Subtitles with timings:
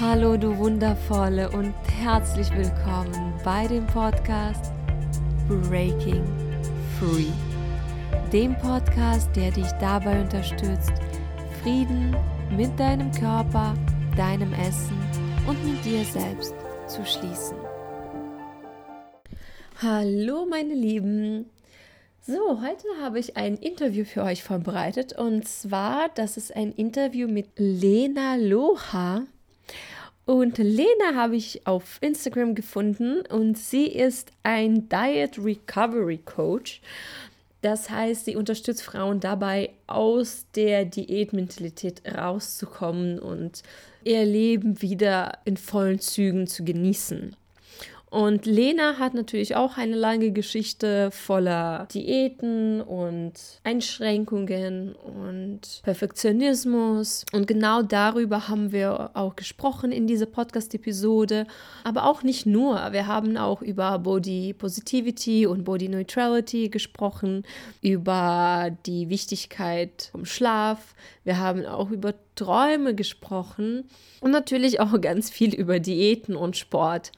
[0.00, 4.72] Hallo du wundervolle und herzlich willkommen bei dem Podcast
[5.46, 6.24] Breaking
[6.98, 7.30] Free.
[8.32, 10.90] Dem Podcast, der dich dabei unterstützt,
[11.62, 12.16] Frieden
[12.56, 13.74] mit deinem Körper,
[14.16, 14.98] deinem Essen
[15.46, 16.56] und mit dir selbst
[16.88, 17.56] zu schließen.
[19.80, 21.50] Hallo meine Lieben.
[22.20, 27.28] So, heute habe ich ein Interview für euch vorbereitet und zwar, das ist ein Interview
[27.28, 29.22] mit Lena Loha.
[30.26, 36.80] Und Lena habe ich auf Instagram gefunden und sie ist ein Diet Recovery Coach.
[37.60, 43.62] Das heißt, sie unterstützt Frauen dabei, aus der Diätmentalität rauszukommen und
[44.04, 47.36] ihr Leben wieder in vollen Zügen zu genießen.
[48.14, 53.32] Und Lena hat natürlich auch eine lange Geschichte voller Diäten und
[53.64, 57.24] Einschränkungen und Perfektionismus.
[57.32, 61.48] Und genau darüber haben wir auch gesprochen in dieser Podcast-Episode.
[61.82, 62.92] Aber auch nicht nur.
[62.92, 67.42] Wir haben auch über Body Positivity und Body Neutrality gesprochen,
[67.82, 70.94] über die Wichtigkeit vom Schlaf.
[71.24, 73.88] Wir haben auch über Träume gesprochen
[74.20, 77.12] und natürlich auch ganz viel über Diäten und Sport.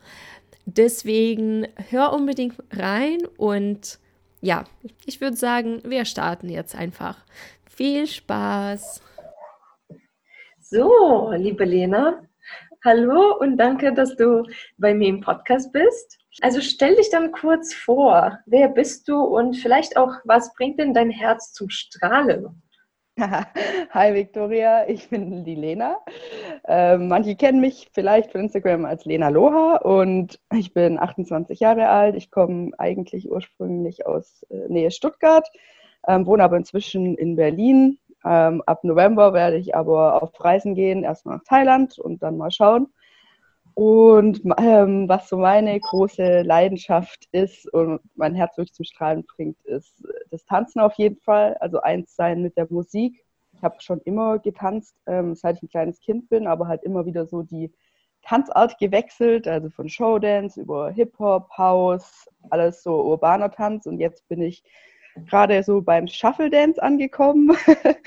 [0.66, 4.00] Deswegen hör unbedingt rein und
[4.40, 4.64] ja,
[5.04, 7.24] ich würde sagen, wir starten jetzt einfach.
[7.70, 9.00] Viel Spaß!
[10.60, 12.20] So, liebe Lena,
[12.84, 14.42] hallo und danke, dass du
[14.76, 16.18] bei mir im Podcast bist.
[16.42, 20.92] Also stell dich dann kurz vor, wer bist du und vielleicht auch, was bringt denn
[20.92, 22.60] dein Herz zum Strahlen?
[23.92, 26.00] Hi Victoria, ich bin die Lena.
[26.68, 31.88] Ähm, manche kennen mich vielleicht von Instagram als Lena Loha und ich bin 28 Jahre
[31.88, 32.14] alt.
[32.14, 35.50] Ich komme eigentlich ursprünglich aus äh, Nähe Stuttgart,
[36.06, 37.98] ähm, wohne aber inzwischen in Berlin.
[38.22, 42.50] Ähm, ab November werde ich aber auf Reisen gehen, erstmal nach Thailand und dann mal
[42.50, 42.88] schauen.
[43.76, 49.60] Und ähm, was so meine große Leidenschaft ist und mein Herz wirklich zum Strahlen bringt,
[49.66, 51.58] ist das Tanzen auf jeden Fall.
[51.60, 53.22] Also eins sein mit der Musik.
[53.52, 57.04] Ich habe schon immer getanzt, ähm, seit ich ein kleines Kind bin, aber halt immer
[57.04, 57.70] wieder so die
[58.22, 63.84] Tanzart gewechselt, also von Showdance über Hip-Hop, House, alles so urbaner Tanz.
[63.84, 64.64] Und jetzt bin ich
[65.26, 67.54] gerade so beim Shuffle Dance angekommen.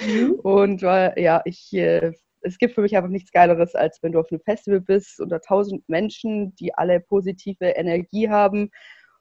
[0.01, 0.31] Mhm.
[0.41, 4.19] und weil, ja, ich äh, es gibt für mich einfach nichts Geileres, als wenn du
[4.19, 8.71] auf einem Festival bist unter tausend Menschen, die alle positive Energie haben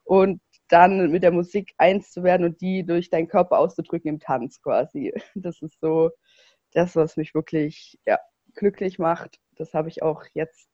[0.03, 4.19] und dann mit der Musik eins zu werden und die durch deinen Körper auszudrücken im
[4.19, 5.13] Tanz quasi.
[5.35, 6.11] Das ist so
[6.73, 8.19] das, was mich wirklich ja,
[8.55, 9.39] glücklich macht.
[9.55, 10.69] Das habe ich auch jetzt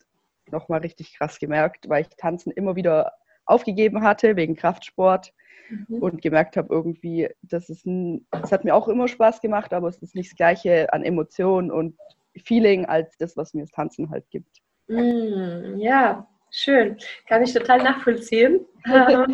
[0.52, 3.14] nochmal richtig krass gemerkt, weil ich Tanzen immer wieder
[3.46, 5.34] aufgegeben hatte wegen Kraftsport
[5.70, 6.02] mhm.
[6.02, 9.88] und gemerkt habe irgendwie, das ist ein, es hat mir auch immer Spaß gemacht, aber
[9.88, 11.98] es ist nicht das gleiche an Emotionen und
[12.44, 14.62] Feeling als das, was mir das Tanzen halt gibt.
[14.88, 16.98] Mm, ja, schön.
[17.28, 18.66] Kann ich total nachvollziehen.
[18.86, 19.26] ja,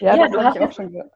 [0.00, 1.12] ja, habe ich auch schon gehört.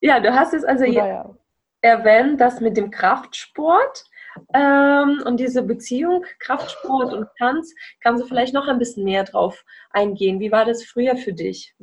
[0.00, 1.36] Ja, du hast es also Oder, ja.
[1.80, 4.04] erwähnt, das mit dem Kraftsport
[4.52, 7.74] ähm, und diese Beziehung Kraftsport und Tanz.
[8.00, 10.40] Kannst du vielleicht noch ein bisschen näher drauf eingehen?
[10.40, 11.74] Wie war das früher für dich?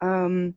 [0.00, 0.56] Ähm,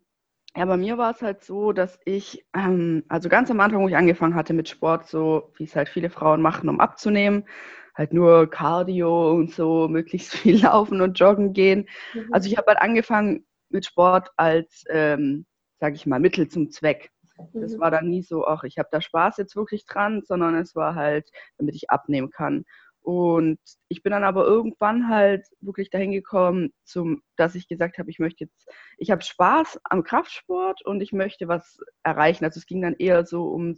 [0.56, 3.90] ja, bei mir war es halt so, dass ich, ähm, also ganz am Anfang, wo
[3.90, 7.46] ich angefangen hatte mit Sport, so wie es halt viele Frauen machen, um abzunehmen,
[7.94, 11.88] halt nur Cardio und so, möglichst viel laufen und joggen gehen.
[12.14, 12.30] Mhm.
[12.32, 15.46] Also ich habe halt angefangen mit Sport als, ähm,
[15.80, 17.12] sage ich mal, Mittel zum Zweck.
[17.54, 17.80] Das mhm.
[17.82, 20.96] war dann nie so, ach, ich habe da Spaß jetzt wirklich dran, sondern es war
[20.96, 22.64] halt, damit ich abnehmen kann.
[23.06, 28.10] Und ich bin dann aber irgendwann halt wirklich dahin gekommen, zum, dass ich gesagt habe,
[28.10, 28.68] ich möchte jetzt,
[28.98, 32.46] ich habe Spaß am Kraftsport und ich möchte was erreichen.
[32.46, 33.76] Also es ging dann eher so um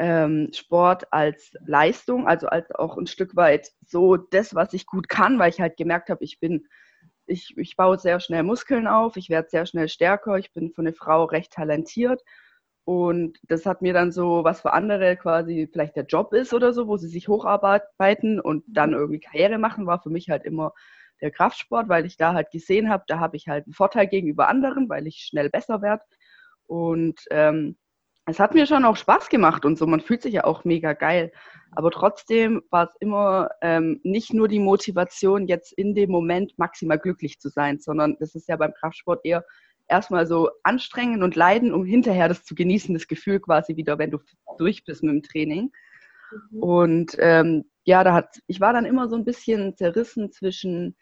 [0.00, 5.08] ähm, Sport als Leistung, also als auch ein Stück weit so das, was ich gut
[5.08, 6.66] kann, weil ich halt gemerkt habe, ich bin,
[7.26, 10.84] ich, ich baue sehr schnell Muskeln auf, ich werde sehr schnell stärker, ich bin von
[10.84, 12.24] einer Frau recht talentiert
[12.88, 16.72] und das hat mir dann so, was für andere quasi vielleicht der Job ist oder
[16.72, 20.72] so, wo sie sich hocharbeiten und dann irgendwie Karriere machen, war für mich halt immer
[21.20, 24.48] der Kraftsport, weil ich da halt gesehen habe, da habe ich halt einen Vorteil gegenüber
[24.48, 26.02] anderen, weil ich schnell besser werde.
[26.66, 27.76] Und ähm,
[28.24, 30.94] es hat mir schon auch Spaß gemacht und so, man fühlt sich ja auch mega
[30.94, 31.30] geil.
[31.72, 36.98] Aber trotzdem war es immer ähm, nicht nur die Motivation, jetzt in dem Moment maximal
[36.98, 39.44] glücklich zu sein, sondern das ist ja beim Kraftsport eher
[39.88, 44.10] erstmal so anstrengen und leiden, um hinterher das zu genießen, das Gefühl quasi wieder, wenn
[44.10, 44.18] du
[44.58, 45.72] durch bist mit dem Training.
[46.50, 46.62] Mhm.
[46.62, 50.96] Und ähm, ja, da hat, ich war dann immer so ein bisschen zerrissen zwischen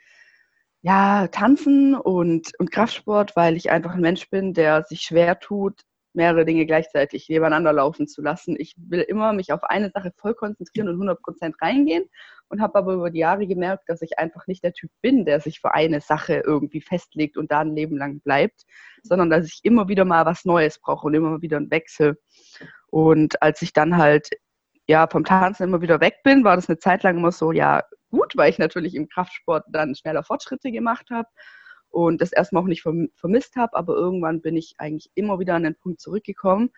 [0.83, 5.83] ja, Tanzen und, und Kraftsport, weil ich einfach ein Mensch bin, der sich schwer tut,
[6.13, 8.57] mehrere Dinge gleichzeitig nebeneinander laufen zu lassen.
[8.59, 12.09] Ich will immer mich auf eine Sache voll konzentrieren und 100% reingehen
[12.49, 15.41] und habe aber über die Jahre gemerkt, dass ich einfach nicht der Typ bin, der
[15.41, 18.65] sich für eine Sache irgendwie festlegt und da ein Leben lang bleibt,
[19.03, 22.19] sondern dass ich immer wieder mal was Neues brauche und immer wieder einen Wechsel.
[22.89, 24.31] Und als ich dann halt
[24.87, 27.83] ja vom Tanzen immer wieder weg bin, war das eine Zeit lang immer so, ja
[28.11, 31.29] gut, weil ich natürlich im Kraftsport dann schneller Fortschritte gemacht habe
[31.89, 35.65] und das erstmal auch nicht vermisst habe, aber irgendwann bin ich eigentlich immer wieder an
[35.65, 36.71] den Punkt zurückgekommen,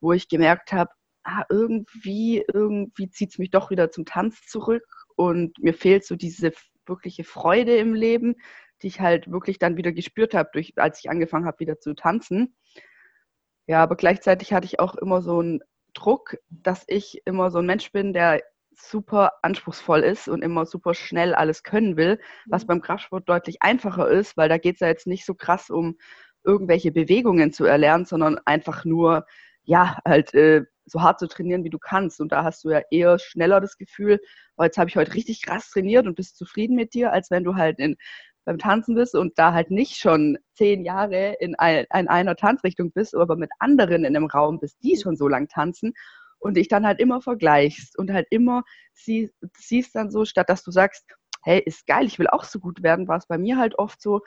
[0.00, 0.90] wo ich gemerkt habe,
[1.24, 4.84] ah, irgendwie, irgendwie zieht es mich doch wieder zum Tanz zurück
[5.20, 6.52] und mir fehlt so diese
[6.86, 8.36] wirkliche Freude im Leben,
[8.80, 12.56] die ich halt wirklich dann wieder gespürt habe, als ich angefangen habe, wieder zu tanzen.
[13.66, 15.60] Ja, aber gleichzeitig hatte ich auch immer so einen
[15.92, 18.42] Druck, dass ich immer so ein Mensch bin, der
[18.74, 22.68] super anspruchsvoll ist und immer super schnell alles können will, was mhm.
[22.68, 25.98] beim Kraftsport deutlich einfacher ist, weil da geht es ja jetzt nicht so krass um
[26.44, 29.26] irgendwelche Bewegungen zu erlernen, sondern einfach nur,
[29.64, 32.20] ja, halt äh, so hart zu trainieren, wie du kannst.
[32.20, 34.20] Und da hast du ja eher schneller das Gefühl,
[34.56, 37.44] oh, jetzt habe ich heute richtig krass trainiert und bist zufrieden mit dir, als wenn
[37.44, 37.96] du halt in,
[38.44, 42.92] beim Tanzen bist und da halt nicht schon zehn Jahre in, ein, in einer Tanzrichtung
[42.92, 45.92] bist, aber mit anderen in einem Raum bist, die schon so lang tanzen
[46.38, 50.64] und dich dann halt immer vergleichst und halt immer sie, siehst dann so, statt dass
[50.64, 51.04] du sagst,
[51.42, 54.00] hey, ist geil, ich will auch so gut werden, war es bei mir halt oft
[54.00, 54.20] so,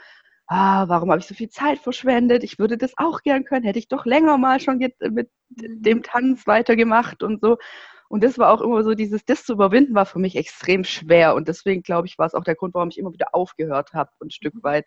[0.47, 2.43] ah, warum habe ich so viel Zeit verschwendet?
[2.43, 6.47] Ich würde das auch gern können, hätte ich doch länger mal schon mit dem Tanz
[6.47, 7.57] weitergemacht und so.
[8.09, 11.33] Und das war auch immer so, dieses, das zu überwinden, war für mich extrem schwer.
[11.35, 14.11] Und deswegen, glaube ich, war es auch der Grund, warum ich immer wieder aufgehört habe,
[14.21, 14.63] ein Stück mhm.
[14.63, 14.85] weit.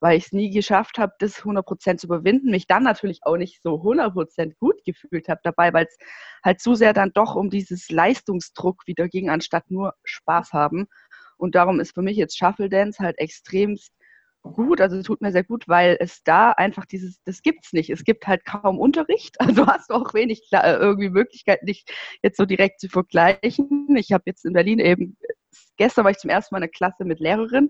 [0.00, 2.50] Weil ich es nie geschafft habe, das 100% zu überwinden.
[2.50, 5.96] Mich dann natürlich auch nicht so 100% gut gefühlt habe dabei, weil es
[6.42, 10.88] halt zu sehr dann doch um dieses Leistungsdruck wieder ging, anstatt nur Spaß haben.
[11.36, 13.92] Und darum ist für mich jetzt Shuffle Dance halt extremst
[14.42, 17.90] gut, also tut mir sehr gut, weil es da einfach dieses, das gibt's nicht.
[17.90, 21.84] Es gibt halt kaum Unterricht, also hast du auch wenig äh, irgendwie Möglichkeit, dich
[22.22, 23.96] jetzt so direkt zu vergleichen.
[23.96, 25.16] Ich habe jetzt in Berlin eben,
[25.76, 27.68] gestern war ich zum ersten Mal in einer Klasse mit Lehrerin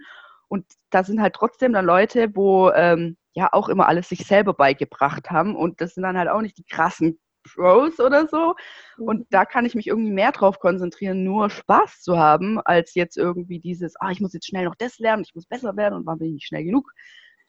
[0.49, 4.55] und da sind halt trotzdem dann Leute, wo ähm, ja auch immer alles sich selber
[4.55, 8.55] beigebracht haben und das sind dann halt auch nicht die krassen Pros oder so.
[8.99, 9.27] Und mhm.
[9.31, 13.61] da kann ich mich irgendwie mehr drauf konzentrieren, nur Spaß zu haben, als jetzt irgendwie
[13.61, 16.17] dieses, ah, ich muss jetzt schnell noch das lernen, ich muss besser werden und war
[16.17, 16.93] bin ich nicht schnell genug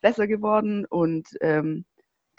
[0.01, 0.85] besser geworden.
[0.85, 1.85] Und ähm,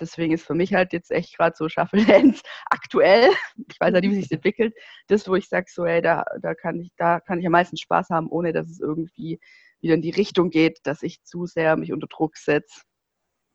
[0.01, 4.01] deswegen ist für mich halt jetzt echt gerade so Shuffle Dance aktuell, ich weiß ja
[4.01, 4.75] nicht, wie sich entwickelt,
[5.09, 7.77] das, wo ich sage, so, ey, da, da, kann ich, da kann ich am meisten
[7.77, 9.41] Spaß haben, ohne dass es irgendwie
[9.81, 12.83] wieder in die Richtung geht, dass ich zu sehr mich unter Druck setze.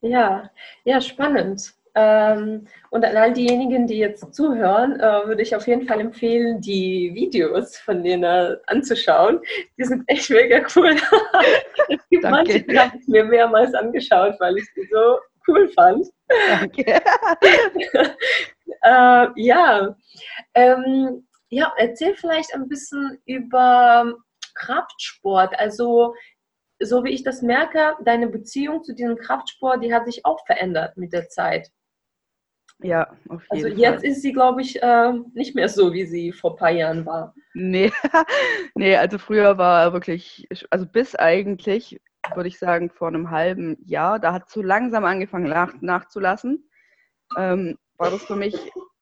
[0.00, 0.50] Ja,
[0.84, 1.74] ja, spannend.
[1.98, 6.60] Ähm, und an all diejenigen, die jetzt zuhören, äh, würde ich auf jeden Fall empfehlen,
[6.60, 9.40] die Videos von denen anzuschauen.
[9.76, 10.94] Die sind echt mega cool.
[11.88, 12.36] es gibt Danke.
[12.36, 15.18] manche, die habe ich mir mehrmals angeschaut, weil ich sie so
[15.48, 16.06] cool fand.
[16.48, 16.84] Danke.
[18.82, 19.96] äh, ja.
[20.54, 24.14] Ähm, ja, erzähl vielleicht ein bisschen über
[24.54, 25.58] Kraftsport.
[25.58, 26.14] Also
[26.80, 30.96] so wie ich das merke, deine Beziehung zu diesem Kraftsport, die hat sich auch verändert
[30.96, 31.72] mit der Zeit.
[32.80, 33.70] Ja, auf jeden also Fall.
[33.70, 36.70] Also jetzt ist sie, glaube ich, äh, nicht mehr so, wie sie vor ein paar
[36.70, 37.34] Jahren war.
[37.54, 37.92] Nee,
[38.76, 42.00] nee, also früher war wirklich, also bis eigentlich,
[42.34, 46.68] würde ich sagen, vor einem halben Jahr, da hat zu langsam angefangen nach, nachzulassen.
[47.36, 48.56] Ähm, war das für mich,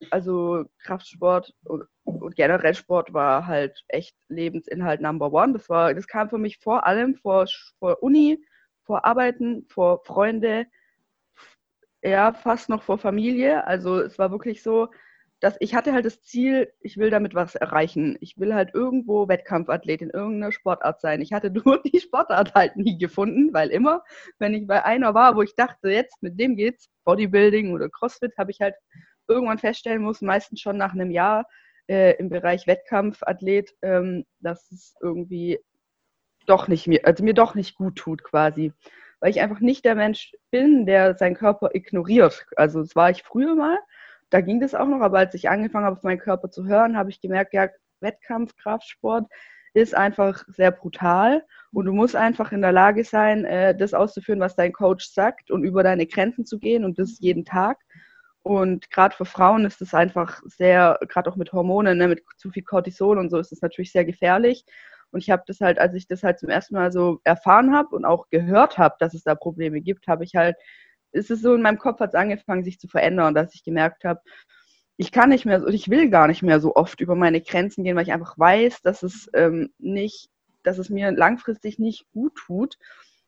[0.09, 5.53] also Kraftsport und, und, generell Sport war halt echt Lebensinhalt Number One.
[5.53, 7.45] Das war, das kam für mich vor allem vor,
[7.77, 8.43] vor Uni,
[8.85, 10.65] vor Arbeiten, vor Freunde,
[12.07, 13.65] ja, fast noch vor Familie.
[13.67, 14.89] Also es war wirklich so,
[15.39, 18.17] dass ich hatte halt das Ziel, ich will damit was erreichen.
[18.21, 21.21] Ich will halt irgendwo Wettkampfathlet in irgendeiner Sportart sein.
[21.21, 24.03] Ich hatte nur die Sportart halt nie gefunden, weil immer,
[24.39, 28.37] wenn ich bei einer war, wo ich dachte, jetzt mit dem geht's, Bodybuilding oder CrossFit,
[28.37, 28.75] habe ich halt
[29.27, 31.45] irgendwann feststellen müssen, meistens schon nach einem Jahr
[31.87, 35.59] äh, im Bereich Wettkampfathlet, ähm, dass es irgendwie
[36.47, 38.73] doch nicht mir, also mir doch nicht gut tut quasi
[39.19, 42.45] weil ich einfach nicht der Mensch bin, der seinen Körper ignoriert.
[42.55, 43.77] Also das war ich früher mal,
[44.29, 46.97] da ging das auch noch, aber als ich angefangen habe, auf meinen Körper zu hören,
[46.97, 47.69] habe ich gemerkt, ja,
[48.01, 49.25] Wettkampf, Kraftsport
[49.73, 54.39] ist einfach sehr brutal und du musst einfach in der Lage sein, äh, das auszuführen,
[54.39, 57.77] was dein Coach sagt und über deine Grenzen zu gehen und das jeden Tag.
[58.43, 62.49] Und gerade für Frauen ist es einfach sehr, gerade auch mit Hormonen, ne, mit zu
[62.49, 64.65] viel Cortisol und so, ist es natürlich sehr gefährlich.
[65.11, 67.95] Und ich habe das halt, als ich das halt zum ersten Mal so erfahren habe
[67.95, 70.55] und auch gehört habe, dass es da Probleme gibt, habe ich halt,
[71.11, 74.03] ist es so in meinem Kopf hat es angefangen, sich zu verändern, dass ich gemerkt
[74.03, 74.21] habe,
[74.97, 77.95] ich kann nicht mehr, ich will gar nicht mehr so oft über meine Grenzen gehen,
[77.95, 80.29] weil ich einfach weiß, dass es ähm, nicht,
[80.63, 82.77] dass es mir langfristig nicht gut tut.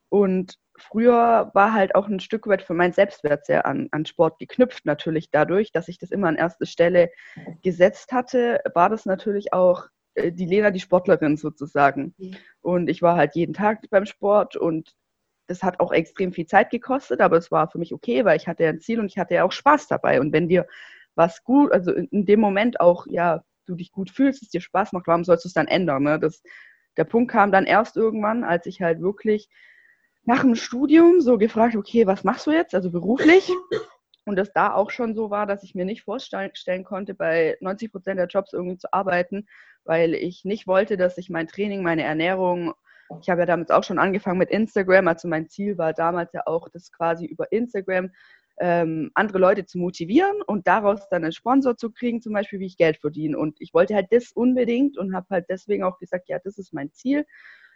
[0.09, 4.39] Und früher war halt auch ein Stück weit für mein Selbstwert sehr an, an Sport
[4.39, 7.11] geknüpft, natürlich dadurch, dass ich das immer an erste Stelle
[7.61, 9.87] gesetzt hatte, war das natürlich auch
[10.31, 12.13] die Lena, die Sportlerin sozusagen.
[12.17, 12.35] Mhm.
[12.61, 14.95] Und ich war halt jeden Tag beim Sport und
[15.47, 18.47] das hat auch extrem viel Zeit gekostet, aber es war für mich okay, weil ich
[18.47, 20.21] hatte ja ein Ziel und ich hatte ja auch Spaß dabei.
[20.21, 20.67] Und wenn dir
[21.15, 24.61] was gut, also in, in dem Moment auch, ja, du dich gut fühlst, es dir
[24.61, 26.03] Spaß macht, warum sollst du es dann ändern?
[26.03, 26.19] Ne?
[26.19, 26.43] Das,
[26.97, 29.49] der Punkt kam dann erst irgendwann, als ich halt wirklich
[30.23, 33.51] nach dem Studium so gefragt, okay, was machst du jetzt, also beruflich?
[34.29, 37.91] Und das da auch schon so war, dass ich mir nicht vorstellen konnte, bei 90
[37.91, 39.47] Prozent der Jobs irgendwie zu arbeiten,
[39.85, 42.75] weil ich nicht wollte, dass ich mein Training, meine Ernährung,
[43.21, 46.43] ich habe ja damals auch schon angefangen mit Instagram, also mein Ziel war damals ja
[46.45, 48.11] auch, das quasi über Instagram
[48.59, 52.67] ähm, andere Leute zu motivieren und daraus dann einen Sponsor zu kriegen, zum Beispiel, wie
[52.67, 53.35] ich Geld verdiene.
[53.35, 56.71] Und ich wollte halt das unbedingt und habe halt deswegen auch gesagt, ja, das ist
[56.71, 57.25] mein Ziel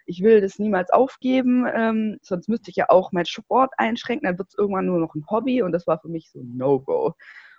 [0.05, 4.37] ich will das niemals aufgeben, ähm, sonst müsste ich ja auch meinen Sport einschränken, dann
[4.37, 7.13] wird es irgendwann nur noch ein Hobby und das war für mich so ein No-Go.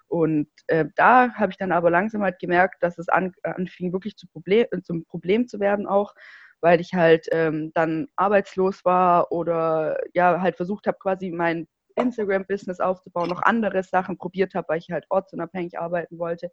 [0.08, 4.16] Und äh, da habe ich dann aber langsam halt gemerkt, dass es an, anfing wirklich
[4.16, 6.14] zu Problem, zum Problem zu werden auch,
[6.60, 12.80] weil ich halt ähm, dann arbeitslos war oder ja halt versucht habe, quasi mein Instagram-Business
[12.80, 16.50] aufzubauen, noch andere Sachen probiert habe, weil ich halt ortsunabhängig arbeiten wollte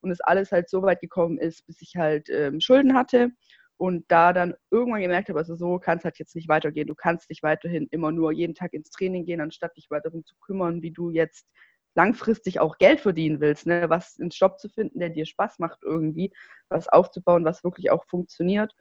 [0.00, 3.30] und es alles halt so weit gekommen ist, bis ich halt ähm, Schulden hatte
[3.78, 6.88] und da dann irgendwann gemerkt habe, also so kann es halt jetzt nicht weitergehen.
[6.88, 10.24] Du kannst dich weiterhin immer nur jeden Tag ins Training gehen, anstatt dich weiter darum
[10.24, 11.46] zu kümmern, wie du jetzt
[11.94, 13.88] langfristig auch Geld verdienen willst, ne?
[13.88, 16.32] was ins Job zu finden, der dir Spaß macht irgendwie,
[16.68, 18.74] was aufzubauen, was wirklich auch funktioniert.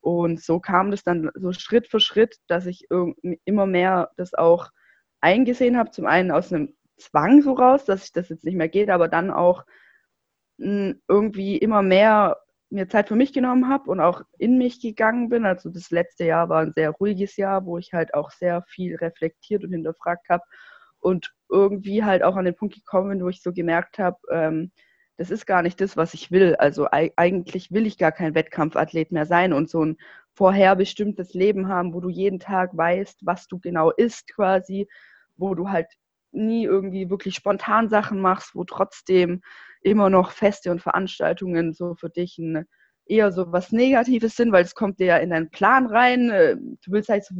[0.00, 2.86] Und so kam das dann so Schritt für Schritt, dass ich
[3.44, 4.68] immer mehr das auch
[5.22, 5.90] eingesehen habe.
[5.90, 9.08] Zum einen aus einem Zwang so raus, dass ich das jetzt nicht mehr geht, aber
[9.08, 9.64] dann auch
[10.58, 12.36] hm, irgendwie immer mehr
[12.74, 15.46] mir Zeit für mich genommen habe und auch in mich gegangen bin.
[15.46, 18.96] Also das letzte Jahr war ein sehr ruhiges Jahr, wo ich halt auch sehr viel
[18.96, 20.42] reflektiert und hinterfragt habe
[20.98, 24.72] und irgendwie halt auch an den Punkt gekommen bin, wo ich so gemerkt habe, ähm,
[25.16, 26.56] das ist gar nicht das, was ich will.
[26.56, 29.96] Also eigentlich will ich gar kein Wettkampfathlet mehr sein und so ein
[30.32, 34.88] vorherbestimmtes Leben haben, wo du jeden Tag weißt, was du genau isst quasi,
[35.36, 35.86] wo du halt
[36.32, 39.42] nie irgendwie wirklich spontan Sachen machst, wo trotzdem
[39.84, 42.66] immer noch Feste und Veranstaltungen so für dich ein,
[43.06, 46.30] eher so was Negatives sind, weil es kommt dir ja in deinen Plan rein.
[46.30, 47.34] Äh, du willst halt so,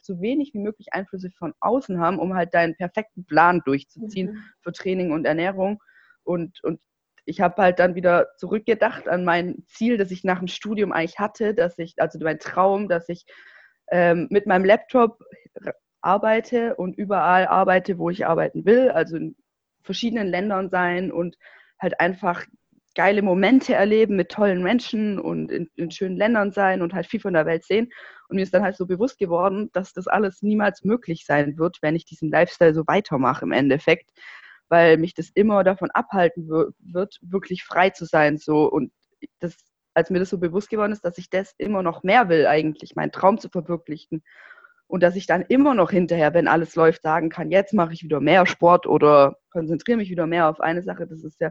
[0.00, 4.42] so, wenig wie möglich Einflüsse von außen haben, um halt deinen perfekten Plan durchzuziehen mhm.
[4.60, 5.82] für Training und Ernährung.
[6.22, 6.80] Und, und
[7.24, 11.18] ich habe halt dann wieder zurückgedacht an mein Ziel, das ich nach dem Studium eigentlich
[11.18, 13.26] hatte, dass ich, also mein Traum, dass ich
[13.90, 15.18] ähm, mit meinem Laptop
[16.00, 19.36] arbeite und überall arbeite, wo ich arbeiten will, also in
[19.82, 21.36] verschiedenen Ländern sein und
[21.80, 22.44] halt einfach
[22.94, 27.20] geile Momente erleben mit tollen Menschen und in, in, schönen Ländern sein und halt viel
[27.20, 27.92] von der Welt sehen.
[28.28, 31.78] Und mir ist dann halt so bewusst geworden, dass das alles niemals möglich sein wird,
[31.80, 34.10] wenn ich diesen Lifestyle so weitermache im Endeffekt,
[34.68, 38.36] weil mich das immer davon abhalten wird, wirklich frei zu sein.
[38.36, 38.90] So und
[39.38, 39.56] das,
[39.94, 42.96] als mir das so bewusst geworden ist, dass ich das immer noch mehr will, eigentlich
[42.96, 44.24] meinen Traum zu verwirklichen
[44.88, 48.02] und dass ich dann immer noch hinterher, wenn alles läuft, sagen kann, jetzt mache ich
[48.02, 51.50] wieder mehr Sport oder konzentriere mich wieder mehr auf eine Sache, das ist ja,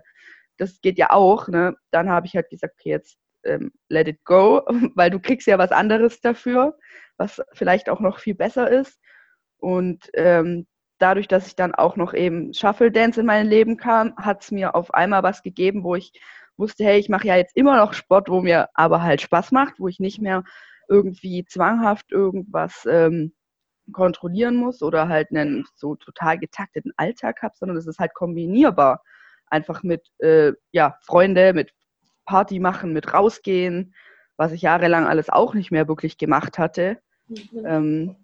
[0.58, 1.75] das geht ja auch, ne?
[1.91, 4.63] Dann habe ich halt gesagt, okay, jetzt ähm, let it go,
[4.96, 6.77] weil du kriegst ja was anderes dafür,
[7.17, 9.00] was vielleicht auch noch viel besser ist.
[9.60, 10.65] Und ähm,
[10.98, 14.51] dadurch, dass ich dann auch noch eben Shuffle Dance in mein Leben kam, hat es
[14.51, 16.12] mir auf einmal was gegeben, wo ich
[16.58, 19.79] wusste, hey, ich mache ja jetzt immer noch Sport, wo mir aber halt Spaß macht,
[19.79, 20.44] wo ich nicht mehr
[20.88, 23.34] irgendwie zwanghaft irgendwas ähm,
[23.91, 29.03] kontrollieren muss oder halt einen so total getakteten Alltag habe, sondern es ist halt kombinierbar.
[29.48, 31.74] Einfach mit äh, ja, Freunde, mit
[32.25, 33.94] Party machen, mit rausgehen,
[34.36, 37.00] was ich jahrelang alles auch nicht mehr wirklich gemacht hatte.
[37.27, 37.65] Mhm.
[37.65, 38.15] Ähm,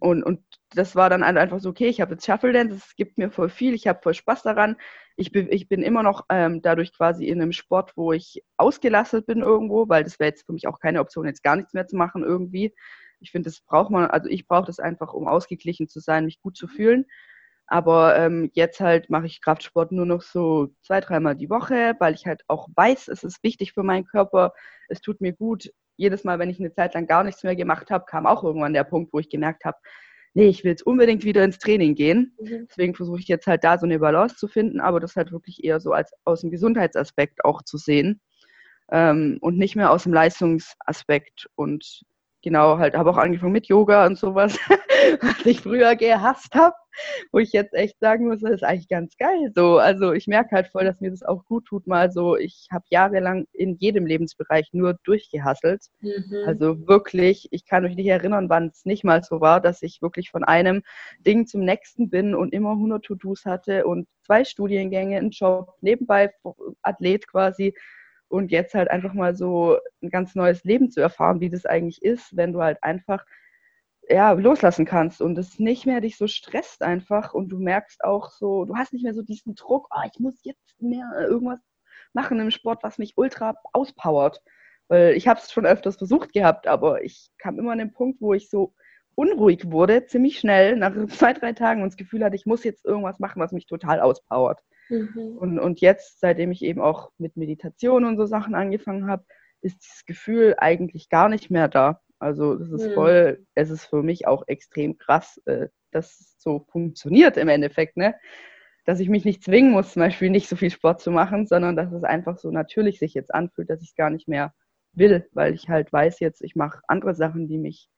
[0.00, 0.40] und, und
[0.74, 3.48] das war dann einfach so, okay, ich habe jetzt Shuffle Dance, es gibt mir voll
[3.48, 4.76] viel, ich habe voll Spaß daran.
[5.16, 9.26] Ich bin, ich bin immer noch ähm, dadurch quasi in einem Sport, wo ich ausgelastet
[9.26, 11.86] bin irgendwo, weil das wäre jetzt für mich auch keine Option, jetzt gar nichts mehr
[11.86, 12.74] zu machen irgendwie.
[13.20, 16.40] Ich finde, das braucht man, also ich brauche das einfach, um ausgeglichen zu sein, mich
[16.40, 17.06] gut zu fühlen.
[17.66, 22.14] Aber ähm, jetzt halt mache ich Kraftsport nur noch so zwei, dreimal die Woche, weil
[22.14, 24.54] ich halt auch weiß, es ist wichtig für meinen Körper,
[24.88, 25.70] es tut mir gut.
[25.98, 28.72] Jedes Mal, wenn ich eine Zeit lang gar nichts mehr gemacht habe, kam auch irgendwann
[28.72, 29.76] der Punkt, wo ich gemerkt habe,
[30.32, 32.34] nee, ich will jetzt unbedingt wieder ins Training gehen.
[32.40, 32.66] Mhm.
[32.70, 35.64] Deswegen versuche ich jetzt halt da so eine Balance zu finden, aber das halt wirklich
[35.64, 38.20] eher so als aus dem Gesundheitsaspekt auch zu sehen
[38.90, 41.48] ähm, und nicht mehr aus dem Leistungsaspekt.
[41.56, 42.02] Und
[42.42, 44.58] genau, halt habe auch angefangen mit Yoga und sowas,
[45.20, 46.76] was ich früher gehasst habe,
[47.32, 49.52] wo ich jetzt echt sagen muss, das ist eigentlich ganz geil.
[49.54, 52.36] So, also ich merke halt voll, dass mir das auch gut tut, mal so.
[52.36, 55.86] Ich habe jahrelang in jedem Lebensbereich nur durchgehasselt.
[56.00, 56.44] Mhm.
[56.46, 60.02] Also wirklich, ich kann mich nicht erinnern, wann es nicht mal so war, dass ich
[60.02, 60.82] wirklich von einem
[61.26, 66.30] Ding zum nächsten bin und immer 100 To-Dos hatte und zwei Studiengänge, einen Job, nebenbei
[66.82, 67.74] Athlet quasi
[68.28, 72.02] und jetzt halt einfach mal so ein ganz neues Leben zu erfahren, wie das eigentlich
[72.02, 73.24] ist, wenn du halt einfach
[74.08, 78.30] ja, loslassen kannst und es nicht mehr dich so stresst einfach und du merkst auch
[78.30, 81.60] so, du hast nicht mehr so diesen Druck, oh, ich muss jetzt mehr irgendwas
[82.12, 84.42] machen im Sport, was mich ultra auspowert.
[84.88, 88.20] Weil ich habe es schon öfters versucht gehabt, aber ich kam immer an den Punkt,
[88.20, 88.74] wo ich so
[89.14, 92.84] unruhig wurde, ziemlich schnell, nach zwei, drei Tagen und das Gefühl hatte, ich muss jetzt
[92.84, 94.60] irgendwas machen, was mich total auspowert.
[94.88, 95.36] Mhm.
[95.38, 99.24] Und, und jetzt, seitdem ich eben auch mit Meditation und so Sachen angefangen habe,
[99.60, 102.00] ist dieses Gefühl eigentlich gar nicht mehr da.
[102.18, 102.94] Also das ist mhm.
[102.94, 107.96] voll, es ist für mich auch extrem krass, äh, dass es so funktioniert im Endeffekt,
[107.96, 108.14] ne?
[108.84, 111.76] Dass ich mich nicht zwingen muss, zum Beispiel nicht so viel Sport zu machen, sondern
[111.76, 114.52] dass es einfach so natürlich sich jetzt anfühlt, dass ich es gar nicht mehr
[114.92, 117.88] will, weil ich halt weiß jetzt, ich mache andere Sachen, die mich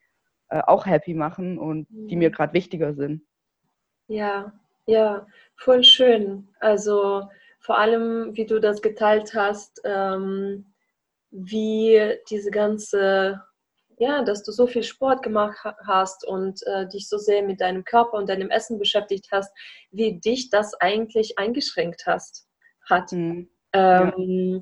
[0.49, 2.35] äh, auch happy machen und die mir mhm.
[2.35, 3.23] gerade wichtiger sind.
[4.09, 4.53] Ja,
[4.87, 6.49] ja, voll schön.
[6.59, 7.29] Also
[7.61, 10.73] vor allem, wie du das geteilt hast, ähm,
[11.31, 13.41] wie diese ganze,
[14.01, 17.85] ja, dass du so viel Sport gemacht hast und äh, dich so sehr mit deinem
[17.85, 19.53] Körper und deinem Essen beschäftigt hast,
[19.91, 22.49] wie dich das eigentlich eingeschränkt hast,
[22.89, 23.13] hat.
[23.13, 23.51] Mhm.
[23.75, 24.61] Ähm, ja.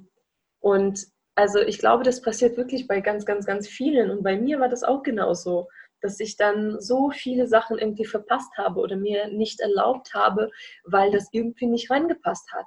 [0.58, 4.10] Und also ich glaube, das passiert wirklich bei ganz, ganz, ganz vielen.
[4.10, 5.68] Und bei mir war das auch genauso,
[6.00, 10.50] dass ich dann so viele Sachen irgendwie verpasst habe oder mir nicht erlaubt habe,
[10.82, 12.66] weil das irgendwie nicht reingepasst hat.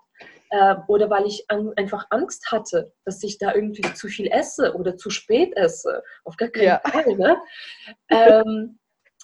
[0.51, 4.75] Äh, oder weil ich an, einfach Angst hatte, dass ich da irgendwie zu viel esse
[4.75, 6.03] oder zu spät esse.
[6.25, 6.81] Auf gar keinen ja.
[6.85, 7.15] Fall.
[7.15, 7.37] Ne?
[8.09, 8.79] ähm,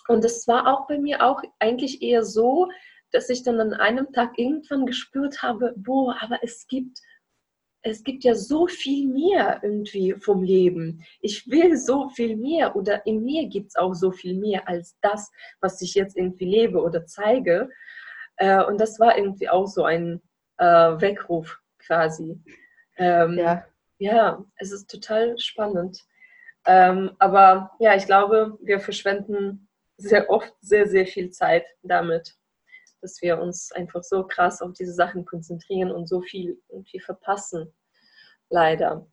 [0.08, 2.70] und das war auch bei mir auch eigentlich eher so,
[3.12, 7.00] dass ich dann an einem Tag irgendwann gespürt habe, boah, aber es gibt
[7.84, 11.04] es gibt ja so viel mehr irgendwie vom Leben.
[11.22, 14.98] Ich will so viel mehr oder in mir gibt es auch so viel mehr als
[15.02, 15.32] das,
[15.62, 17.70] was ich jetzt irgendwie lebe oder zeige.
[18.38, 20.22] Äh, und das war irgendwie auch so ein
[20.58, 20.66] äh,
[21.02, 22.42] Weckruf quasi.
[22.98, 23.66] Ähm, ja.
[24.00, 26.04] ja, es ist total spannend.
[26.66, 32.38] Ähm, aber ja, ich glaube, wir verschwenden sehr oft sehr, sehr viel Zeit damit
[33.02, 37.74] dass wir uns einfach so krass auf diese Sachen konzentrieren und so viel irgendwie verpassen.
[38.50, 39.08] Leider.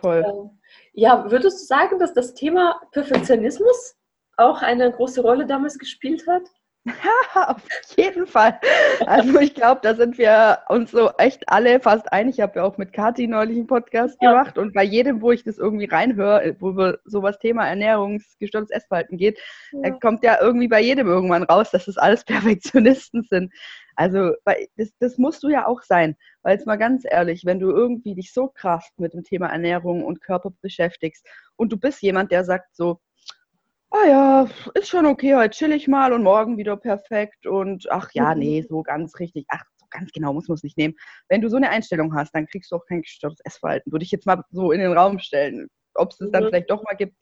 [0.00, 0.24] Voll.
[0.26, 0.58] Ähm,
[0.92, 3.96] ja, würdest du sagen, dass das Thema Perfektionismus
[4.36, 6.42] auch eine große Rolle damals gespielt hat?
[7.34, 7.62] auf
[7.96, 8.58] jeden Fall.
[9.06, 12.36] Also ich glaube, da sind wir uns so echt alle fast einig.
[12.36, 14.30] Ich habe ja auch mit Kathi neulich einen Podcast ja.
[14.30, 19.18] gemacht und bei jedem, wo ich das irgendwie reinhöre, wo wir sowas Thema ernährungsgestörtes Essverhalten
[19.18, 19.38] geht,
[19.72, 19.90] ja.
[19.90, 23.52] kommt ja irgendwie bei jedem irgendwann raus, dass das alles Perfektionisten sind.
[23.96, 24.34] Also
[24.76, 28.14] das, das musst du ja auch sein, weil jetzt mal ganz ehrlich, wenn du irgendwie
[28.14, 32.44] dich so krass mit dem Thema Ernährung und Körper beschäftigst und du bist jemand, der
[32.44, 33.00] sagt so,
[33.90, 38.10] ah ja, ist schon okay, heute chill ich mal und morgen wieder perfekt und ach
[38.12, 40.94] ja, nee, so ganz richtig, ach, so ganz genau muss man es nicht nehmen.
[41.28, 43.92] Wenn du so eine Einstellung hast, dann kriegst du auch kein gestörtes Essverhalten.
[43.92, 45.68] Würde ich jetzt mal so in den Raum stellen.
[45.94, 46.48] Ob es das dann mhm.
[46.48, 47.16] vielleicht doch mal gibt,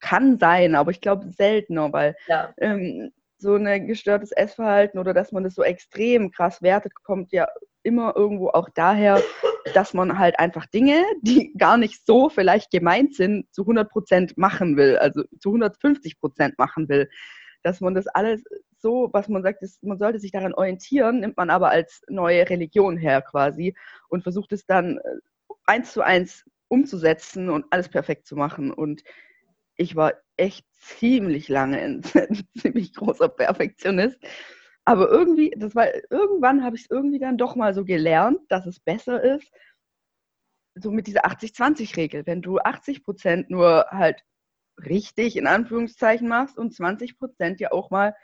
[0.00, 2.52] kann sein, aber ich glaube seltener, weil ja.
[2.58, 7.46] ähm, so ein gestörtes Essverhalten oder dass man das so extrem krass wertet, kommt ja
[7.88, 9.22] immer irgendwo auch daher,
[9.74, 14.38] dass man halt einfach Dinge, die gar nicht so vielleicht gemeint sind, zu 100 Prozent
[14.38, 17.08] machen will, also zu 150 Prozent machen will.
[17.62, 18.44] Dass man das alles
[18.78, 22.48] so, was man sagt, ist, man sollte sich daran orientieren, nimmt man aber als neue
[22.48, 23.74] Religion her quasi
[24.08, 25.00] und versucht es dann äh,
[25.66, 28.70] eins zu eins umzusetzen und alles perfekt zu machen.
[28.70, 29.02] Und
[29.76, 32.02] ich war echt ziemlich lange ein
[32.58, 34.18] ziemlich großer Perfektionist.
[34.88, 38.64] Aber irgendwie, das war, irgendwann habe ich es irgendwie dann doch mal so gelernt, dass
[38.64, 39.52] es besser ist,
[40.76, 42.24] so mit dieser 80-20-Regel.
[42.24, 44.24] Wenn du 80 Prozent nur halt
[44.78, 48.14] richtig in Anführungszeichen machst und 20 Prozent ja auch mal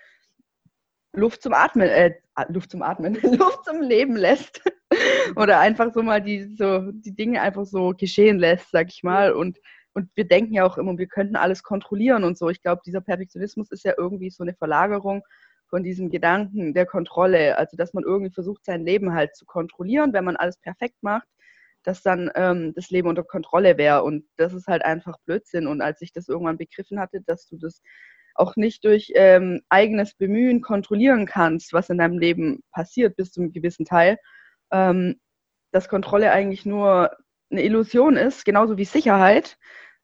[1.14, 2.14] Luft zum Atmen, äh,
[2.48, 4.62] Luft zum Atmen, Luft zum Leben lässt.
[5.36, 9.34] Oder einfach so mal die, so, die Dinge einfach so geschehen lässt, sag ich mal.
[9.34, 9.58] Und
[9.96, 12.48] und wir denken ja auch immer, wir könnten alles kontrollieren und so.
[12.48, 15.22] Ich glaube, dieser Perfektionismus ist ja irgendwie so eine Verlagerung
[15.74, 17.58] von diesem Gedanken der Kontrolle.
[17.58, 21.26] Also, dass man irgendwie versucht, sein Leben halt zu kontrollieren, wenn man alles perfekt macht,
[21.82, 24.04] dass dann ähm, das Leben unter Kontrolle wäre.
[24.04, 25.66] Und das ist halt einfach Blödsinn.
[25.66, 27.82] Und als ich das irgendwann begriffen hatte, dass du das
[28.36, 33.40] auch nicht durch ähm, eigenes Bemühen kontrollieren kannst, was in deinem Leben passiert, bis zu
[33.40, 34.18] einem gewissen Teil,
[34.70, 35.16] ähm,
[35.72, 37.10] dass Kontrolle eigentlich nur
[37.50, 39.58] eine Illusion ist, genauso wie Sicherheit,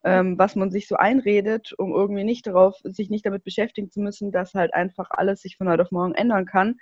[0.05, 4.01] ähm, was man sich so einredet, um irgendwie nicht darauf, sich nicht damit beschäftigen zu
[4.01, 6.77] müssen, dass halt einfach alles sich von heute auf morgen ändern kann.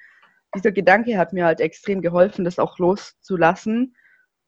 [0.54, 3.96] Dieser Gedanke hat mir halt extrem geholfen, das auch loszulassen,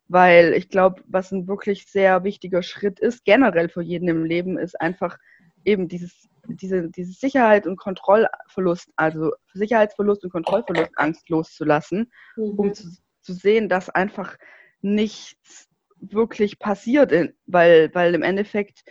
[0.08, 4.56] weil ich glaube, was ein wirklich sehr wichtiger Schritt ist, generell für jeden im Leben,
[4.56, 5.18] ist einfach
[5.64, 12.58] eben dieses, diese, diese Sicherheit und Kontrollverlust, also Sicherheitsverlust und Kontrollverlust Angst loszulassen, mhm.
[12.58, 12.88] um zu,
[13.20, 14.36] zu sehen, dass einfach
[14.80, 15.69] nichts
[16.00, 17.12] wirklich passiert,
[17.46, 18.82] weil, weil im Endeffekt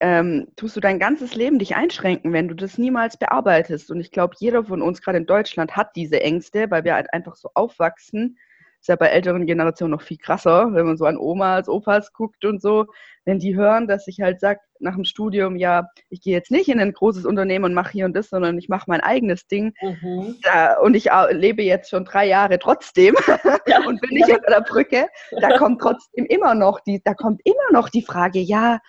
[0.00, 3.90] ähm, tust du dein ganzes Leben dich einschränken, wenn du das niemals bearbeitest.
[3.90, 7.12] Und ich glaube, jeder von uns, gerade in Deutschland, hat diese Ängste, weil wir halt
[7.12, 8.36] einfach so aufwachsen
[8.82, 12.44] ist ja bei älteren Generationen noch viel krasser, wenn man so an Omas, Opas guckt
[12.44, 12.86] und so.
[13.24, 16.68] Wenn die hören, dass ich halt sage, nach dem Studium, ja, ich gehe jetzt nicht
[16.68, 19.74] in ein großes Unternehmen und mache hier und das, sondern ich mache mein eigenes Ding.
[19.80, 20.36] Mhm.
[20.42, 23.14] Da, und ich lebe jetzt schon drei Jahre trotzdem
[23.66, 23.86] ja.
[23.86, 24.36] und bin nicht ja.
[24.36, 25.06] unter der Brücke.
[25.40, 28.80] Da kommt trotzdem immer noch die, da kommt immer noch die Frage, ja,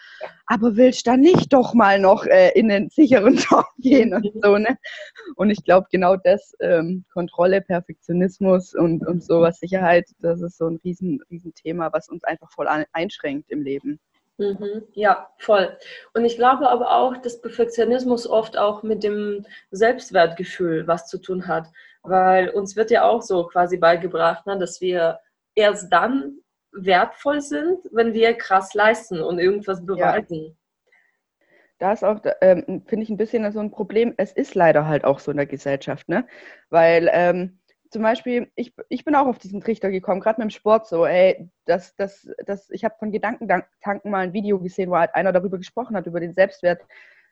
[0.48, 4.30] aber willst du dann nicht doch mal noch äh, in einen sicheren Job gehen und
[4.42, 4.78] so, ne?
[5.36, 10.68] Und ich glaube, genau das, ähm, Kontrolle, Perfektionismus und, und sowas, Sicherheit, das ist so
[10.68, 14.00] ein riesen, riesen Thema, was uns einfach voll einschränkt im Leben.
[14.38, 15.78] Mhm, ja, voll.
[16.14, 21.48] Und ich glaube aber auch, dass Perfektionismus oft auch mit dem Selbstwertgefühl was zu tun
[21.48, 21.68] hat,
[22.02, 25.20] weil uns wird ja auch so quasi beigebracht, ne, dass wir
[25.56, 26.40] erst dann
[26.72, 30.46] wertvoll sind, wenn wir krass leisten und irgendwas beweisen.
[30.46, 30.52] Ja.
[31.78, 34.14] Da ist auch, ähm, finde ich, ein bisschen so ein Problem.
[34.18, 36.26] Es ist leider halt auch so in der Gesellschaft, ne?
[36.70, 37.60] Weil ähm,
[37.94, 41.06] zum Beispiel, ich, ich bin auch auf diesen Trichter gekommen, gerade mit dem Sport so,
[41.06, 45.32] ey, das, das, das, ich habe von Gedankentanken mal ein Video gesehen, wo halt einer
[45.32, 46.82] darüber gesprochen hat, über den Selbstwert,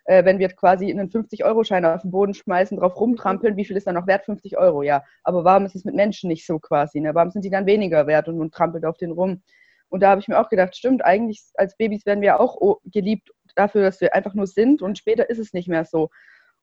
[0.05, 3.87] äh, wenn wir quasi einen 50-Euro-Schein auf den Boden schmeißen, drauf rumtrampeln, wie viel ist
[3.87, 4.25] dann noch wert?
[4.25, 5.03] 50 Euro, ja.
[5.23, 6.99] Aber warum ist es mit Menschen nicht so quasi?
[6.99, 7.15] Ne?
[7.15, 9.41] Warum sind die dann weniger wert und, und trampelt auf den rum?
[9.89, 13.31] Und da habe ich mir auch gedacht, stimmt, eigentlich als Babys werden wir auch geliebt
[13.55, 16.09] dafür, dass wir einfach nur sind und später ist es nicht mehr so.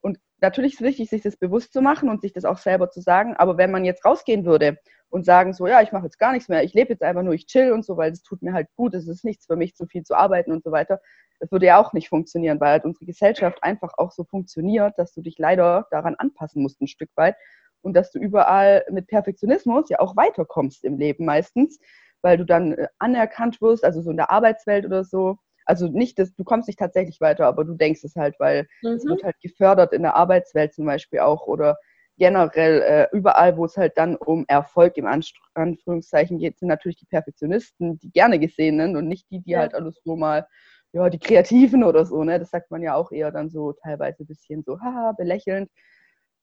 [0.01, 2.91] Und natürlich ist es wichtig, sich das bewusst zu machen und sich das auch selber
[2.91, 3.35] zu sagen.
[3.37, 6.49] Aber wenn man jetzt rausgehen würde und sagen so, ja, ich mache jetzt gar nichts
[6.49, 8.69] mehr, ich lebe jetzt einfach nur, ich chill und so, weil es tut mir halt
[8.77, 11.01] gut, es ist nichts für mich, zu viel zu arbeiten und so weiter,
[11.41, 15.13] das würde ja auch nicht funktionieren, weil halt unsere Gesellschaft einfach auch so funktioniert, dass
[15.13, 17.37] du dich leider daran anpassen musst ein Stück weit
[17.83, 21.79] und dass du überall mit Perfektionismus ja auch weiterkommst im Leben meistens,
[22.23, 26.19] weil du dann äh, anerkannt wirst, also so in der Arbeitswelt oder so, also nicht,
[26.19, 28.93] dass du kommst nicht tatsächlich weiter, aber du denkst es halt, weil mhm.
[28.93, 31.77] es wird halt gefördert in der Arbeitswelt zum Beispiel auch oder
[32.17, 35.07] generell äh, überall, wo es halt dann um Erfolg im
[35.55, 39.61] Anführungszeichen geht, sind natürlich die Perfektionisten, die gerne gesehen sind und nicht die, die ja.
[39.61, 40.47] halt alles so mal,
[40.93, 42.39] ja, die Kreativen oder so, ne?
[42.39, 45.71] Das sagt man ja auch eher dann so teilweise ein bisschen so, haha, belächelnd,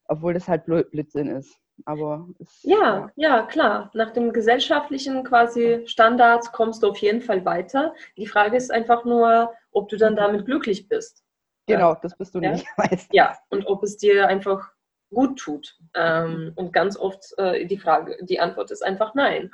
[0.08, 1.58] obwohl das halt Blödsinn ist.
[1.84, 3.92] Aber es, ja, ja, ja, klar.
[3.94, 7.94] Nach dem gesellschaftlichen quasi Standards kommst du auf jeden Fall weiter.
[8.18, 11.24] Die Frage ist einfach nur, ob du dann damit glücklich bist.
[11.68, 12.00] Genau, ja.
[12.02, 12.52] das bist du ja?
[12.52, 13.10] nicht, weißt.
[13.14, 14.72] Ja, und ob es dir einfach
[15.14, 15.78] gut tut.
[15.94, 19.52] Ähm, und ganz oft äh, die Frage, die Antwort ist einfach nein.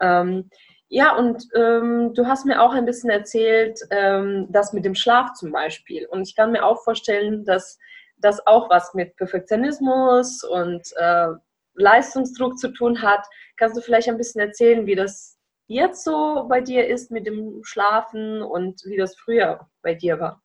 [0.00, 0.50] Ähm,
[0.88, 5.32] ja, und ähm, du hast mir auch ein bisschen erzählt, ähm, das mit dem Schlaf
[5.32, 6.06] zum Beispiel.
[6.06, 7.78] Und ich kann mir auch vorstellen, dass
[8.22, 11.28] das auch was mit Perfektionismus und äh,
[11.74, 13.24] Leistungsdruck zu tun hat.
[13.56, 17.62] Kannst du vielleicht ein bisschen erzählen, wie das jetzt so bei dir ist mit dem
[17.64, 20.42] Schlafen und wie das früher bei dir war?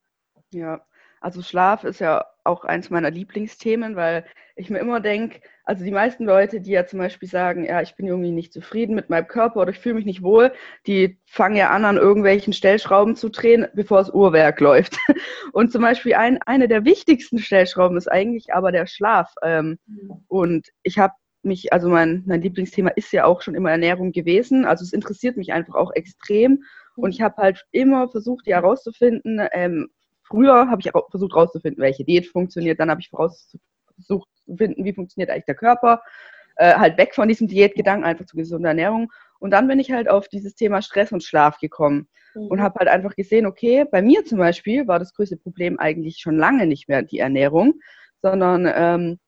[0.51, 0.85] Ja,
[1.21, 4.25] also Schlaf ist ja auch eins meiner Lieblingsthemen, weil
[4.55, 7.95] ich mir immer denke, also die meisten Leute, die ja zum Beispiel sagen, ja, ich
[7.95, 10.53] bin irgendwie nicht zufrieden mit meinem Körper oder ich fühle mich nicht wohl,
[10.87, 14.97] die fangen ja an, an irgendwelchen Stellschrauben zu drehen, bevor das Uhrwerk läuft.
[15.51, 19.33] Und zum Beispiel ein, eine der wichtigsten Stellschrauben ist eigentlich aber der Schlaf.
[19.43, 19.77] Ähm,
[20.27, 24.65] und ich habe mich, also mein, mein Lieblingsthema ist ja auch schon immer Ernährung gewesen.
[24.65, 26.63] Also es interessiert mich einfach auch extrem.
[26.95, 29.89] Und ich habe halt immer versucht, die herauszufinden, ähm,
[30.27, 32.79] Früher habe ich auch versucht herauszufinden, welche Diät funktioniert.
[32.79, 36.01] Dann habe ich versucht zu finden, wie funktioniert eigentlich der Körper.
[36.57, 39.11] Äh, halt weg von diesem Diätgedanken, einfach zu gesunder Ernährung.
[39.39, 42.47] Und dann bin ich halt auf dieses Thema Stress und Schlaf gekommen mhm.
[42.47, 46.17] und habe halt einfach gesehen, okay, bei mir zum Beispiel war das größte Problem eigentlich
[46.17, 47.79] schon lange nicht mehr die Ernährung,
[48.21, 49.19] sondern ähm,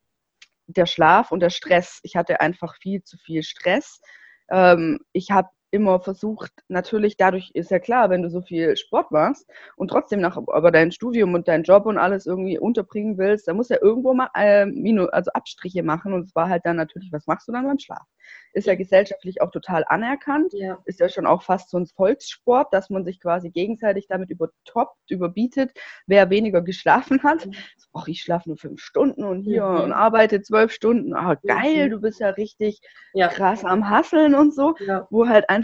[0.66, 2.00] der Schlaf und der Stress.
[2.04, 4.02] Ich hatte einfach viel zu viel Stress.
[4.50, 9.12] Ähm, ich habe immer versucht, natürlich dadurch ist ja klar, wenn du so viel Sport
[9.12, 13.48] machst und trotzdem noch aber dein Studium und dein Job und alles irgendwie unterbringen willst,
[13.48, 14.66] da muss ja irgendwo mal äh,
[15.12, 18.06] also Abstriche machen und es war halt dann natürlich, was machst du dann beim Schlaf?
[18.54, 20.80] Ist ja gesellschaftlich auch total anerkannt, ja.
[20.86, 25.10] ist ja schon auch fast so ein Volkssport, dass man sich quasi gegenseitig damit übertoppt,
[25.10, 25.72] überbietet,
[26.08, 27.46] wer weniger geschlafen hat.
[27.46, 27.54] Mhm.
[27.94, 29.82] Och, ich schlafe nur fünf Stunden und hier mhm.
[29.82, 31.14] und arbeite zwölf Stunden.
[31.14, 31.92] Ah, geil, mhm.
[31.92, 32.82] du bist ja richtig
[33.14, 33.28] ja.
[33.28, 35.08] krass am Hasseln und so, ja.
[35.10, 35.59] wo halt einfach,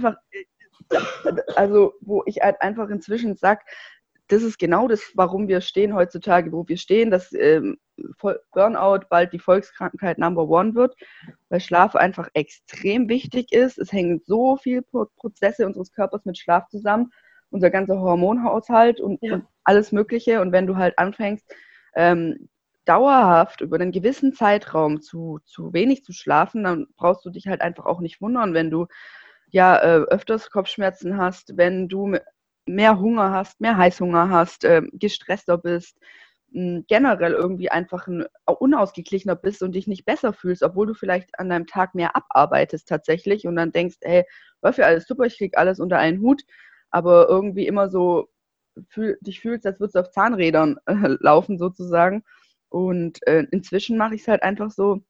[1.55, 3.63] also wo ich halt einfach inzwischen sag,
[4.27, 7.77] das ist genau das, warum wir stehen heutzutage, wo wir stehen, dass ähm,
[8.51, 10.95] Burnout bald die Volkskrankheit Number One wird,
[11.49, 13.77] weil Schlaf einfach extrem wichtig ist.
[13.77, 17.11] Es hängen so viele Prozesse unseres Körpers mit Schlaf zusammen,
[17.51, 19.35] unser ganzer Hormonhaushalt und, ja.
[19.35, 20.41] und alles Mögliche.
[20.41, 21.45] Und wenn du halt anfängst,
[21.95, 22.49] ähm,
[22.85, 27.61] dauerhaft über einen gewissen Zeitraum zu, zu wenig zu schlafen, dann brauchst du dich halt
[27.61, 28.87] einfach auch nicht wundern, wenn du
[29.55, 32.17] ja äh, öfters Kopfschmerzen hast, wenn du
[32.65, 35.97] mehr Hunger hast, mehr Heißhunger hast, äh, gestresster bist,
[36.51, 41.49] generell irgendwie einfach ein unausgeglichener bist und dich nicht besser fühlst, obwohl du vielleicht an
[41.49, 44.25] deinem Tag mehr abarbeitest tatsächlich und dann denkst, hey,
[44.61, 46.43] läuft ja alles super, ich krieg alles unter einen Hut,
[46.89, 48.27] aber irgendwie immer so
[48.89, 52.23] fühl, dich fühlst, als würdest du auf Zahnrädern äh, laufen sozusagen.
[52.69, 55.01] Und äh, inzwischen mache ich es halt einfach so,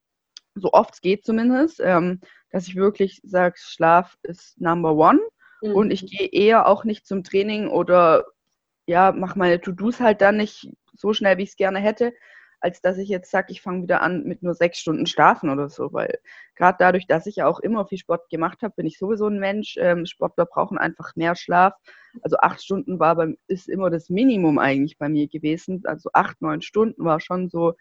[0.56, 5.20] so oft es geht zumindest, ähm, dass ich wirklich sage, Schlaf ist Number One.
[5.62, 5.72] Mhm.
[5.74, 8.26] Und ich gehe eher auch nicht zum Training oder
[8.88, 12.14] ja, mache meine To-Dos halt dann nicht so schnell, wie ich es gerne hätte,
[12.60, 15.70] als dass ich jetzt sage, ich fange wieder an mit nur sechs Stunden Schlafen oder
[15.70, 16.20] so, weil
[16.56, 19.40] gerade dadurch, dass ich ja auch immer viel Sport gemacht habe, bin ich sowieso ein
[19.40, 19.76] Mensch.
[19.78, 21.74] Ähm, Sportler brauchen einfach mehr Schlaf.
[22.22, 25.84] Also acht Stunden war beim, ist immer das Minimum eigentlich bei mir gewesen.
[25.86, 27.74] Also acht, neun Stunden war schon so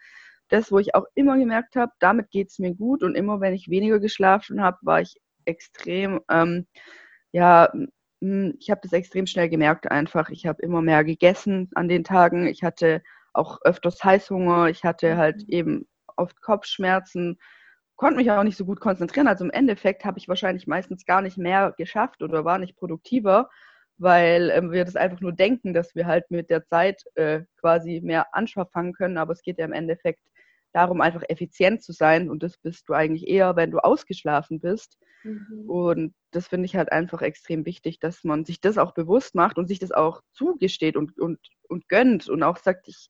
[0.48, 3.02] das, wo ich auch immer gemerkt habe, damit geht es mir gut.
[3.02, 6.66] Und immer wenn ich weniger geschlafen habe, war ich extrem, ähm,
[7.32, 7.72] ja,
[8.20, 10.30] ich habe das extrem schnell gemerkt einfach.
[10.30, 12.46] Ich habe immer mehr gegessen an den Tagen.
[12.46, 13.02] Ich hatte
[13.32, 14.68] auch öfters Heißhunger.
[14.68, 15.48] Ich hatte halt mhm.
[15.48, 17.38] eben oft Kopfschmerzen,
[17.96, 19.28] konnte mich auch nicht so gut konzentrieren.
[19.28, 23.48] Also im Endeffekt habe ich wahrscheinlich meistens gar nicht mehr geschafft oder war nicht produktiver,
[23.98, 28.00] weil äh, wir das einfach nur denken, dass wir halt mit der Zeit äh, quasi
[28.02, 29.18] mehr anschaffen können.
[29.18, 30.20] Aber es geht ja im Endeffekt
[30.74, 32.28] darum, einfach effizient zu sein.
[32.28, 34.98] Und das bist du eigentlich eher, wenn du ausgeschlafen bist.
[35.22, 35.64] Mhm.
[35.68, 39.56] Und das finde ich halt einfach extrem wichtig, dass man sich das auch bewusst macht
[39.56, 43.08] und sich das auch zugesteht und, und, und gönnt und auch sagt, ich,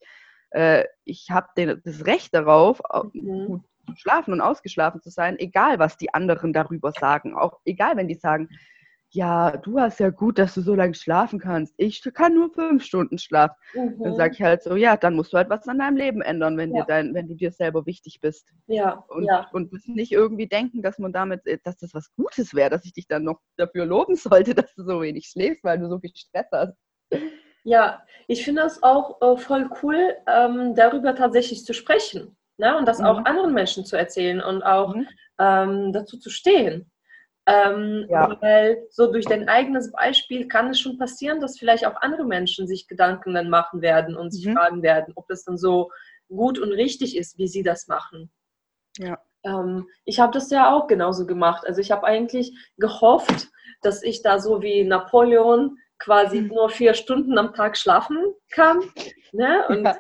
[0.50, 1.48] äh, ich habe
[1.83, 2.81] das Recht darauf,
[3.12, 3.46] mhm.
[3.46, 7.35] gut zu schlafen und ausgeschlafen zu sein, egal was die anderen darüber sagen.
[7.35, 8.48] Auch egal, wenn die sagen,
[9.14, 11.72] ja, du hast ja gut, dass du so lange schlafen kannst.
[11.77, 13.55] Ich kann nur fünf Stunden schlafen.
[13.72, 14.03] Mhm.
[14.03, 16.57] Dann sage ich halt so, ja, dann musst du halt was an deinem Leben ändern,
[16.57, 16.83] wenn, ja.
[16.83, 18.48] dir dein, wenn du dir selber wichtig bist.
[18.66, 19.05] Ja.
[19.09, 19.48] Und, ja.
[19.53, 22.92] und nicht irgendwie denken, dass man damit, äh, dass das was Gutes wäre, dass ich
[22.92, 26.11] dich dann noch dafür loben sollte, dass du so wenig schläfst, weil du so viel
[26.14, 26.77] Stress hast.
[27.62, 32.37] Ja, ich finde es auch äh, voll cool, ähm, darüber tatsächlich zu sprechen.
[32.57, 32.77] Ne?
[32.77, 33.07] Und das mhm.
[33.07, 35.07] auch anderen Menschen zu erzählen und auch mhm.
[35.38, 36.90] ähm, dazu zu stehen.
[37.47, 38.37] Ähm, ja.
[38.41, 42.67] Weil so durch dein eigenes Beispiel kann es schon passieren, dass vielleicht auch andere Menschen
[42.67, 44.55] sich Gedanken dann machen werden und sich mhm.
[44.55, 45.91] fragen werden, ob das dann so
[46.29, 48.31] gut und richtig ist, wie sie das machen.
[48.99, 49.19] Ja.
[49.45, 51.67] Ähm, ich habe das ja auch genauso gemacht.
[51.67, 53.49] Also ich habe eigentlich gehofft,
[53.83, 56.49] dass ich da so wie Napoleon quasi mhm.
[56.49, 58.19] nur vier Stunden am Tag schlafen
[58.51, 58.81] kann.
[59.33, 59.65] Ne?
[59.69, 59.97] Und ja.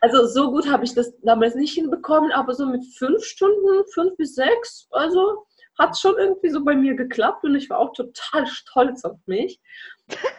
[0.00, 4.16] Also so gut habe ich das damals nicht hinbekommen, aber so mit fünf Stunden, fünf
[4.16, 5.46] bis sechs, also
[5.78, 9.60] hat schon irgendwie so bei mir geklappt und ich war auch total stolz auf mich.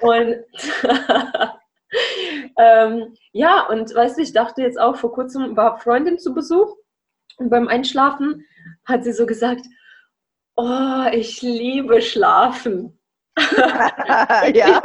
[0.02, 0.38] Und
[2.58, 6.76] ähm, ja, und weißt du, ich dachte jetzt auch, vor kurzem war Freundin zu Besuch
[7.38, 8.45] und beim Einschlafen
[8.86, 9.65] hat sie so gesagt,
[10.56, 13.00] oh, ich liebe Schlafen.
[14.54, 14.82] ja,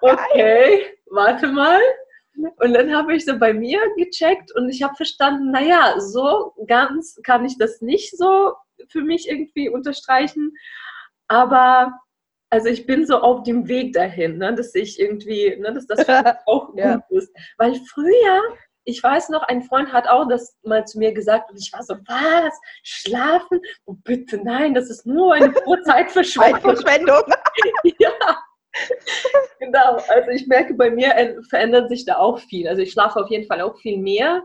[0.00, 1.80] okay, warte mal.
[2.56, 7.20] Und dann habe ich so bei mir gecheckt und ich habe verstanden, naja, so ganz
[7.22, 8.54] kann ich das nicht so
[8.88, 10.52] für mich irgendwie unterstreichen.
[11.28, 11.92] Aber
[12.50, 15.98] also ich bin so auf dem Weg dahin, ne, dass ich irgendwie, ne, dass das
[16.46, 16.96] auch ja.
[16.96, 17.32] gut ist.
[17.58, 18.42] Weil früher,
[18.84, 21.82] ich weiß noch, ein Freund hat auch das mal zu mir gesagt und ich war
[21.82, 22.52] so, was?
[22.82, 23.60] Schlafen?
[23.86, 26.76] Oh bitte nein, das ist nur eine Zeitverschwendung.
[26.76, 27.22] Zeitverschwendung.
[27.98, 28.10] ja.
[29.60, 32.66] Genau, also ich merke, bei mir verändert sich da auch viel.
[32.66, 34.42] Also ich schlafe auf jeden Fall auch viel mehr,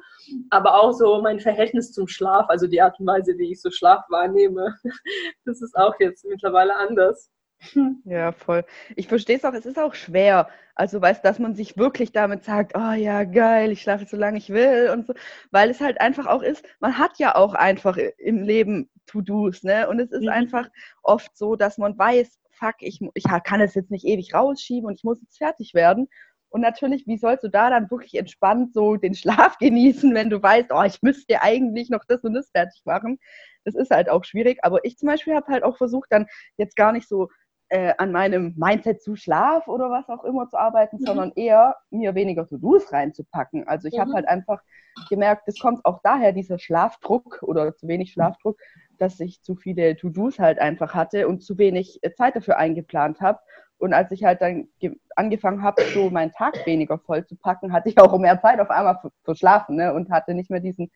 [0.49, 3.71] aber auch so mein Verhältnis zum Schlaf, also die Art und Weise, wie ich so
[3.71, 4.75] Schlaf wahrnehme,
[5.45, 7.31] das ist auch jetzt mittlerweile anders.
[8.05, 8.63] Ja, voll.
[8.95, 10.49] Ich verstehe es auch, es ist auch schwer.
[10.75, 14.37] Also, weißt dass man sich wirklich damit sagt, oh ja, geil, ich schlafe so lange
[14.37, 15.13] ich will und so,
[15.51, 19.87] weil es halt einfach auch ist, man hat ja auch einfach im Leben To-Dos, ne?
[19.87, 20.29] Und es ist mhm.
[20.29, 20.67] einfach
[21.01, 24.95] oft so, dass man weiß, fuck, ich, ich kann es jetzt nicht ewig rausschieben und
[24.95, 26.07] ich muss jetzt fertig werden.
[26.49, 30.41] Und natürlich, wie sollst du da dann wirklich entspannt so den Schlaf genießen, wenn du
[30.41, 33.19] weißt, oh, ich müsste eigentlich noch das und das fertig machen.
[33.65, 34.59] Das ist halt auch schwierig.
[34.63, 37.29] Aber ich zum Beispiel habe halt auch versucht, dann jetzt gar nicht so
[37.69, 41.05] äh, an meinem Mindset zu Schlaf oder was auch immer zu arbeiten, mhm.
[41.05, 43.67] sondern eher mir weniger To-Dos reinzupacken.
[43.67, 44.01] Also ich mhm.
[44.01, 44.61] habe halt einfach
[45.09, 48.57] gemerkt, es kommt auch daher dieser Schlafdruck oder zu wenig Schlafdruck,
[48.97, 53.21] dass ich zu viele To-Dos halt einfach hatte und zu wenig äh, Zeit dafür eingeplant
[53.21, 53.39] habe.
[53.77, 54.69] Und als ich halt dann
[55.15, 58.69] angefangen habe, so meinen Tag weniger voll zu packen, hatte ich auch mehr Zeit auf
[58.69, 59.93] einmal für Schlafen ne?
[59.93, 60.91] und hatte nicht mehr diesen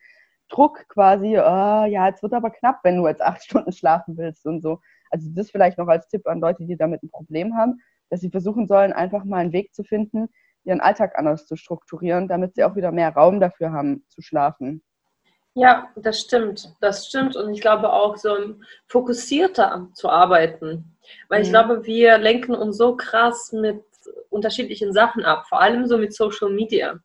[0.48, 4.46] Druck quasi, oh, ja, jetzt wird aber knapp, wenn du jetzt acht Stunden schlafen willst
[4.46, 4.80] und so.
[5.10, 8.30] Also das vielleicht noch als Tipp an Leute, die damit ein Problem haben, dass sie
[8.30, 10.28] versuchen sollen, einfach mal einen Weg zu finden,
[10.64, 14.82] ihren Alltag anders zu strukturieren, damit sie auch wieder mehr Raum dafür haben zu schlafen.
[15.54, 16.74] Ja, das stimmt.
[16.80, 17.36] Das stimmt.
[17.36, 18.54] Und ich glaube auch, so
[18.86, 20.96] fokussierter zu arbeiten.
[21.28, 21.44] Weil mhm.
[21.44, 23.82] ich glaube, wir lenken uns so krass mit
[24.30, 26.98] unterschiedlichen Sachen ab, vor allem so mit Social Media.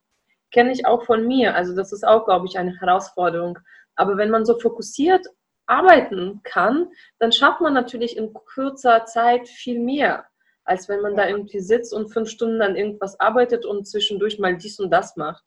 [0.52, 1.56] Kenne ich auch von mir.
[1.56, 3.60] Also das ist auch, glaube ich, eine Herausforderung.
[3.96, 5.26] Aber wenn man so fokussiert
[5.66, 10.26] arbeiten kann, dann schafft man natürlich in kurzer Zeit viel mehr,
[10.64, 14.56] als wenn man da irgendwie sitzt und fünf Stunden an irgendwas arbeitet und zwischendurch mal
[14.56, 15.44] dies und das macht.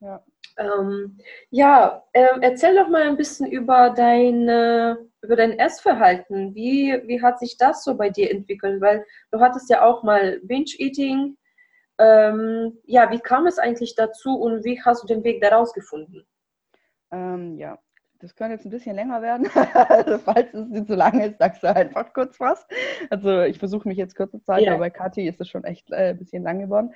[0.00, 0.22] Ja,
[0.58, 1.18] ähm,
[1.50, 6.54] ja äh, erzähl doch mal ein bisschen über, deine, über dein Essverhalten.
[6.54, 8.80] Wie, wie hat sich das so bei dir entwickelt?
[8.80, 11.36] Weil du hattest ja auch mal Binge-Eating.
[11.98, 16.26] Ähm, ja, wie kam es eigentlich dazu und wie hast du den Weg daraus gefunden?
[17.10, 17.78] Ähm, ja,
[18.20, 19.48] das könnte jetzt ein bisschen länger werden.
[19.74, 22.66] also, falls es nicht so lange ist, sagst du einfach kurz was.
[23.10, 24.72] Also ich versuche mich jetzt kürzer zu halten, ja.
[24.72, 26.94] aber bei Kathi ist es schon echt äh, ein bisschen lang geworden.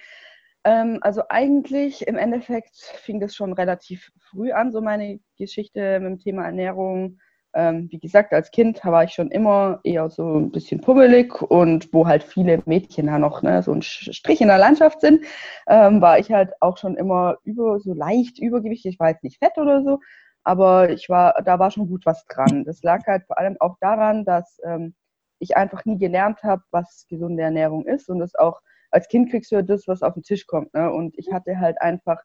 [0.64, 6.08] Ähm, also eigentlich im Endeffekt fing das schon relativ früh an, so meine Geschichte mit
[6.10, 7.18] dem Thema Ernährung.
[7.52, 11.92] Ähm, wie gesagt, als Kind war ich schon immer eher so ein bisschen pummelig und
[11.92, 15.24] wo halt viele Mädchen da noch ne, so ein Strich in der Landschaft sind,
[15.66, 18.94] ähm, war ich halt auch schon immer über, so leicht übergewichtig.
[18.94, 19.98] Ich war jetzt nicht fett oder so,
[20.44, 22.64] aber ich war, da war schon gut was dran.
[22.64, 24.60] Das lag halt vor allem auch daran, dass
[25.40, 29.50] ich einfach nie gelernt habe, was gesunde Ernährung ist und das auch als Kind kriegst
[29.50, 30.74] du ja das, was auf den Tisch kommt.
[30.74, 30.90] Ne?
[30.90, 32.20] Und ich hatte halt einfach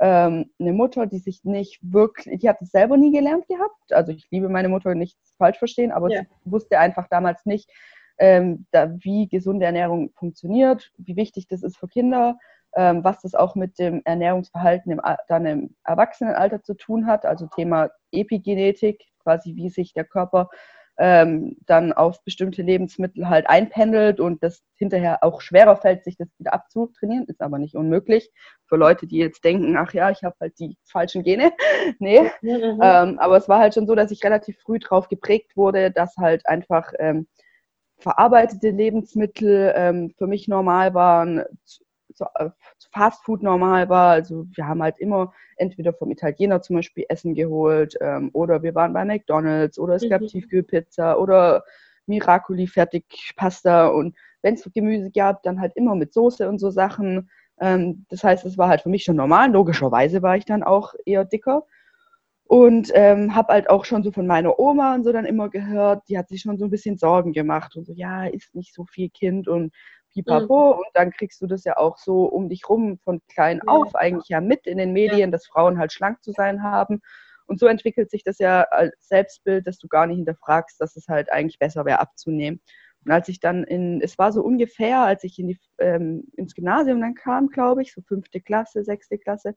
[0.00, 3.92] ähm, eine Mutter, die sich nicht wirklich, die hat es selber nie gelernt gehabt.
[3.92, 6.22] Also ich liebe meine Mutter, nicht falsch verstehen, aber ja.
[6.22, 7.70] sie wusste einfach damals nicht,
[8.18, 12.38] ähm, da, wie gesunde Ernährung funktioniert, wie wichtig das ist für Kinder,
[12.76, 17.46] ähm, was das auch mit dem Ernährungsverhalten im, dann im Erwachsenenalter zu tun hat, also
[17.46, 20.48] Thema Epigenetik, quasi wie sich der Körper
[20.98, 26.28] ähm, dann auf bestimmte Lebensmittel halt einpendelt und das hinterher auch schwerer fällt, sich das
[26.38, 28.30] wieder abzutrainieren, ist aber nicht unmöglich.
[28.66, 31.52] Für Leute, die jetzt denken, ach ja, ich habe halt die falschen Gene.
[31.98, 32.20] nee.
[32.42, 32.80] Mhm.
[32.82, 36.16] Ähm, aber es war halt schon so, dass ich relativ früh drauf geprägt wurde, dass
[36.16, 37.26] halt einfach ähm,
[37.98, 41.44] verarbeitete Lebensmittel ähm, für mich normal waren,
[42.20, 42.50] äh,
[42.92, 44.12] Fast Food normal war.
[44.12, 48.74] Also wir haben halt immer entweder vom Italiener zum Beispiel Essen geholt ähm, oder wir
[48.74, 50.28] waren bei McDonalds oder es gab mhm.
[50.28, 51.64] Tiefkühlpizza oder
[52.06, 57.30] Miracoli Fertigpasta und wenn es Gemüse gab, dann halt immer mit Soße und so Sachen.
[57.60, 59.50] Ähm, das heißt, es war halt für mich schon normal.
[59.52, 61.64] Logischerweise war ich dann auch eher dicker.
[62.44, 66.08] Und ähm, habe halt auch schon so von meiner Oma und so dann immer gehört,
[66.08, 68.84] die hat sich schon so ein bisschen Sorgen gemacht und so, ja, ist nicht so
[68.86, 69.72] viel Kind und
[70.10, 70.74] pipapo.
[70.74, 70.78] Mhm.
[70.78, 74.28] Und dann kriegst du das ja auch so um dich rum von klein auf eigentlich
[74.28, 77.00] ja mit in den Medien, dass Frauen halt schlank zu sein haben.
[77.46, 81.08] Und so entwickelt sich das ja als Selbstbild, dass du gar nicht hinterfragst, dass es
[81.08, 82.60] halt eigentlich besser wäre abzunehmen.
[83.04, 86.54] Und als ich dann in, es war so ungefähr, als ich in die, ähm, ins
[86.54, 89.54] Gymnasium dann kam, glaube ich, so fünfte Klasse, sechste Klasse,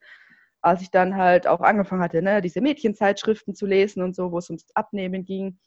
[0.62, 4.38] als ich dann halt auch angefangen hatte, ne, diese Mädchenzeitschriften zu lesen und so, wo
[4.38, 5.58] es ums Abnehmen ging,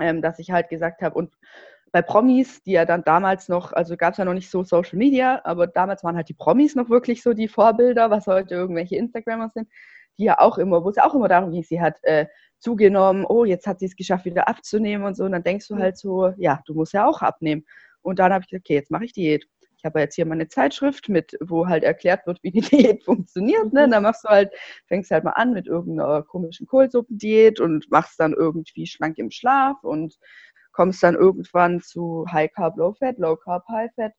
[0.00, 1.34] ähm, dass ich halt gesagt habe, und
[1.94, 4.98] bei Promis, die ja dann damals noch, also gab es ja noch nicht so Social
[4.98, 8.96] Media, aber damals waren halt die Promis noch wirklich so die Vorbilder, was heute irgendwelche
[8.96, 9.68] Instagrammer sind,
[10.18, 12.26] die ja auch immer, wo es ja auch immer darum ging, sie hat äh,
[12.58, 15.22] zugenommen, oh, jetzt hat sie es geschafft, wieder abzunehmen und so.
[15.22, 17.64] Und dann denkst du halt so, ja, du musst ja auch abnehmen.
[18.02, 19.46] Und dann habe ich gesagt, okay, jetzt mache ich Diät.
[19.78, 23.04] Ich habe jetzt hier mal eine Zeitschrift mit, wo halt erklärt wird, wie die Diät
[23.04, 23.72] funktioniert.
[23.72, 23.86] Ne?
[23.86, 23.92] Mhm.
[23.92, 24.52] Dann machst du halt,
[24.88, 29.76] fängst halt mal an mit irgendeiner komischen Kohlsuppendiät und machst dann irgendwie schlank im Schlaf
[29.84, 30.18] und
[30.74, 34.12] kommst dann irgendwann zu High Carb, Low Fat, Low Carb, High Fat,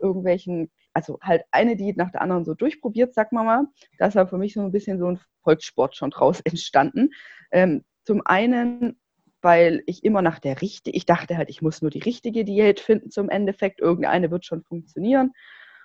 [0.00, 3.64] irgendwelchen, also halt eine Diät nach der anderen so durchprobiert, sag mal mal.
[3.98, 7.10] Da ist ja für mich so ein bisschen so ein Volkssport schon draus entstanden.
[7.50, 9.00] Ähm, zum einen,
[9.40, 12.78] weil ich immer nach der richtigen, ich dachte halt, ich muss nur die richtige Diät
[12.78, 15.32] finden zum Endeffekt, irgendeine wird schon funktionieren.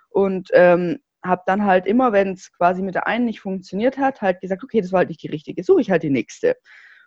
[0.09, 4.21] Und ähm, habe dann halt immer, wenn es quasi mit der einen nicht funktioniert hat,
[4.21, 6.55] halt gesagt, okay, das war halt nicht die richtige, suche ich halt die nächste.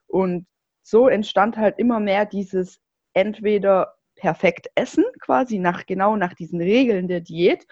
[0.07, 0.47] Und
[0.83, 2.81] so entstand halt immer mehr dieses
[3.13, 7.67] entweder perfekt essen, quasi nach genau nach diesen Regeln der Diät,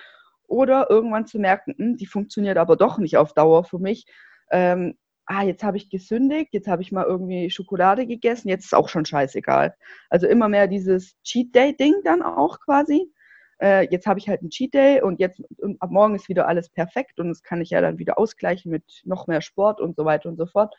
[0.48, 4.06] oder irgendwann zu merken, hm, die funktioniert aber doch nicht auf Dauer für mich.
[4.50, 4.96] Ähm,
[5.26, 8.88] ah, jetzt habe ich gesündigt, jetzt habe ich mal irgendwie Schokolade gegessen, jetzt ist auch
[8.88, 9.74] schon scheißegal.
[10.08, 13.12] Also immer mehr dieses Cheat Day-Ding dann auch quasi.
[13.60, 16.48] Äh, jetzt habe ich halt einen Cheat Day und jetzt und ab morgen ist wieder
[16.48, 19.96] alles perfekt und das kann ich ja dann wieder ausgleichen mit noch mehr Sport und
[19.96, 20.74] so weiter und so fort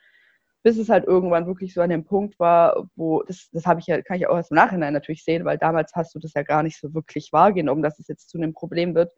[0.63, 3.87] bis es halt irgendwann wirklich so an dem Punkt war, wo, das, das habe ich
[3.87, 6.43] ja, kann ich auch erst im Nachhinein natürlich sehen, weil damals hast du das ja
[6.43, 9.13] gar nicht so wirklich wahrgenommen, dass es jetzt zu einem Problem wird,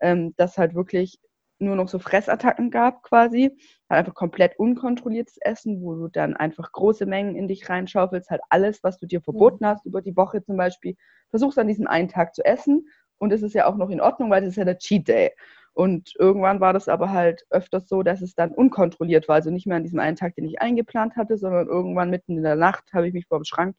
[0.00, 1.18] ähm, dass halt wirklich
[1.58, 3.56] nur noch so Fressattacken gab quasi,
[3.88, 8.42] halt einfach komplett unkontrolliertes Essen, wo du dann einfach große Mengen in dich reinschaufelst, halt
[8.50, 9.68] alles, was du dir verboten mhm.
[9.68, 10.96] hast, über die Woche zum Beispiel,
[11.30, 14.30] versuchst an diesem einen Tag zu essen und es ist ja auch noch in Ordnung,
[14.30, 15.32] weil das ist ja der Cheat Day.
[15.74, 19.36] Und irgendwann war das aber halt öfters so, dass es dann unkontrolliert war.
[19.36, 22.44] Also nicht mehr an diesem einen Tag, den ich eingeplant hatte, sondern irgendwann mitten in
[22.44, 23.76] der Nacht habe ich mich vor dem Schrank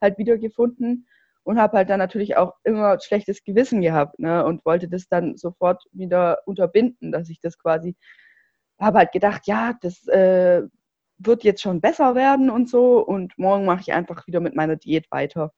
[0.00, 1.08] halt wiedergefunden
[1.44, 4.44] und habe halt dann natürlich auch immer schlechtes Gewissen gehabt ne?
[4.44, 7.96] und wollte das dann sofort wieder unterbinden, dass ich das quasi,
[8.78, 10.62] habe halt gedacht, ja, das äh,
[11.18, 14.76] wird jetzt schon besser werden und so und morgen mache ich einfach wieder mit meiner
[14.76, 15.52] Diät weiter.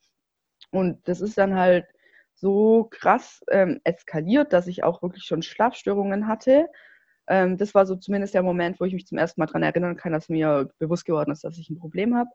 [0.71, 1.87] Und das ist dann halt
[2.35, 6.69] so krass ähm, eskaliert, dass ich auch wirklich schon Schlafstörungen hatte.
[7.27, 9.97] Ähm, das war so zumindest der Moment, wo ich mich zum ersten Mal daran erinnern
[9.97, 12.31] kann, dass mir bewusst geworden ist, dass ich ein Problem habe,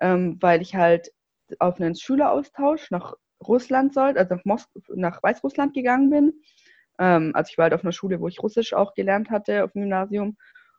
[0.00, 1.12] ähm, weil ich halt
[1.58, 3.14] auf einen Schüleraustausch nach
[3.46, 6.32] Russland sollte, also nach, Mos nach Weißrussland gegangen bin.
[6.98, 9.72] Ähm, also ich war halt auf einer Schule, wo ich Russisch auch gelernt hatte, auf
[9.72, 10.36] dem Gymnasium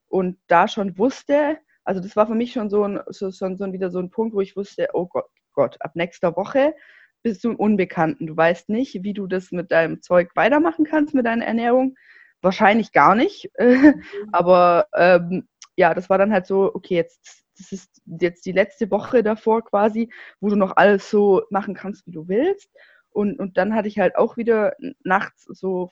[0.08, 3.74] und da schon wusste, also das war für mich schon so, ein, so, so, so
[3.74, 6.76] wieder so ein Punkt, wo ich wusste, oh Gott, Gott, ab nächster Woche
[7.24, 8.28] bist du im Unbekannten.
[8.28, 11.96] Du weißt nicht, wie du das mit deinem Zeug weitermachen kannst, mit deiner Ernährung.
[12.42, 13.52] Wahrscheinlich gar nicht.
[14.32, 18.90] Aber ähm, ja, das war dann halt so, okay, jetzt das ist jetzt die letzte
[18.92, 22.70] Woche davor quasi, wo du noch alles so machen kannst, wie du willst.
[23.10, 25.90] Und, und dann hatte ich halt auch wieder nachts so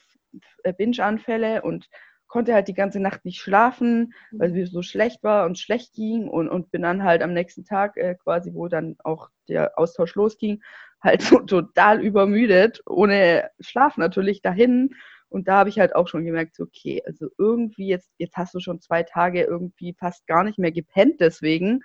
[0.78, 1.88] Binge-Anfälle und
[2.28, 5.93] konnte halt die ganze Nacht nicht schlafen, weil es mir so schlecht war und schlecht
[5.93, 9.78] ging und, und bin dann halt am nächsten Tag äh, quasi, wo dann auch der
[9.78, 10.61] Austausch losging,
[11.01, 14.95] halt so total übermüdet, ohne Schlaf natürlich dahin
[15.30, 18.53] und da habe ich halt auch schon gemerkt, so, okay, also irgendwie jetzt, jetzt hast
[18.53, 21.82] du schon zwei Tage irgendwie fast gar nicht mehr gepennt deswegen.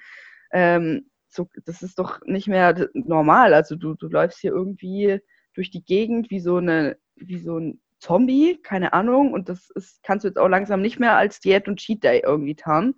[0.52, 3.54] Ähm, so, das ist doch nicht mehr normal.
[3.54, 5.20] Also du, du läufst hier irgendwie
[5.54, 9.32] durch die Gegend wie so eine, wie so ein Zombie, keine Ahnung.
[9.32, 12.22] Und das ist, kannst du jetzt auch langsam nicht mehr als Diät und Cheat Day
[12.24, 12.96] irgendwie tarnen.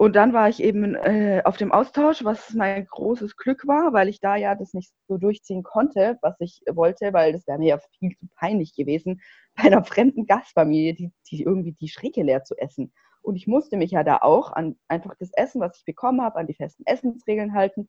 [0.00, 4.08] Und dann war ich eben äh, auf dem Austausch, was mein großes Glück war, weil
[4.08, 7.68] ich da ja das nicht so durchziehen konnte, was ich wollte, weil das wäre mir
[7.68, 9.20] ja viel zu peinlich gewesen,
[9.56, 12.94] bei einer fremden Gastfamilie, die, die irgendwie die Schräge leer zu essen.
[13.20, 16.36] Und ich musste mich ja da auch an einfach das Essen, was ich bekommen habe,
[16.36, 17.86] an die festen Essensregeln halten.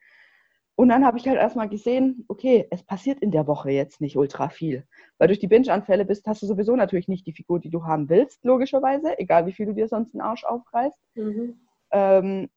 [0.81, 4.17] Und dann habe ich halt erstmal gesehen, okay, es passiert in der Woche jetzt nicht
[4.17, 4.83] ultra viel.
[5.19, 8.09] Weil durch die Binge-Anfälle bist, hast du sowieso natürlich nicht die Figur, die du haben
[8.09, 10.97] willst, logischerweise, egal wie viel du dir sonst den Arsch aufreißt.
[11.13, 11.67] Mhm.
[11.91, 12.49] Ähm,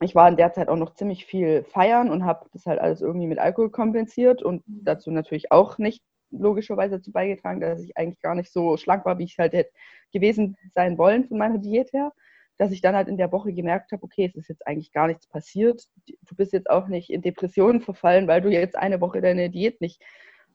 [0.00, 3.02] ich war in der Zeit auch noch ziemlich viel feiern und habe das halt alles
[3.02, 4.80] irgendwie mit Alkohol kompensiert und mhm.
[4.82, 9.18] dazu natürlich auch nicht logischerweise dazu beigetragen, dass ich eigentlich gar nicht so schlank war,
[9.18, 9.70] wie ich halt hätte
[10.14, 12.14] gewesen sein wollen von meiner Diät her.
[12.56, 15.08] Dass ich dann halt in der Woche gemerkt habe, okay, es ist jetzt eigentlich gar
[15.08, 15.82] nichts passiert.
[16.06, 19.80] Du bist jetzt auch nicht in Depressionen verfallen, weil du jetzt eine Woche deine Diät
[19.80, 20.00] nicht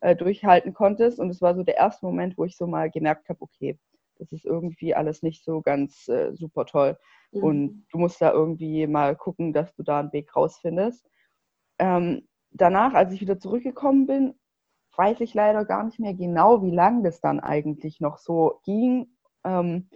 [0.02, 1.20] äh, durchhalten konntest.
[1.20, 3.78] Und es war so der erste Moment, wo ich so mal gemerkt habe, okay,
[4.18, 6.98] das ist irgendwie alles nicht so ganz äh, super toll.
[7.32, 7.44] Mhm.
[7.44, 11.06] Und du musst da irgendwie mal gucken, dass du da einen Weg rausfindest.
[11.80, 14.36] Ähm, danach, als ich wieder zurückgekommen bin,
[14.96, 19.16] weiß ich leider gar nicht mehr genau, wie lang das dann eigentlich noch so ging,
[19.46, 19.90] ähm,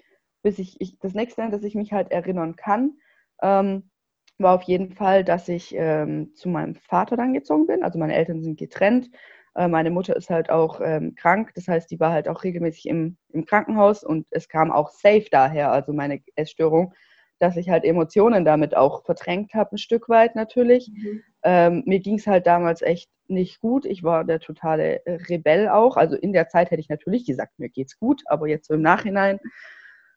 [0.44, 2.98] bis ich, ich, das nächste, dass ich mich halt erinnern kann,
[3.42, 3.90] ähm,
[4.38, 7.84] war auf jeden Fall, dass ich ähm, zu meinem Vater dann gezogen bin.
[7.84, 9.10] Also meine Eltern sind getrennt
[9.56, 12.88] äh, meine Mutter ist halt auch ähm, krank, das heißt, die war halt auch regelmäßig
[12.88, 16.94] im, im Krankenhaus und es kam auch safe daher, also meine Essstörung,
[17.40, 20.90] dass ich halt Emotionen damit auch verdrängt habe, ein Stück weit natürlich.
[20.90, 21.24] Mhm.
[21.44, 23.86] Ähm, mir ging es halt damals echt nicht gut.
[23.86, 25.98] Ich war der totale Rebell auch.
[25.98, 28.82] Also in der Zeit hätte ich natürlich gesagt, mir geht's gut, aber jetzt so im
[28.82, 29.40] Nachhinein,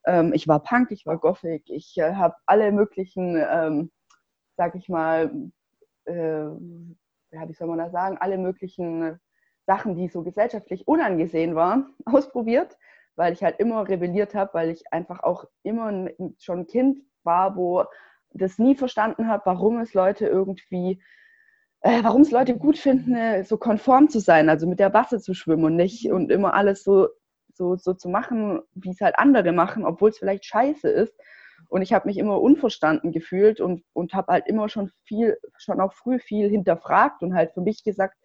[0.06, 3.90] ähm, ich war Punk, ich war Gothic, ich äh, habe alle möglichen, ähm,
[4.56, 5.30] sag ich mal,
[6.04, 9.18] äh, wie soll man das sagen, alle möglichen
[9.66, 12.78] Sachen, die so gesellschaftlich unangesehen waren, ausprobiert,
[13.16, 17.56] weil ich halt immer rebelliert habe, weil ich einfach auch immer schon ein Kind war,
[17.56, 17.84] wo
[18.30, 21.02] das nie verstanden habe, warum es Leute irgendwie,
[21.80, 25.20] äh, warum es Leute gut finden, äh, so konform zu sein, also mit der Masse
[25.20, 27.08] zu schwimmen und nicht und immer alles so,
[27.56, 31.14] so, so zu machen, wie es halt andere machen, obwohl es vielleicht scheiße ist.
[31.68, 35.80] Und ich habe mich immer unverstanden gefühlt und, und habe halt immer schon viel, schon
[35.80, 38.16] auch früh viel hinterfragt und halt für mich gesagt,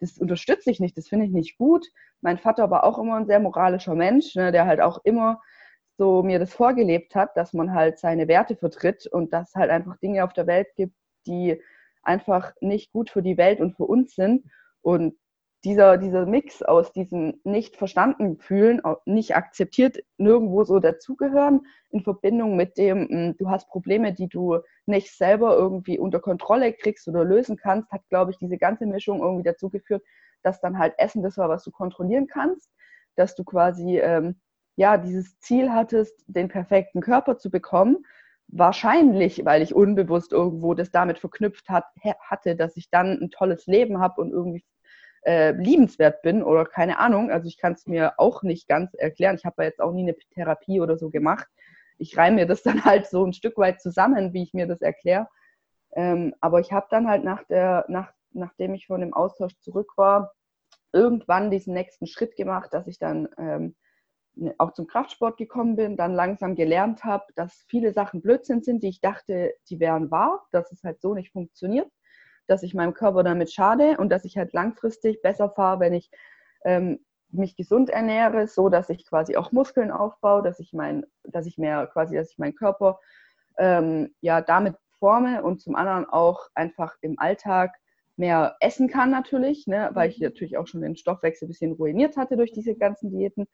[0.00, 1.86] das unterstütze ich nicht, das finde ich nicht gut.
[2.20, 5.40] Mein Vater war auch immer ein sehr moralischer Mensch, ne, der halt auch immer
[5.96, 9.96] so mir das vorgelebt hat, dass man halt seine Werte vertritt und dass halt einfach
[9.98, 10.94] Dinge auf der Welt gibt,
[11.26, 11.60] die
[12.02, 14.44] einfach nicht gut für die Welt und für uns sind.
[14.82, 15.16] Und
[15.64, 22.54] dieser, dieser Mix aus diesem nicht verstanden fühlen, nicht akzeptiert, nirgendwo so dazugehören, in Verbindung
[22.56, 27.24] mit dem, hm, du hast Probleme, die du nicht selber irgendwie unter Kontrolle kriegst oder
[27.24, 30.02] lösen kannst, hat, glaube ich, diese ganze Mischung irgendwie dazu geführt,
[30.42, 32.70] dass dann halt Essen das war, was du kontrollieren kannst,
[33.16, 34.36] dass du quasi ähm,
[34.76, 38.04] ja dieses Ziel hattest, den perfekten Körper zu bekommen.
[38.48, 41.86] Wahrscheinlich, weil ich unbewusst irgendwo das damit verknüpft hat,
[42.20, 44.62] hatte, dass ich dann ein tolles Leben habe und irgendwie
[45.24, 47.30] äh, liebenswert bin oder keine Ahnung.
[47.30, 49.36] Also ich kann es mir auch nicht ganz erklären.
[49.36, 51.46] Ich habe ja jetzt auch nie eine Therapie oder so gemacht.
[51.98, 54.80] Ich reime mir das dann halt so ein Stück weit zusammen, wie ich mir das
[54.82, 55.28] erkläre.
[55.96, 59.92] Ähm, aber ich habe dann halt nach der, nach, nachdem ich von dem Austausch zurück
[59.96, 60.32] war,
[60.92, 63.76] irgendwann diesen nächsten Schritt gemacht, dass ich dann ähm,
[64.34, 68.82] ne, auch zum Kraftsport gekommen bin, dann langsam gelernt habe, dass viele Sachen Blödsinn sind,
[68.82, 71.90] die ich dachte, die wären wahr, dass es halt so nicht funktioniert
[72.46, 76.10] dass ich meinem Körper damit schade und dass ich halt langfristig besser fahre, wenn ich
[76.64, 81.46] ähm, mich gesund ernähre, so dass ich quasi auch Muskeln aufbaue, dass ich mein, dass
[81.46, 83.00] ich mehr quasi, dass ich meinen Körper
[83.58, 87.74] ähm, ja damit forme und zum anderen auch einfach im Alltag
[88.16, 92.16] mehr essen kann natürlich, ne, weil ich natürlich auch schon den Stoffwechsel ein bisschen ruiniert
[92.16, 93.46] hatte durch diese ganzen Diäten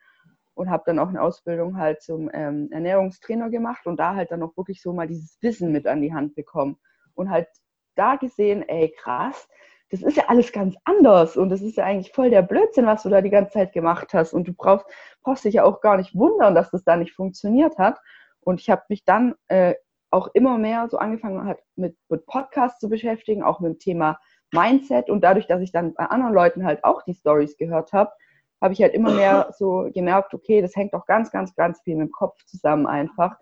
[0.55, 4.43] und habe dann auch eine Ausbildung halt zum ähm, Ernährungstrainer gemacht und da halt dann
[4.43, 6.77] auch wirklich so mal dieses Wissen mit an die Hand bekommen
[7.15, 7.49] und halt
[7.95, 9.49] da gesehen, ey, krass,
[9.91, 13.03] das ist ja alles ganz anders und das ist ja eigentlich voll der Blödsinn, was
[13.03, 14.87] du da die ganze Zeit gemacht hast und du brauchst,
[15.23, 17.99] brauchst dich ja auch gar nicht wundern, dass das da nicht funktioniert hat.
[18.41, 19.75] Und ich habe mich dann äh,
[20.11, 24.19] auch immer mehr so angefangen halt mit, mit Podcasts zu beschäftigen, auch mit dem Thema
[24.53, 28.13] Mindset und dadurch, dass ich dann bei anderen Leuten halt auch die Stories gehört habe,
[28.61, 31.97] habe ich halt immer mehr so gemerkt, okay, das hängt auch ganz, ganz, ganz viel
[31.97, 33.37] mit dem Kopf zusammen einfach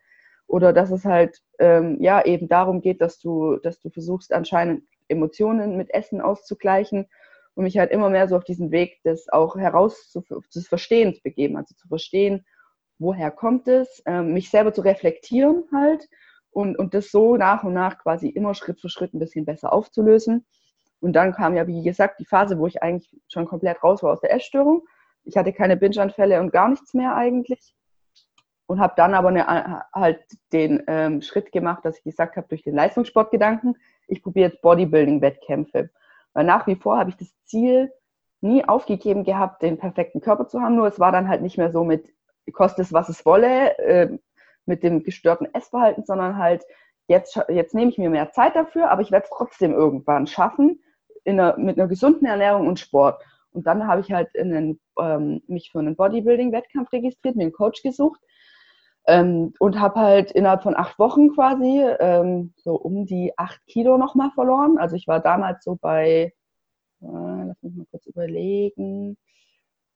[0.49, 4.83] oder dass es halt ähm, ja eben darum geht, dass du, dass du versuchst anscheinend
[5.07, 7.07] Emotionen mit Essen auszugleichen
[7.55, 10.13] und mich halt immer mehr so auf diesen Weg des auch heraus
[10.55, 12.45] des Verstehens begeben, also zu verstehen,
[12.99, 16.09] woher kommt es, ähm, mich selber zu reflektieren halt
[16.51, 19.73] und, und das so nach und nach quasi immer Schritt für Schritt ein bisschen besser
[19.73, 20.47] aufzulösen.
[21.01, 24.13] Und dann kam ja, wie gesagt, die Phase, wo ich eigentlich schon komplett raus war
[24.13, 24.85] aus der Essstörung.
[25.25, 27.75] Ich hatte keine Binge-Anfälle und gar nichts mehr eigentlich
[28.69, 30.21] und habe dann aber eine, halt
[30.53, 33.77] den ähm, Schritt gemacht, dass ich gesagt habe, durch den Leistungssportgedanken,
[34.09, 35.89] ich probiere jetzt Bodybuilding-Wettkämpfe.
[36.35, 37.91] Weil nach wie vor habe ich das Ziel
[38.43, 41.73] nie aufgegeben gehabt, den perfekten Körper zu haben, nur es war dann halt nicht mehr
[41.73, 42.13] so mit,
[42.53, 44.19] kostet es, was es wolle, äh,
[44.67, 46.63] mit dem gestörten Essverhalten, sondern halt,
[47.07, 50.83] jetzt, jetzt nehme ich mir mehr Zeit dafür, aber ich werde es trotzdem irgendwann schaffen,
[51.27, 53.23] einer, mit einer gesunden Ernährung und Sport.
[53.51, 57.83] Und dann habe ich halt einen, ähm, mich für einen Bodybuilding-Wettkampf registriert, mir einen Coach
[57.83, 58.21] gesucht,
[59.09, 63.97] ähm, und habe halt innerhalb von acht Wochen quasi ähm, so um die acht Kilo
[63.97, 64.77] nochmal verloren.
[64.79, 66.35] Also ich war damals so bei,
[67.01, 69.17] äh, lass mich mal kurz überlegen,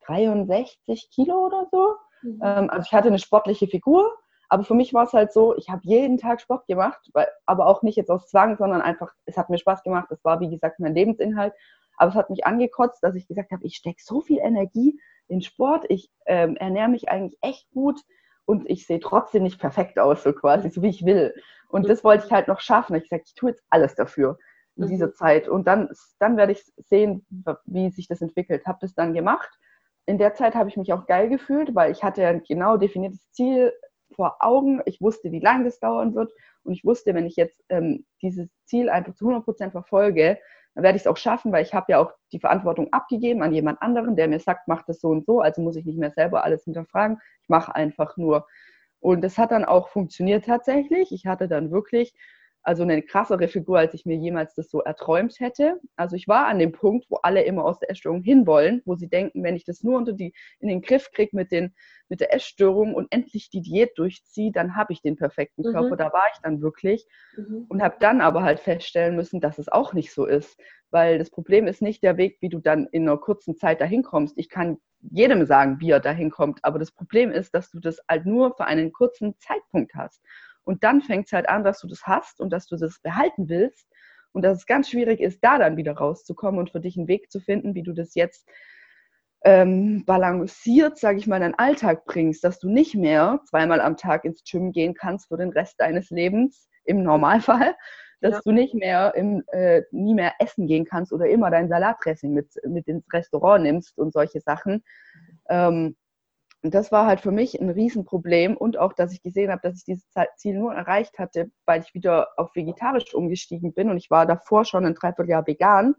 [0.07, 1.95] 63 Kilo oder so.
[2.23, 2.41] Mhm.
[2.43, 4.11] Ähm, also ich hatte eine sportliche Figur,
[4.49, 7.67] aber für mich war es halt so, ich habe jeden Tag Sport gemacht, weil, aber
[7.67, 10.11] auch nicht jetzt aus Zwang, sondern einfach, es hat mir Spaß gemacht.
[10.11, 11.53] Es war, wie gesagt, mein Lebensinhalt.
[11.99, 14.99] Aber es hat mich angekotzt, dass ich gesagt habe, ich stecke so viel Energie
[15.29, 18.01] in Sport, ich ähm, ernähre mich eigentlich echt gut
[18.45, 21.35] und ich sehe trotzdem nicht perfekt aus, so quasi, so wie ich will.
[21.69, 22.95] Und das wollte ich halt noch schaffen.
[22.97, 24.39] Ich sage, ich tue jetzt alles dafür
[24.77, 24.89] in mhm.
[24.89, 25.49] dieser Zeit.
[25.49, 25.89] Und dann,
[26.19, 27.27] dann werde ich sehen,
[27.65, 28.67] wie sich das entwickelt.
[28.67, 29.51] Habe das dann gemacht.
[30.07, 33.31] In der Zeit habe ich mich auch geil gefühlt, weil ich hatte ein genau definiertes
[33.31, 33.73] Ziel
[34.15, 34.83] vor Augen.
[34.85, 36.33] Ich wusste, wie lange das dauern wird.
[36.65, 40.39] Und ich wusste, wenn ich jetzt ähm, dieses Ziel einfach zu 100 Prozent verfolge,
[40.75, 43.53] dann werde ich es auch schaffen, weil ich habe ja auch die Verantwortung abgegeben an
[43.53, 46.13] jemand anderen, der mir sagt, mach das so und so, also muss ich nicht mehr
[46.13, 47.19] selber alles hinterfragen.
[47.43, 48.47] Ich mache einfach nur.
[49.01, 51.13] Und das hat dann auch funktioniert tatsächlich.
[51.13, 52.15] Ich hatte dann wirklich
[52.63, 55.81] also eine krassere Figur, als ich mir jemals das so erträumt hätte.
[55.97, 59.09] Also ich war an dem Punkt, wo alle immer aus der Essstörung hinwollen, wo sie
[59.09, 62.95] denken, wenn ich das nur unter die, in den Griff kriege mit, mit der Essstörung
[62.95, 65.73] und endlich die Diät durchziehe, dann habe ich den perfekten mhm.
[65.73, 65.97] Körper.
[65.97, 67.07] Da war ich dann wirklich
[67.37, 67.67] mhm.
[67.69, 70.59] und habe dann aber halt feststellen müssen, dass es auch nicht so ist.
[70.91, 74.03] Weil das Problem ist nicht der Weg, wie du dann in einer kurzen Zeit dahin
[74.03, 74.39] kommst.
[74.39, 74.79] Ich kann
[75.11, 78.55] jedem sagen, wie er dahin kommt, aber das Problem ist, dass du das halt nur
[78.55, 80.23] für einen kurzen Zeitpunkt hast.
[80.65, 83.49] Und dann fängt es halt an, dass du das hast und dass du das behalten
[83.49, 83.87] willst
[84.33, 87.31] und dass es ganz schwierig ist, da dann wieder rauszukommen und für dich einen Weg
[87.31, 88.49] zu finden, wie du das jetzt
[89.45, 93.97] ähm, balanciert, sage ich mal, in deinen Alltag bringst, dass du nicht mehr zweimal am
[93.97, 97.75] Tag ins Gym gehen kannst für den Rest deines Lebens, im Normalfall,
[98.21, 98.41] dass ja.
[98.45, 102.53] du nicht mehr im, äh, nie mehr essen gehen kannst oder immer dein Salatdressing mit,
[102.65, 104.85] mit ins Restaurant nimmst und solche Sachen.
[105.49, 105.97] Ähm,
[106.63, 109.79] und das war halt für mich ein Riesenproblem und auch, dass ich gesehen habe, dass
[109.79, 110.07] ich dieses
[110.37, 114.65] Ziel nur erreicht hatte, weil ich wieder auf vegetarisch umgestiegen bin und ich war davor
[114.65, 115.95] schon ein Dreivierteljahr vegan,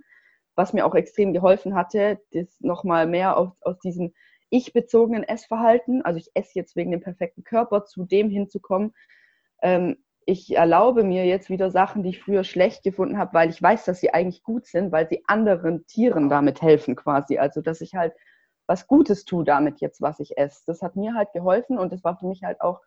[0.55, 4.14] was mir auch extrem geholfen hatte, das nochmal mehr aus, aus diesem
[4.49, 8.93] ich-bezogenen Essverhalten, also ich esse jetzt wegen dem perfekten Körper, zu dem hinzukommen.
[9.61, 13.61] Ähm, ich erlaube mir jetzt wieder Sachen, die ich früher schlecht gefunden habe, weil ich
[13.61, 17.39] weiß, dass sie eigentlich gut sind, weil sie anderen Tieren damit helfen quasi.
[17.39, 18.14] Also dass ich halt
[18.68, 20.64] was Gutes tue damit jetzt, was ich esse.
[20.66, 22.82] Das hat mir halt geholfen und das war für mich halt auch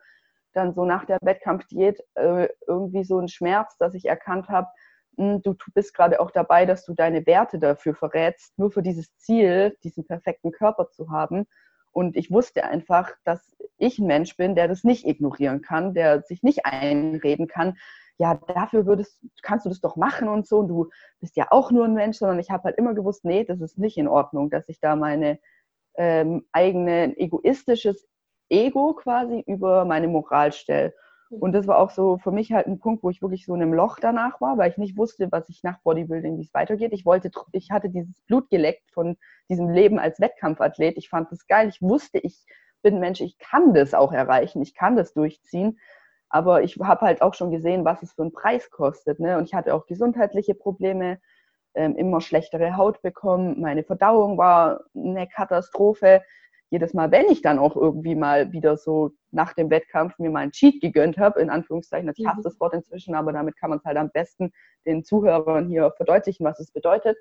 [0.53, 4.67] dann so nach der Wettkampfdiät äh, irgendwie so ein Schmerz, dass ich erkannt habe,
[5.17, 9.15] hm, du, bist gerade auch dabei, dass du deine Werte dafür verrätst, nur für dieses
[9.17, 11.45] Ziel, diesen perfekten Körper zu haben.
[11.91, 16.21] Und ich wusste einfach, dass ich ein Mensch bin, der das nicht ignorieren kann, der
[16.21, 17.75] sich nicht einreden kann,
[18.19, 20.59] ja, dafür würdest, kannst du das doch machen und so.
[20.59, 23.43] Und du bist ja auch nur ein Mensch, sondern ich habe halt immer gewusst, nee,
[23.43, 25.39] das ist nicht in Ordnung, dass ich da meine
[25.97, 28.07] ähm, eigene egoistisches
[28.49, 30.93] Ego quasi über meine Moral stelle.
[31.29, 33.61] Und das war auch so für mich halt ein Punkt, wo ich wirklich so in
[33.61, 36.93] einem Loch danach war, weil ich nicht wusste, was ich nach Bodybuilding, wie es weitergeht.
[36.93, 39.17] Ich wollte, ich hatte dieses Blut geleckt von
[39.49, 40.97] diesem Leben als Wettkampfathlet.
[40.97, 41.67] Ich fand das geil.
[41.67, 42.45] Ich wusste, ich
[42.81, 45.79] bin Mensch, ich kann das auch erreichen, ich kann das durchziehen.
[46.29, 49.19] Aber ich habe halt auch schon gesehen, was es für einen Preis kostet.
[49.19, 49.37] Ne?
[49.37, 51.19] Und ich hatte auch gesundheitliche Probleme,
[51.85, 53.59] immer schlechtere Haut bekommen.
[53.61, 56.21] Meine Verdauung war eine Katastrophe
[56.69, 60.41] jedes Mal, wenn ich dann auch irgendwie mal wieder so nach dem Wettkampf mir mal
[60.41, 62.43] einen Cheat gegönnt habe, in Anführungszeichen, ich hasse mhm.
[62.43, 64.51] das Wort inzwischen, aber damit kann man es halt am besten
[64.85, 67.17] den Zuhörern hier verdeutlichen, was es bedeutet,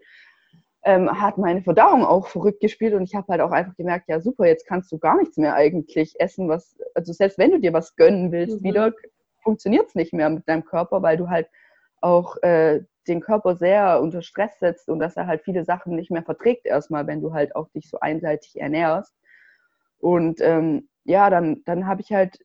[0.83, 4.21] ähm, hat meine Verdauung auch verrückt gespielt und ich habe halt auch einfach gemerkt, ja
[4.21, 7.73] super, jetzt kannst du gar nichts mehr eigentlich essen, was, also selbst wenn du dir
[7.73, 8.65] was gönnen willst, mhm.
[8.65, 8.93] wieder
[9.43, 11.49] funktioniert es nicht mehr mit deinem Körper, weil du halt
[12.01, 16.11] auch äh, den Körper sehr unter Stress setzt und dass er halt viele Sachen nicht
[16.11, 19.15] mehr verträgt erstmal, wenn du halt auch dich so einseitig ernährst.
[19.99, 22.39] Und ähm, ja, dann, dann habe ich halt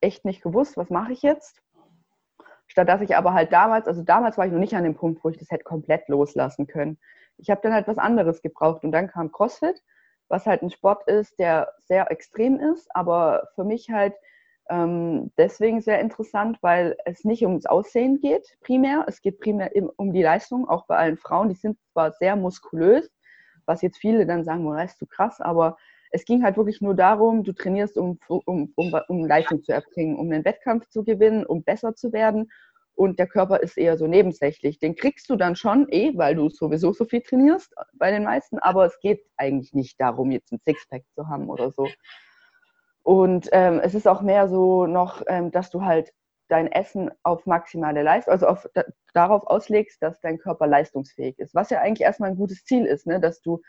[0.00, 1.62] echt nicht gewusst, was mache ich jetzt.
[2.66, 5.22] Statt dass ich aber halt damals, also damals war ich noch nicht an dem Punkt,
[5.24, 6.98] wo ich das hätte komplett loslassen können.
[7.36, 9.82] Ich habe dann halt was anderes gebraucht und dann kam CrossFit,
[10.28, 14.14] was halt ein Sport ist, der sehr extrem ist, aber für mich halt
[14.72, 20.14] ähm, deswegen sehr interessant, weil es nicht ums Aussehen geht primär, es geht primär um
[20.14, 23.10] die Leistung, auch bei allen Frauen, die sind zwar sehr muskulös,
[23.66, 25.76] was jetzt viele dann sagen, oh, das ist zu krass, aber
[26.10, 30.16] es ging halt wirklich nur darum, du trainierst, um, um, um, um Leistung zu erbringen,
[30.16, 32.50] um einen Wettkampf zu gewinnen, um besser zu werden.
[32.94, 34.78] Und der Körper ist eher so nebensächlich.
[34.78, 38.58] Den kriegst du dann schon eh, weil du sowieso so viel trainierst bei den meisten.
[38.58, 41.88] Aber es geht eigentlich nicht darum, jetzt ein Sixpack zu haben oder so.
[43.02, 46.12] Und ähm, es ist auch mehr so noch, ähm, dass du halt
[46.48, 48.84] dein Essen auf maximale Leistung, also auf, da,
[49.14, 51.54] darauf auslegst, dass dein Körper leistungsfähig ist.
[51.54, 53.20] Was ja eigentlich erstmal ein gutes Ziel ist, ne?
[53.20, 53.60] dass du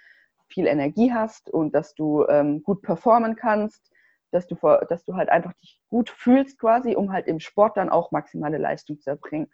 [0.49, 3.89] viel Energie hast und dass du ähm, gut performen kannst,
[4.31, 4.55] dass du,
[4.89, 8.57] dass du halt einfach dich gut fühlst quasi, um halt im Sport dann auch maximale
[8.57, 9.51] Leistung zu erbringen.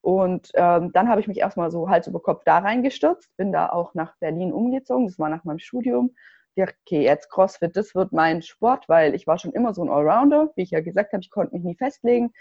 [0.00, 3.70] Und ähm, dann habe ich mich erstmal so Hals über Kopf da reingestürzt, bin da
[3.70, 6.14] auch nach Berlin umgezogen, das war nach meinem Studium.
[6.56, 9.90] Ja, okay, jetzt CrossFit, das wird mein Sport, weil ich war schon immer so ein
[9.90, 12.32] Allrounder, wie ich ja gesagt habe, ich konnte mich nie festlegen.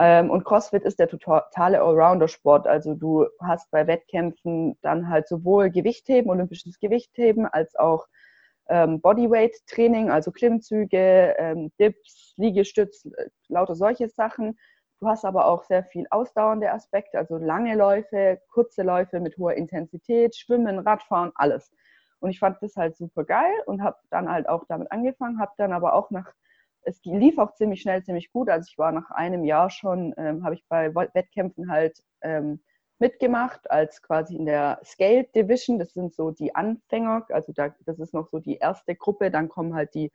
[0.00, 2.66] Ähm, und CrossFit ist der totale Allrounder-Sport.
[2.66, 8.06] Also du hast bei Wettkämpfen dann halt sowohl Gewichtheben, olympisches Gewichtheben, als auch
[8.68, 14.58] ähm, Bodyweight-Training, also Klimmzüge, ähm, Dips, Liegestütz, äh, lauter solche Sachen.
[15.00, 19.54] Du hast aber auch sehr viel ausdauernde Aspekte, also lange Läufe, kurze Läufe mit hoher
[19.54, 21.70] Intensität, Schwimmen, Radfahren, alles.
[22.20, 25.52] Und ich fand das halt super geil und habe dann halt auch damit angefangen, habe
[25.56, 26.32] dann aber auch nach
[26.82, 28.48] es lief auch ziemlich schnell, ziemlich gut.
[28.48, 32.60] Also ich war nach einem Jahr schon, ähm, habe ich bei Wettkämpfen halt ähm,
[32.98, 35.78] mitgemacht, als quasi in der Scale Division.
[35.78, 39.30] Das sind so die Anfänger, also da, das ist noch so die erste Gruppe.
[39.30, 40.10] Dann kommen halt die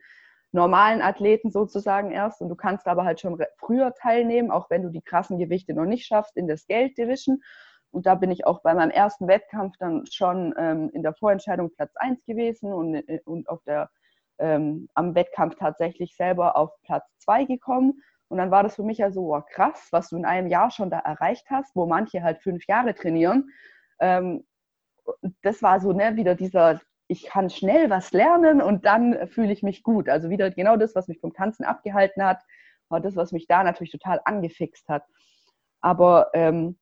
[0.52, 2.40] normalen Athleten sozusagen erst.
[2.40, 5.86] Und du kannst aber halt schon früher teilnehmen, auch wenn du die krassen Gewichte noch
[5.86, 7.42] nicht schaffst in der Scale Division.
[7.94, 11.70] Und da bin ich auch bei meinem ersten Wettkampf dann schon ähm, in der Vorentscheidung
[11.70, 13.88] Platz 1 gewesen und, äh, und auf der
[14.38, 18.02] ähm, am Wettkampf tatsächlich selber auf Platz zwei gekommen.
[18.26, 20.72] Und dann war das für mich ja so, oh, krass, was du in einem Jahr
[20.72, 23.50] schon da erreicht hast, wo manche halt fünf Jahre trainieren.
[24.00, 24.44] Ähm,
[25.42, 29.62] das war so ne, wieder dieser, ich kann schnell was lernen und dann fühle ich
[29.62, 30.08] mich gut.
[30.08, 32.42] Also wieder genau das, was mich vom Tanzen abgehalten hat,
[32.88, 35.04] war das, was mich da natürlich total angefixt hat.
[35.80, 36.76] Aber ähm,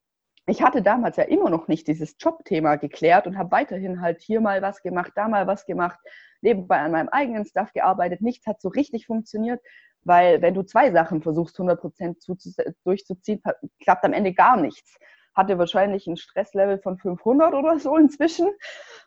[0.47, 4.41] ich hatte damals ja immer noch nicht dieses Jobthema geklärt und habe weiterhin halt hier
[4.41, 5.99] mal was gemacht, da mal was gemacht,
[6.41, 8.21] nebenbei an meinem eigenen Stuff gearbeitet.
[8.23, 9.61] Nichts hat so richtig funktioniert,
[10.03, 13.43] weil wenn du zwei Sachen versuchst, 100% durchzuziehen,
[13.81, 14.99] klappt am Ende gar nichts.
[15.35, 18.51] Hatte wahrscheinlich ein Stresslevel von 500 oder so inzwischen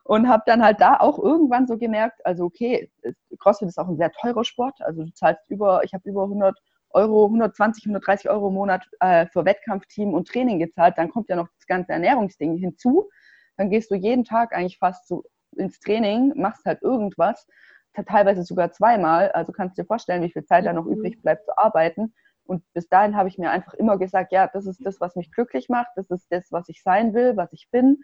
[0.05, 2.89] und habe dann halt da auch irgendwann so gemerkt, also okay,
[3.39, 6.57] CrossFit ist auch ein sehr teurer Sport, also du zahlst über, ich habe über 100
[6.95, 11.35] Euro, 120, 130 Euro im Monat äh, für Wettkampfteam und Training gezahlt, dann kommt ja
[11.35, 13.09] noch das ganze Ernährungsding hinzu.
[13.57, 15.23] Dann gehst du jeden Tag eigentlich fast so
[15.55, 17.47] ins Training, machst halt irgendwas,
[18.07, 19.31] teilweise sogar zweimal.
[19.31, 22.13] Also kannst du dir vorstellen, wie viel Zeit da noch übrig bleibt zu arbeiten.
[22.45, 25.31] Und bis dahin habe ich mir einfach immer gesagt, ja, das ist das, was mich
[25.31, 28.01] glücklich macht, das ist das, was ich sein will, was ich bin.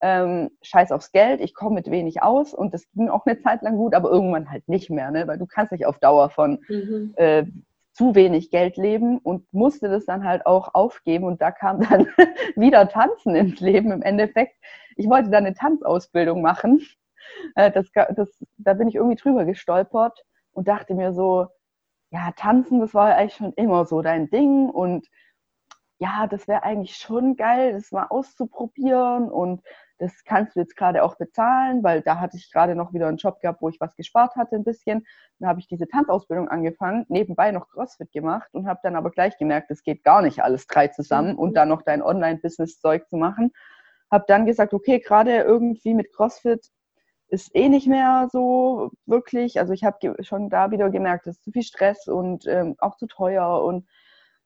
[0.00, 3.62] Ähm, scheiß aufs Geld, ich komme mit wenig aus und das ging auch eine Zeit
[3.62, 5.28] lang gut, aber irgendwann halt nicht mehr, ne?
[5.28, 7.12] weil du kannst nicht auf Dauer von mhm.
[7.16, 7.44] äh,
[7.92, 11.24] zu wenig Geld leben und musste das dann halt auch aufgeben.
[11.24, 12.08] Und da kam dann
[12.56, 14.56] wieder Tanzen ins Leben im Endeffekt.
[14.96, 16.86] Ich wollte dann eine Tanzausbildung machen.
[17.54, 18.28] Äh, das, das,
[18.58, 21.48] da bin ich irgendwie drüber gestolpert und dachte mir so,
[22.10, 25.08] ja, tanzen, das war eigentlich schon immer so dein Ding und
[25.98, 29.62] ja, das wäre eigentlich schon geil, das mal auszuprobieren und
[30.02, 33.18] das kannst du jetzt gerade auch bezahlen, weil da hatte ich gerade noch wieder einen
[33.18, 35.06] Job gehabt, wo ich was gespart hatte ein bisschen.
[35.38, 39.38] Dann habe ich diese Tanzausbildung angefangen, nebenbei noch CrossFit gemacht und habe dann aber gleich
[39.38, 43.52] gemerkt, es geht gar nicht alles drei zusammen und dann noch dein Online-Business-Zeug zu machen.
[44.10, 46.66] Habe dann gesagt, okay, gerade irgendwie mit CrossFit
[47.28, 49.60] ist eh nicht mehr so wirklich.
[49.60, 52.96] Also ich habe schon da wieder gemerkt, es ist zu viel Stress und ähm, auch
[52.96, 53.86] zu teuer und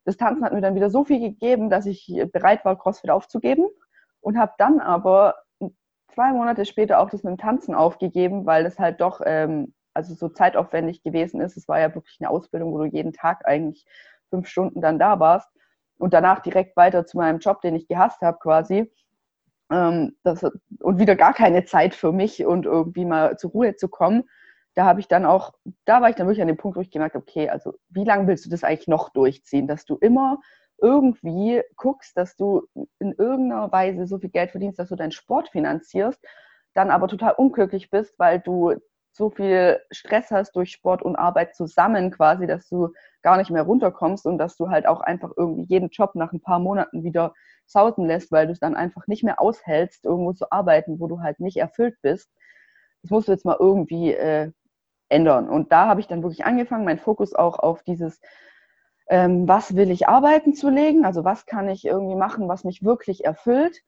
[0.05, 3.67] das Tanzen hat mir dann wieder so viel gegeben, dass ich bereit war, CrossFit aufzugeben
[4.21, 5.35] und habe dann aber
[6.09, 10.15] zwei Monate später auch das mit dem Tanzen aufgegeben, weil das halt doch ähm, also
[10.15, 11.57] so zeitaufwendig gewesen ist.
[11.57, 13.87] Es war ja wirklich eine Ausbildung, wo du jeden Tag eigentlich
[14.31, 15.49] fünf Stunden dann da warst
[15.99, 18.93] und danach direkt weiter zu meinem Job, den ich gehasst habe quasi.
[19.71, 20.45] Ähm, das,
[20.81, 24.25] und wieder gar keine Zeit für mich und irgendwie mal zur Ruhe zu kommen
[24.77, 25.55] da habe ich dann auch,
[25.87, 28.05] da war ich dann wirklich an dem Punkt, wo ich gemerkt habe, okay, also wie
[28.05, 30.39] lange willst du das eigentlich noch durchziehen, dass du immer
[30.79, 32.67] irgendwie guckst, dass du
[32.99, 36.21] in irgendeiner Weise so viel Geld verdienst, dass du deinen Sport finanzierst,
[36.75, 38.75] dann aber total unglücklich bist, weil du
[39.13, 43.63] so viel Stress hast durch Sport und Arbeit zusammen quasi, dass du gar nicht mehr
[43.63, 47.33] runterkommst und dass du halt auch einfach irgendwie jeden Job nach ein paar Monaten wieder
[47.65, 51.21] sausen lässt, weil du es dann einfach nicht mehr aushältst, irgendwo zu arbeiten, wo du
[51.21, 52.31] halt nicht erfüllt bist.
[53.03, 54.53] Das musst du jetzt mal irgendwie äh,
[55.09, 55.49] ändern.
[55.49, 58.21] Und da habe ich dann wirklich angefangen, meinen Fokus auch auf dieses,
[59.09, 62.85] ähm, was will ich arbeiten zu legen, also was kann ich irgendwie machen, was mich
[62.85, 63.83] wirklich erfüllt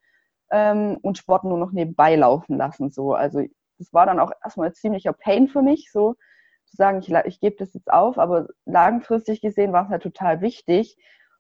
[0.50, 2.90] ähm, und Sport nur noch nebenbei laufen lassen.
[2.90, 3.14] So.
[3.14, 3.42] Also
[3.78, 6.14] das war dann auch erstmal ein ziemlicher Pain für mich, so
[6.66, 10.40] zu sagen, ich, ich gebe das jetzt auf, aber langfristig gesehen war es halt total
[10.40, 10.96] wichtig,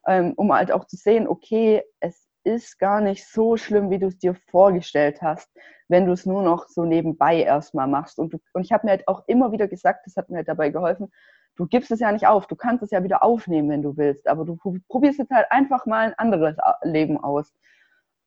[0.06, 4.06] ähm, um halt auch zu sehen, okay, es ist gar nicht so schlimm, wie du
[4.06, 5.50] es dir vorgestellt hast,
[5.88, 8.18] wenn du es nur noch so nebenbei erstmal machst.
[8.18, 10.48] Und, du, und ich habe mir halt auch immer wieder gesagt, das hat mir halt
[10.48, 11.12] dabei geholfen,
[11.58, 14.26] du gibst es ja nicht auf, du kannst es ja wieder aufnehmen, wenn du willst,
[14.28, 14.56] aber du
[14.88, 17.52] probierst jetzt halt einfach mal ein anderes Leben aus.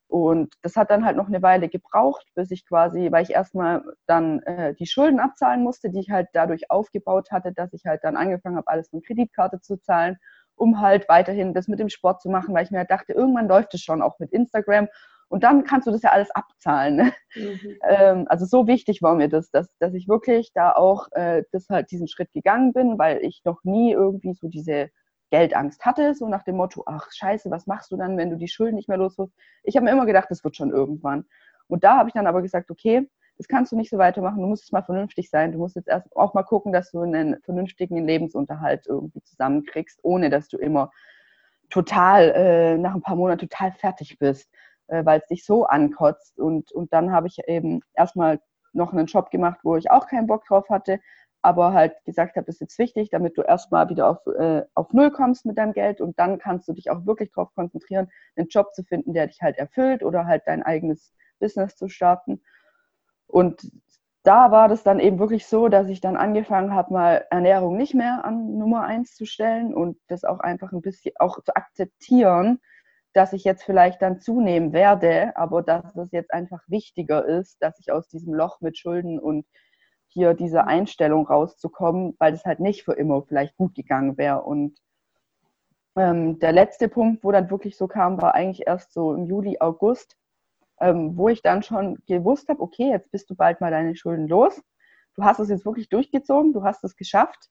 [0.07, 3.81] Und das hat dann halt noch eine Weile gebraucht, bis ich quasi, weil ich erstmal
[4.07, 8.03] dann äh, die Schulden abzahlen musste, die ich halt dadurch aufgebaut hatte, dass ich halt
[8.03, 10.17] dann angefangen habe, alles mit Kreditkarte zu zahlen
[10.61, 13.47] um halt weiterhin das mit dem Sport zu machen, weil ich mir halt dachte, irgendwann
[13.47, 14.87] läuft es schon auch mit Instagram
[15.31, 16.95] und dann kannst du das ja alles abzahlen.
[16.97, 17.13] Ne?
[17.35, 17.77] Mhm.
[17.87, 21.69] Ähm, also so wichtig war mir das, dass, dass ich wirklich da auch äh, das
[21.69, 24.89] halt diesen Schritt gegangen bin, weil ich noch nie irgendwie so diese
[25.29, 28.49] Geldangst hatte, so nach dem Motto, ach scheiße, was machst du dann, wenn du die
[28.49, 29.33] Schulden nicht mehr los wirst?
[29.63, 31.23] Ich habe mir immer gedacht, das wird schon irgendwann.
[31.67, 34.47] Und da habe ich dann aber gesagt, okay, das kannst du nicht so weitermachen, du
[34.47, 37.41] musst jetzt mal vernünftig sein, du musst jetzt erst auch mal gucken, dass du einen
[37.43, 40.91] vernünftigen Lebensunterhalt irgendwie zusammenkriegst, ohne dass du immer
[41.69, 44.51] total, äh, nach ein paar Monaten total fertig bist,
[44.91, 46.37] äh, weil es dich so ankotzt.
[46.39, 48.39] Und, und dann habe ich eben erstmal
[48.73, 50.99] noch einen Job gemacht, wo ich auch keinen Bock drauf hatte,
[51.41, 54.93] aber halt gesagt habe, das ist jetzt wichtig, damit du erstmal wieder auf, äh, auf
[54.93, 58.49] Null kommst mit deinem Geld und dann kannst du dich auch wirklich darauf konzentrieren, einen
[58.49, 62.43] Job zu finden, der dich halt erfüllt oder halt dein eigenes Business zu starten.
[63.27, 63.71] Und
[64.23, 67.95] da war das dann eben wirklich so, dass ich dann angefangen habe, mal Ernährung nicht
[67.95, 72.59] mehr an Nummer eins zu stellen und das auch einfach ein bisschen auch zu akzeptieren,
[73.13, 77.79] dass ich jetzt vielleicht dann zunehmen werde, aber dass es jetzt einfach wichtiger ist, dass
[77.79, 79.45] ich aus diesem Loch mit Schulden und
[80.07, 84.41] hier diese Einstellung rauszukommen, weil es halt nicht für immer vielleicht gut gegangen wäre.
[84.43, 84.77] Und
[85.95, 89.57] ähm, der letzte Punkt, wo dann wirklich so kam, war eigentlich erst so im Juli,
[89.59, 90.17] August,
[90.79, 94.27] ähm, wo ich dann schon gewusst habe, okay, jetzt bist du bald mal deine Schulden
[94.27, 94.61] los.
[95.15, 97.49] Du hast es jetzt wirklich durchgezogen, du hast es geschafft.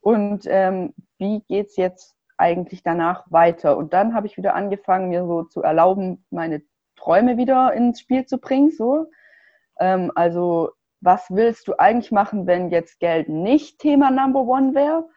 [0.00, 3.76] Und ähm, wie geht es jetzt eigentlich danach weiter?
[3.76, 6.62] Und dann habe ich wieder angefangen, mir so zu erlauben, meine
[6.96, 8.70] Träume wieder ins Spiel zu bringen.
[8.70, 9.06] So.
[9.78, 15.08] Ähm, also, was willst du eigentlich machen, wenn jetzt Geld nicht Thema Number One wäre?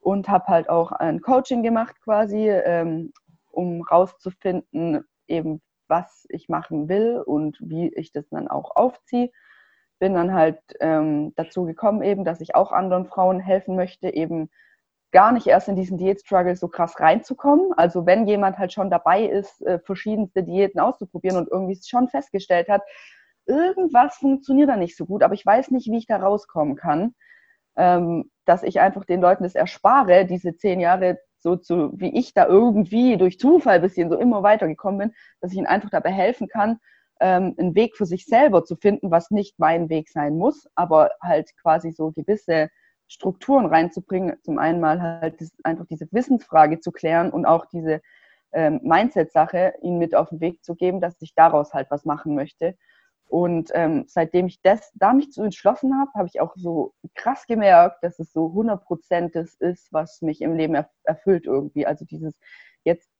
[0.00, 3.12] Und habe halt auch ein Coaching gemacht quasi, ähm,
[3.52, 9.30] um rauszufinden, eben was ich machen will und wie ich das dann auch aufziehe.
[10.00, 14.50] Bin dann halt ähm, dazu gekommen, eben, dass ich auch anderen Frauen helfen möchte, eben
[15.12, 17.72] gar nicht erst in diesen Diät-Struggle so krass reinzukommen.
[17.76, 22.68] Also wenn jemand halt schon dabei ist, äh, verschiedenste Diäten auszuprobieren und irgendwie schon festgestellt
[22.68, 22.82] hat,
[23.46, 27.14] irgendwas funktioniert da nicht so gut, aber ich weiß nicht, wie ich da rauskommen kann,
[27.76, 32.34] ähm, dass ich einfach den Leuten das erspare, diese zehn Jahre so zu, wie ich
[32.34, 36.10] da irgendwie durch Zufall ein bisschen so immer weitergekommen bin, dass ich ihnen einfach dabei
[36.10, 36.78] helfen kann,
[37.20, 41.10] ähm, einen Weg für sich selber zu finden, was nicht mein Weg sein muss, aber
[41.20, 42.68] halt quasi so gewisse
[43.12, 44.36] Strukturen reinzubringen.
[44.42, 48.00] Zum einen mal halt das, einfach diese Wissensfrage zu klären und auch diese
[48.52, 52.34] ähm, Mindset-Sache ihnen mit auf den Weg zu geben, dass ich daraus halt was machen
[52.34, 52.76] möchte.
[53.28, 57.46] Und ähm, seitdem ich das, da mich zu entschlossen habe, habe ich auch so krass
[57.46, 61.86] gemerkt, dass es so 100 Prozent das ist, was mich im Leben erfüllt irgendwie.
[61.86, 62.34] Also dieses
[62.84, 63.10] jetzt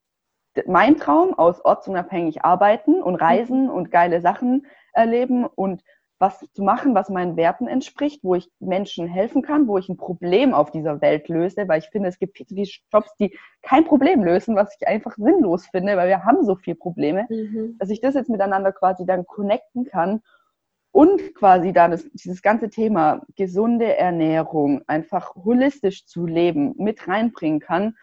[0.66, 5.82] mein Traum aus ortsunabhängig arbeiten und reisen und geile Sachen erleben und
[6.23, 9.97] was zu machen, was meinen Werten entspricht, wo ich Menschen helfen kann, wo ich ein
[9.97, 12.62] Problem auf dieser Welt löse, weil ich finde, es gibt viele
[12.93, 16.77] Jobs, die kein Problem lösen, was ich einfach sinnlos finde, weil wir haben so viele
[16.77, 17.77] Probleme, mhm.
[17.81, 20.23] dass ich das jetzt miteinander quasi dann connecten kann
[20.93, 27.59] und quasi dann das, dieses ganze Thema gesunde Ernährung einfach holistisch zu leben mit reinbringen
[27.59, 27.97] kann.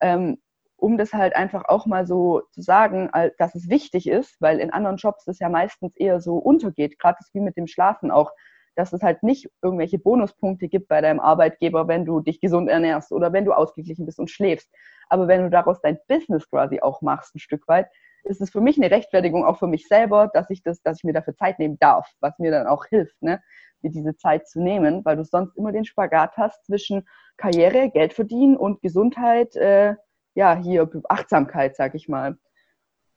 [0.00, 0.38] Ähm,
[0.76, 4.70] um das halt einfach auch mal so zu sagen, dass es wichtig ist, weil in
[4.70, 8.32] anderen Jobs das ja meistens eher so untergeht, gerade wie mit dem Schlafen auch,
[8.76, 13.12] dass es halt nicht irgendwelche Bonuspunkte gibt bei deinem Arbeitgeber, wenn du dich gesund ernährst
[13.12, 14.68] oder wenn du ausgeglichen bist und schläfst.
[15.08, 17.88] Aber wenn du daraus dein Business quasi auch machst, ein Stück weit,
[18.24, 21.04] ist es für mich eine Rechtfertigung auch für mich selber, dass ich das, dass ich
[21.04, 23.42] mir dafür Zeit nehmen darf, was mir dann auch hilft, ne,
[23.82, 27.06] mir diese Zeit zu nehmen, weil du sonst immer den Spagat hast zwischen
[27.36, 29.94] Karriere, Geld verdienen und Gesundheit, äh,
[30.34, 32.36] ja, hier Achtsamkeit, sag ich mal.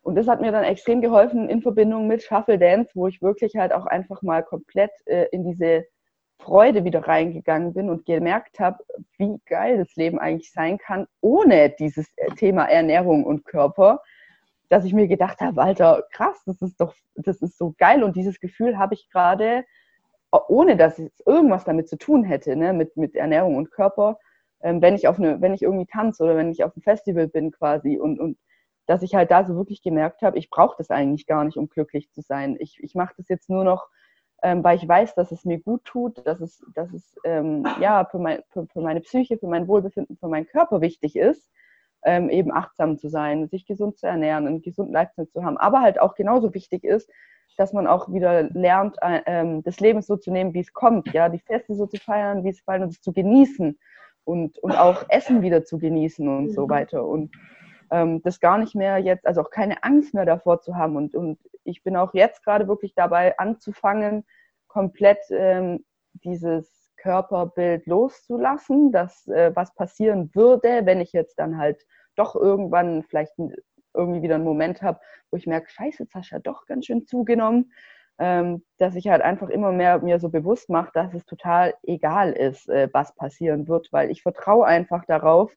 [0.01, 3.55] Und das hat mir dann extrem geholfen in Verbindung mit Shuffle Dance, wo ich wirklich
[3.57, 5.85] halt auch einfach mal komplett äh, in diese
[6.39, 8.83] Freude wieder reingegangen bin und gemerkt habe,
[9.17, 14.01] wie geil das Leben eigentlich sein kann, ohne dieses äh, Thema Ernährung und Körper,
[14.69, 18.15] dass ich mir gedacht habe, Alter, krass, das ist doch, das ist so geil und
[18.15, 19.65] dieses Gefühl habe ich gerade,
[20.47, 24.19] ohne dass es irgendwas damit zu tun hätte, ne, mit, mit Ernährung und Körper,
[24.61, 27.27] ähm, wenn ich auf eine, wenn ich irgendwie tanze oder wenn ich auf einem Festival
[27.27, 28.37] bin quasi und, und
[28.87, 31.69] dass ich halt da so wirklich gemerkt habe, ich brauche das eigentlich gar nicht, um
[31.69, 32.55] glücklich zu sein.
[32.59, 33.89] Ich, ich mache das jetzt nur noch,
[34.41, 38.05] ähm, weil ich weiß, dass es mir gut tut, dass es, dass es ähm, ja,
[38.05, 41.51] für, mein, für, für, meine Psyche, für mein Wohlbefinden, für meinen Körper wichtig ist,
[42.03, 45.57] ähm, eben achtsam zu sein, sich gesund zu ernähren, einen gesunden Lifestyle zu haben.
[45.57, 47.09] Aber halt auch genauso wichtig ist,
[47.57, 51.11] dass man auch wieder lernt, äh, ähm, das Leben so zu nehmen, wie es kommt,
[51.13, 53.77] ja, die Feste so zu feiern, wie es feiern und es zu genießen
[54.27, 56.49] und, und auch Essen wieder zu genießen und mhm.
[56.49, 57.05] so weiter.
[57.05, 57.31] Und
[57.91, 60.97] ähm, das gar nicht mehr jetzt, also auch keine Angst mehr davor zu haben.
[60.97, 64.25] Und, und ich bin auch jetzt gerade wirklich dabei anzufangen,
[64.67, 71.85] komplett ähm, dieses Körperbild loszulassen, dass äh, was passieren würde, wenn ich jetzt dann halt
[72.17, 73.33] doch irgendwann vielleicht
[73.93, 74.99] irgendwie wieder einen Moment habe,
[75.31, 77.71] wo ich merke, scheiße, jetzt hast du ja doch ganz schön zugenommen
[78.17, 82.67] dass ich halt einfach immer mehr mir so bewusst mache, dass es total egal ist,
[82.67, 85.51] äh, was passieren wird, weil ich vertraue einfach darauf,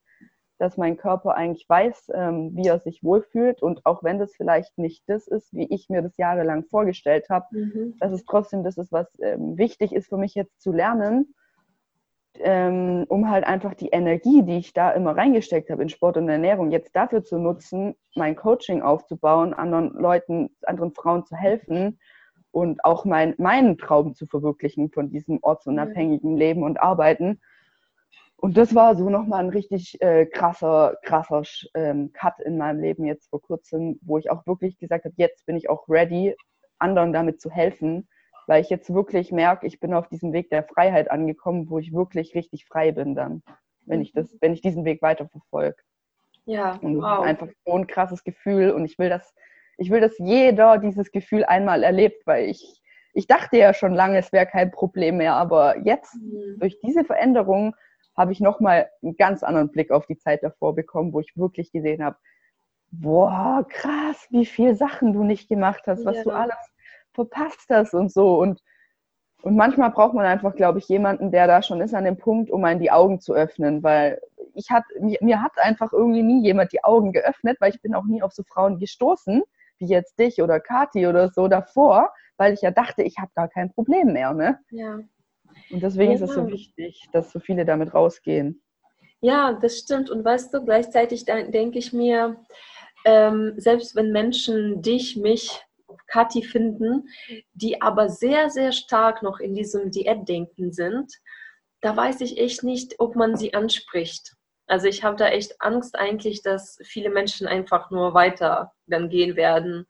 [0.59, 4.77] dass mein Körper eigentlich weiß, ähm, wie er sich wohlfühlt und auch wenn das vielleicht
[4.77, 7.95] nicht das ist, wie ich mir das jahrelang vorgestellt habe, mhm.
[7.99, 11.35] dass es trotzdem das ist, was ähm, wichtig ist für mich jetzt zu lernen,
[12.41, 16.29] ähm, um halt einfach die Energie, die ich da immer reingesteckt habe in Sport und
[16.29, 21.99] Ernährung, jetzt dafür zu nutzen, mein Coaching aufzubauen, anderen Leuten, anderen Frauen zu helfen
[22.53, 27.41] und auch mein, meinen Traum zu verwirklichen von diesem ortsunabhängigen Leben und Arbeiten.
[28.37, 31.43] Und das war so nochmal ein richtig äh, krasser, krasser
[31.75, 35.45] ähm, Cut in meinem Leben jetzt vor kurzem, wo ich auch wirklich gesagt habe, jetzt
[35.47, 36.35] bin ich auch ready,
[36.79, 38.09] anderen damit zu helfen,
[38.47, 41.93] weil ich jetzt wirklich merke, ich bin auf diesem Weg der Freiheit angekommen, wo ich
[41.93, 43.43] wirklich richtig frei bin dann,
[43.85, 45.77] wenn ich das, wenn ich diesen Weg weiterverfolge.
[46.47, 47.19] Ja, und das wow.
[47.21, 49.35] ist einfach so ein krasses Gefühl und ich will das
[49.81, 52.83] ich will, dass jeder dieses Gefühl einmal erlebt, weil ich,
[53.14, 56.59] ich dachte ja schon lange, es wäre kein Problem mehr, aber jetzt mhm.
[56.59, 57.74] durch diese Veränderung
[58.14, 61.72] habe ich nochmal einen ganz anderen Blick auf die Zeit davor bekommen, wo ich wirklich
[61.72, 62.18] gesehen habe,
[62.91, 66.22] boah, krass, wie viele Sachen du nicht gemacht hast, was ja.
[66.24, 66.59] du alles
[67.14, 68.39] verpasst hast und so.
[68.39, 68.61] Und,
[69.41, 72.51] und manchmal braucht man einfach, glaube ich, jemanden, der da schon ist an dem Punkt,
[72.51, 74.20] um einen die Augen zu öffnen, weil
[74.53, 77.95] ich hat, mir, mir hat einfach irgendwie nie jemand die Augen geöffnet, weil ich bin
[77.95, 79.43] auch nie auf so Frauen gestoßen,
[79.81, 83.49] wie jetzt dich oder Kati oder so davor, weil ich ja dachte, ich habe gar
[83.49, 84.33] kein Problem mehr.
[84.33, 84.59] Ne?
[84.70, 85.01] Ja.
[85.70, 86.16] Und deswegen ja.
[86.16, 88.62] ist es so wichtig, dass so viele damit rausgehen.
[89.20, 90.11] Ja, das stimmt.
[90.11, 92.37] Und weißt du, gleichzeitig denke ich mir,
[93.05, 95.62] ähm, selbst wenn Menschen dich, mich,
[96.07, 97.09] Kathi finden,
[97.55, 101.12] die aber sehr, sehr stark noch in diesem Diätdenken sind,
[101.81, 104.37] da weiß ich echt nicht, ob man sie anspricht.
[104.71, 109.35] Also ich habe da echt Angst eigentlich, dass viele Menschen einfach nur weiter dann gehen
[109.35, 109.85] werden,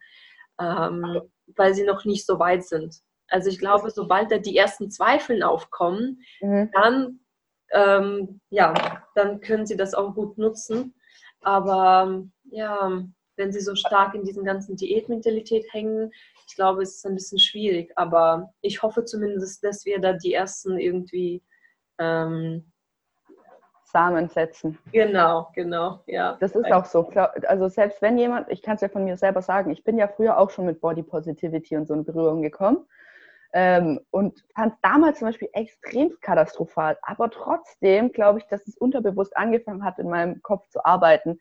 [0.59, 1.20] ähm,
[1.55, 2.97] weil sie noch nicht so weit sind.
[3.28, 6.70] Also ich glaube, sobald da die ersten Zweifel aufkommen, mhm.
[6.72, 7.20] dann,
[7.72, 10.95] ähm, ja, dann können sie das auch gut nutzen.
[11.43, 13.03] Aber ja,
[13.37, 16.11] wenn sie so stark in diesen ganzen Diätmentalität hängen,
[16.49, 17.93] ich glaube, es ist ein bisschen schwierig.
[17.97, 21.43] Aber ich hoffe zumindest, dass wir da die ersten irgendwie
[21.99, 22.70] ähm,
[23.91, 24.78] Samen setzen.
[24.93, 26.36] Genau, genau, ja.
[26.41, 27.11] Das ist auch so.
[27.47, 30.09] Also selbst wenn jemand, ich kann es ja von mir selber sagen, ich bin ja
[30.09, 32.86] früher auch schon mit Body Positivity und so in Berührung gekommen.
[33.53, 36.97] Ähm, und fand es damals zum Beispiel extrem katastrophal.
[37.03, 41.41] Aber trotzdem glaube ich, dass es unterbewusst angefangen hat, in meinem Kopf zu arbeiten,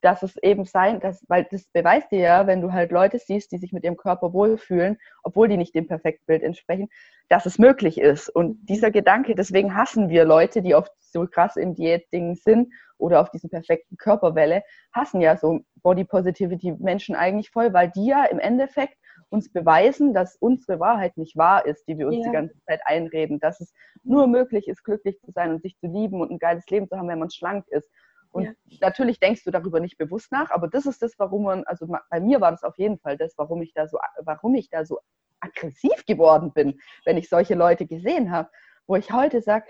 [0.00, 3.52] dass es eben sein, dass, weil das beweist dir ja, wenn du halt Leute siehst,
[3.52, 6.88] die sich mit ihrem Körper wohlfühlen, obwohl die nicht dem perfekten Bild entsprechen,
[7.28, 8.28] dass es möglich ist.
[8.28, 13.20] Und dieser Gedanke, deswegen hassen wir Leute, die oft so krass im Diät-Ding sind oder
[13.20, 18.24] auf diesen perfekten Körperwelle, hassen ja so Body Positivity Menschen eigentlich voll, weil die ja
[18.24, 18.96] im Endeffekt
[19.28, 22.24] uns beweisen, dass unsere Wahrheit nicht wahr ist, die wir uns ja.
[22.24, 23.72] die ganze Zeit einreden, dass es
[24.02, 26.96] nur möglich ist, glücklich zu sein und sich zu lieben und ein geiles Leben zu
[26.96, 27.88] haben, wenn man schlank ist.
[28.30, 28.52] Und ja.
[28.80, 32.20] natürlich denkst du darüber nicht bewusst nach, aber das ist das, warum man, also bei
[32.20, 35.00] mir war das auf jeden Fall das, warum ich da so, warum ich da so
[35.40, 38.48] aggressiv geworden bin, wenn ich solche Leute gesehen habe,
[38.86, 39.66] wo ich heute sage,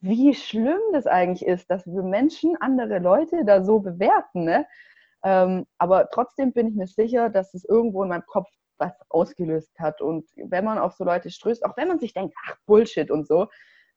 [0.00, 4.44] wie schlimm das eigentlich ist, dass wir Menschen andere Leute da so bewerten.
[4.44, 4.66] Ne?
[5.22, 8.48] Ähm, aber trotzdem bin ich mir sicher, dass es irgendwo in meinem Kopf
[8.78, 10.00] was ausgelöst hat.
[10.00, 13.26] Und wenn man auf so Leute stößt, auch wenn man sich denkt, ach Bullshit und
[13.28, 13.48] so,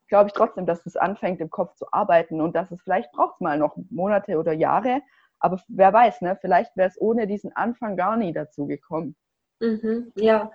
[0.08, 3.36] glaube ich trotzdem, dass es anfängt, im Kopf zu arbeiten und dass es vielleicht braucht
[3.36, 5.02] es mal noch Monate oder Jahre.
[5.40, 6.38] Aber wer weiß, ne?
[6.40, 9.16] vielleicht wäre es ohne diesen Anfang gar nie dazu gekommen.
[9.60, 10.52] Mhm, ja.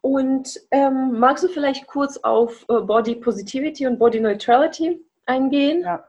[0.00, 5.82] Und ähm, magst du vielleicht kurz auf äh, Body Positivity und Body Neutrality eingehen?
[5.82, 6.04] Ja.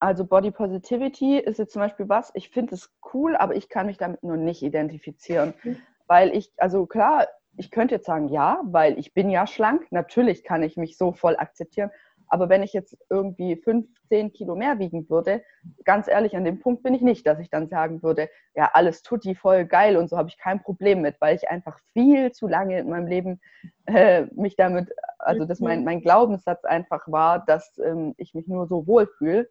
[0.00, 3.86] Also Body Positivity ist jetzt zum Beispiel was, ich finde es cool, aber ich kann
[3.86, 5.54] mich damit nur nicht identifizieren.
[5.62, 5.76] Mhm.
[6.06, 9.86] Weil ich, also klar, ich könnte jetzt sagen, ja, weil ich bin ja schlank.
[9.90, 11.90] Natürlich kann ich mich so voll akzeptieren.
[12.28, 15.42] Aber wenn ich jetzt irgendwie fünf, zehn Kilo mehr wiegen würde,
[15.84, 19.02] ganz ehrlich, an dem Punkt bin ich nicht, dass ich dann sagen würde, ja, alles
[19.02, 22.32] tut die voll geil und so habe ich kein Problem mit, weil ich einfach viel
[22.32, 23.40] zu lange in meinem Leben
[23.86, 28.66] äh, mich damit, also dass mein, mein Glaubenssatz einfach war, dass ähm, ich mich nur
[28.66, 29.48] so wohlfühle.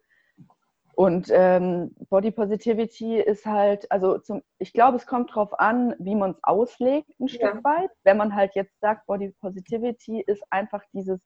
[0.96, 6.14] Und ähm, Body Positivity ist halt, also zum, ich glaube, es kommt darauf an, wie
[6.14, 7.34] man es auslegt, ein ja.
[7.34, 7.90] Stück weit.
[8.04, 11.20] Wenn man halt jetzt sagt, Body Positivity ist einfach dieses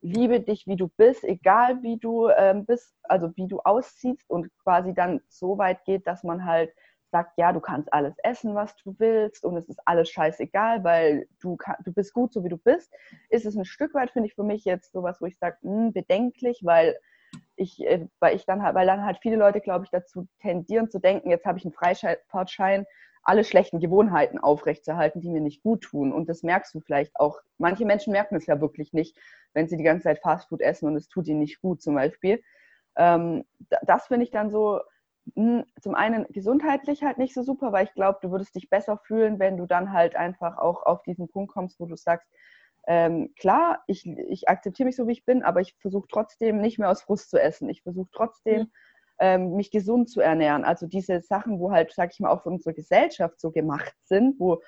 [0.00, 4.50] Liebe dich, wie du bist, egal wie du ähm, bist, also wie du aussiehst und
[4.62, 6.70] quasi dann so weit geht, dass man halt
[7.10, 11.26] sagt, ja, du kannst alles essen, was du willst und es ist alles scheißegal, weil
[11.40, 12.92] du, kann, du bist gut, so wie du bist,
[13.30, 15.92] ist es ein Stück weit, finde ich, für mich jetzt sowas, wo ich sage, hm,
[15.92, 16.96] bedenklich, weil
[17.56, 20.90] ich, äh, weil ich dann halt, weil dann halt viele Leute, glaube ich, dazu tendieren
[20.90, 22.86] zu denken, jetzt habe ich einen Freifahrtschein,
[23.22, 26.12] alle schlechten Gewohnheiten aufrechtzuerhalten, die mir nicht gut tun.
[26.12, 27.40] Und das merkst du vielleicht auch.
[27.58, 29.16] Manche Menschen merken es ja wirklich nicht,
[29.54, 32.42] wenn sie die ganze Zeit Fastfood essen und es tut ihnen nicht gut, zum Beispiel.
[32.96, 33.44] Ähm,
[33.82, 34.80] das finde ich dann so,
[35.34, 38.98] hm, zum einen gesundheitlich halt nicht so super, weil ich glaube, du würdest dich besser
[38.98, 42.28] fühlen, wenn du dann halt einfach auch auf diesen Punkt kommst, wo du sagst,
[42.86, 46.78] ähm, klar, ich, ich akzeptiere mich so, wie ich bin, aber ich versuche trotzdem nicht
[46.78, 47.68] mehr aus Frust zu essen.
[47.68, 48.70] Ich versuche trotzdem, mhm.
[49.18, 50.64] ähm, mich gesund zu ernähren.
[50.64, 54.38] Also diese Sachen, wo halt, sag ich mal, auch von unserer Gesellschaft so gemacht sind,
[54.38, 54.62] wo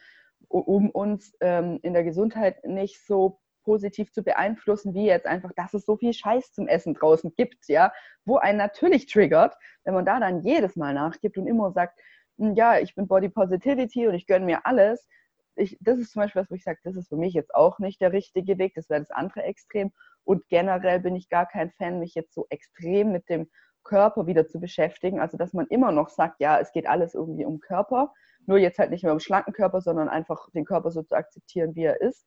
[0.49, 5.75] um uns ähm, in der Gesundheit nicht so positiv zu beeinflussen, wie jetzt einfach, dass
[5.75, 7.93] es so viel Scheiß zum Essen draußen gibt, ja,
[8.25, 11.99] wo einen natürlich triggert, wenn man da dann jedes Mal nachgibt und immer sagt,
[12.39, 15.09] hm, ja, ich bin Body Positivity und ich gönne mir alles,
[15.57, 17.79] ich, das ist zum Beispiel was, wo ich sage, das ist für mich jetzt auch
[17.79, 19.93] nicht der richtige Weg, das wäre das andere Extrem.
[20.25, 23.49] Und generell bin ich gar kein Fan, mich jetzt so extrem mit dem
[23.85, 25.21] Körper wieder zu beschäftigen.
[25.21, 28.13] Also, dass man immer noch sagt, ja, es geht alles irgendwie um Körper,
[28.47, 31.75] nur jetzt halt nicht mehr um schlanken Körper, sondern einfach den Körper so zu akzeptieren,
[31.75, 32.27] wie er ist.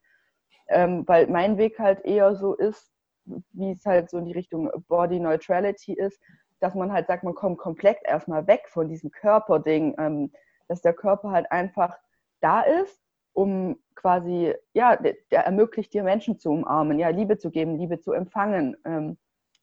[0.68, 2.92] Ähm, weil mein Weg halt eher so ist,
[3.26, 6.20] wie es halt so in die Richtung Body Neutrality ist,
[6.60, 10.32] dass man halt sagt, man kommt komplett erstmal weg von diesem Körperding, ähm,
[10.68, 11.98] dass der Körper halt einfach
[12.42, 13.00] da ist
[13.34, 18.14] um quasi, ja, der, ermöglicht dir Menschen zu umarmen, ja, Liebe zu geben, Liebe zu
[18.14, 19.18] empfangen, ähm,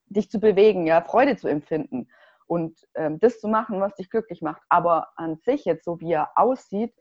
[0.07, 2.09] dich zu bewegen, ja, Freude zu empfinden
[2.47, 4.63] und ähm, das zu machen, was dich glücklich macht.
[4.69, 6.95] Aber an sich jetzt, so wie er aussieht,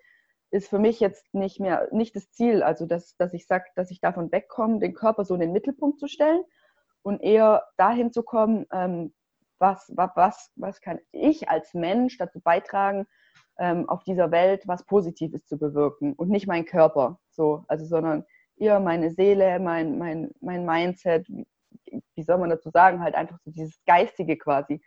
[0.52, 3.92] ist für mich jetzt nicht mehr, nicht das Ziel, also dass, dass ich sage, dass
[3.92, 6.44] ich davon wegkomme, den Körper so in den Mittelpunkt zu stellen
[7.02, 9.14] und eher dahin zu kommen, ähm,
[9.60, 13.06] was, was, was kann ich als Mensch dazu beitragen,
[13.60, 18.26] ähm, auf dieser Welt was Positives zu bewirken und nicht mein Körper, so, also sondern
[18.58, 23.52] eher meine Seele, mein, mein, mein Mindset, wie, soll man dazu sagen, halt einfach so
[23.52, 24.82] dieses Geistige quasi.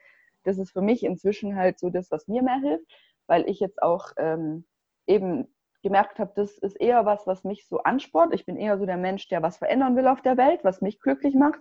[0.45, 2.87] Das ist für mich inzwischen halt so das, was mir mehr hilft,
[3.27, 4.65] weil ich jetzt auch ähm,
[5.07, 5.49] eben
[5.83, 8.35] gemerkt habe, das ist eher was, was mich so anspornt.
[8.35, 11.01] Ich bin eher so der Mensch, der was verändern will auf der Welt, was mich
[11.01, 11.61] glücklich macht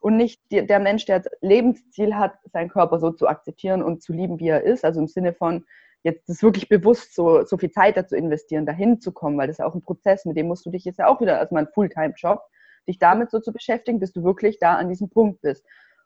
[0.00, 4.12] und nicht der Mensch, der das Lebensziel hat, seinen Körper so zu akzeptieren und zu
[4.12, 4.84] lieben, wie er ist.
[4.84, 5.66] Also im Sinne von,
[6.02, 9.54] jetzt das wirklich bewusst so, so viel Zeit dazu investieren, dahin zu kommen, weil das
[9.54, 11.50] ist ja auch ein Prozess, mit dem musst du dich jetzt ja auch wieder, als
[11.50, 12.40] mein Fulltime-Job,
[12.88, 15.64] dich damit so zu beschäftigen, bis du wirklich da an diesem Punkt bist.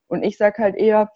[0.08, 1.10] Und ich sage halt eher,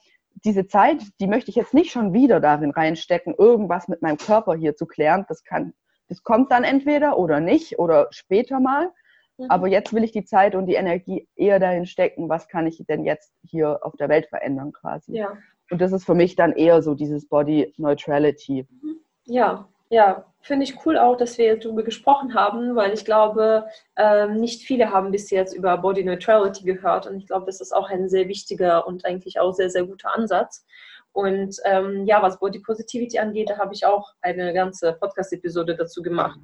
[0.45, 4.55] diese Zeit, die möchte ich jetzt nicht schon wieder darin reinstecken, irgendwas mit meinem Körper
[4.55, 5.27] hier zu klären.
[5.29, 5.75] Das kann,
[6.09, 8.93] das kommt dann entweder oder nicht oder später mal.
[9.37, 9.51] Mhm.
[9.51, 12.83] Aber jetzt will ich die Zeit und die Energie eher dahin stecken, was kann ich
[12.89, 15.17] denn jetzt hier auf der Welt verändern quasi.
[15.17, 15.37] Ja.
[15.71, 18.67] Und das ist für mich dann eher so dieses Body Neutrality.
[18.83, 19.01] Mhm.
[19.25, 23.67] Ja, ja, finde ich cool auch, dass wir darüber gesprochen haben, weil ich glaube,
[23.97, 27.75] ähm, nicht viele haben bis jetzt über Body Neutrality gehört und ich glaube, das ist
[27.75, 30.67] auch ein sehr wichtiger und eigentlich auch sehr, sehr guter Ansatz.
[31.13, 36.03] Und ähm, ja, was Body Positivity angeht, da habe ich auch eine ganze Podcast-Episode dazu
[36.03, 36.39] gemacht,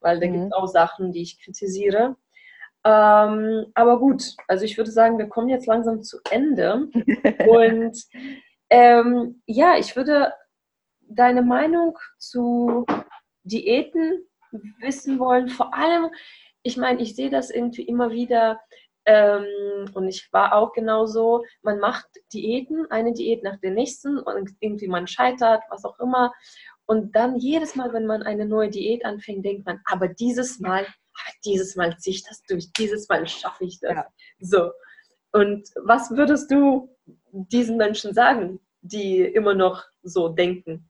[0.00, 0.32] weil da mhm.
[0.32, 2.16] gibt es auch Sachen, die ich kritisiere.
[2.84, 6.88] Ähm, aber gut, also ich würde sagen, wir kommen jetzt langsam zu Ende.
[7.48, 7.96] und
[8.72, 10.32] ähm, ja, ich würde
[11.02, 12.86] deine Meinung zu
[13.44, 14.26] Diäten
[14.80, 15.48] wissen wollen.
[15.50, 16.10] Vor allem,
[16.62, 18.58] ich meine, ich sehe das irgendwie immer wieder
[19.04, 21.44] ähm, und ich war auch genauso.
[21.60, 26.32] Man macht Diäten, eine Diät nach der nächsten und irgendwie man scheitert, was auch immer.
[26.86, 30.86] Und dann jedes Mal, wenn man eine neue Diät anfängt, denkt man, aber dieses Mal,
[31.44, 33.92] dieses Mal ziehe ich das durch, dieses Mal schaffe ich das.
[33.92, 34.06] Ja.
[34.40, 34.70] So.
[35.32, 36.94] Und was würdest du
[37.32, 40.88] diesen Menschen sagen, die immer noch so denken?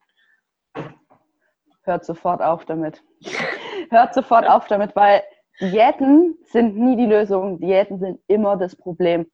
[1.84, 3.02] hört sofort auf damit.
[3.90, 5.22] hört sofort auf damit, weil
[5.60, 7.60] Diäten sind nie die Lösung.
[7.60, 9.30] Diäten sind immer das Problem.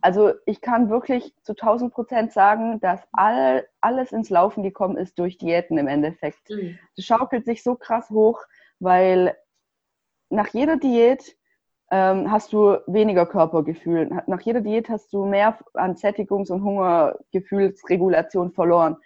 [0.00, 5.18] Also ich kann wirklich zu 1000 Prozent sagen, dass all, alles ins Laufen gekommen ist
[5.18, 6.48] durch Diäten im Endeffekt.
[6.48, 6.78] Mhm.
[6.96, 8.40] Das schaukelt sich so krass hoch,
[8.78, 9.36] weil
[10.30, 11.36] nach jeder Diät
[11.90, 14.10] ähm, hast du weniger Körpergefühl.
[14.26, 18.96] Nach jeder Diät hast du mehr an Sättigungs- und Hungergefühlsregulation verloren.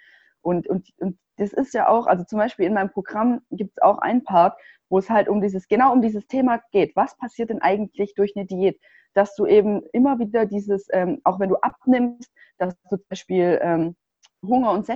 [0.42, 3.82] Und, und, und das ist ja auch, also zum Beispiel in meinem Programm gibt es
[3.82, 4.56] auch ein Part,
[4.90, 6.94] wo es halt um dieses, genau um dieses Thema geht.
[6.94, 8.78] Was passiert denn eigentlich durch eine Diät?
[9.14, 13.58] Dass du eben immer wieder dieses, ähm, auch wenn du abnimmst, dass du zum Beispiel
[13.62, 13.96] ähm,
[14.42, 14.86] Hunger- und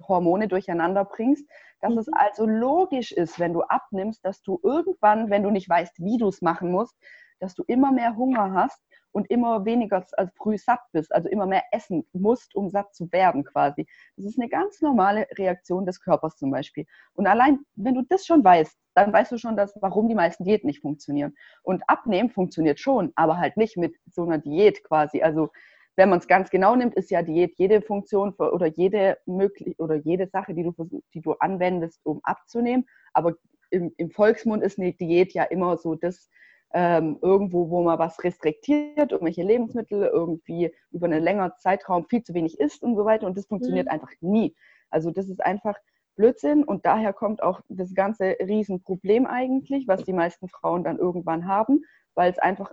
[0.00, 1.48] Sättigungshormone durcheinander bringst,
[1.80, 2.14] dass es mhm.
[2.14, 6.28] also logisch ist, wenn du abnimmst, dass du irgendwann, wenn du nicht weißt, wie du
[6.28, 6.96] es machen musst,
[7.38, 8.82] dass du immer mehr Hunger hast
[9.12, 13.10] und immer weniger als früh satt bist, also immer mehr essen musst, um satt zu
[13.12, 13.86] werden quasi.
[14.16, 16.84] Das ist eine ganz normale Reaktion des Körpers zum Beispiel.
[17.14, 20.44] Und allein, wenn du das schon weißt, dann weißt du schon, dass, warum die meisten
[20.44, 21.34] Diäten nicht funktionieren.
[21.62, 25.22] Und Abnehmen funktioniert schon, aber halt nicht mit so einer Diät quasi.
[25.22, 25.50] Also
[25.96, 29.78] wenn man es ganz genau nimmt, ist ja Diät jede Funktion für, oder jede möglich
[29.78, 30.72] oder jede Sache, die du,
[31.14, 32.86] die du anwendest, um abzunehmen.
[33.12, 33.34] Aber
[33.70, 36.30] im, im Volksmund ist eine Diät ja immer so das,
[36.72, 42.34] ähm, irgendwo, wo man was restriktiert, irgendwelche Lebensmittel irgendwie über einen längeren Zeitraum viel zu
[42.34, 43.26] wenig isst und so weiter.
[43.26, 43.92] Und das funktioniert mhm.
[43.92, 44.54] einfach nie.
[44.90, 45.76] Also das ist einfach
[46.16, 51.46] Blödsinn und daher kommt auch das ganze Riesenproblem eigentlich, was die meisten Frauen dann irgendwann
[51.46, 51.84] haben,
[52.14, 52.72] weil es einfach,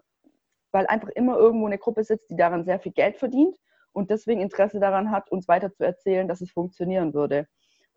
[0.71, 3.57] weil einfach immer irgendwo eine Gruppe sitzt, die daran sehr viel Geld verdient
[3.91, 7.47] und deswegen Interesse daran hat, uns weiter zu erzählen, dass es funktionieren würde.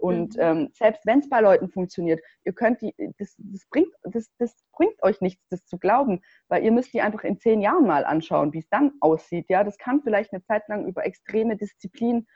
[0.00, 0.42] Und mhm.
[0.42, 4.56] ähm, selbst wenn es bei Leuten funktioniert, ihr könnt die, das, das, bringt, das, das
[4.72, 8.06] bringt euch nichts, das zu glauben, weil ihr müsst die einfach in zehn Jahren mal
[8.06, 9.50] anschauen, wie es dann aussieht.
[9.50, 12.26] Ja, das kann vielleicht eine Zeit lang über extreme Disziplin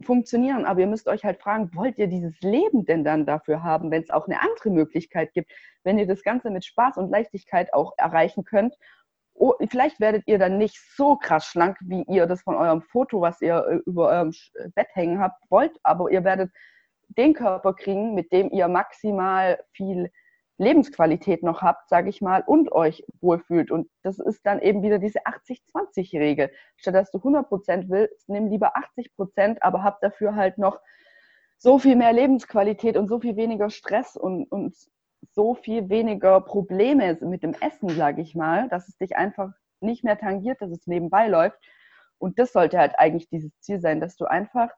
[0.00, 3.90] funktionieren, aber ihr müsst euch halt fragen, wollt ihr dieses Leben denn dann dafür haben,
[3.90, 5.52] wenn es auch eine andere Möglichkeit gibt,
[5.84, 8.74] wenn ihr das Ganze mit Spaß und Leichtigkeit auch erreichen könnt
[9.34, 13.20] Oh, vielleicht werdet ihr dann nicht so krass schlank, wie ihr das von eurem Foto,
[13.20, 14.32] was ihr äh, über eurem
[14.74, 16.50] Bett hängen habt, wollt, aber ihr werdet
[17.08, 20.10] den Körper kriegen, mit dem ihr maximal viel
[20.58, 23.70] Lebensqualität noch habt, sage ich mal, und euch wohlfühlt.
[23.70, 26.50] Und das ist dann eben wieder diese 80-20-Regel.
[26.76, 30.78] Statt dass du 100% willst, nimm lieber 80%, aber hab dafür halt noch
[31.58, 34.76] so viel mehr Lebensqualität und so viel weniger Stress und, und
[35.30, 40.04] so viel weniger Probleme mit dem Essen, sage ich mal, dass es dich einfach nicht
[40.04, 41.58] mehr tangiert, dass es nebenbei läuft.
[42.18, 44.70] Und das sollte halt eigentlich dieses Ziel sein, dass du einfach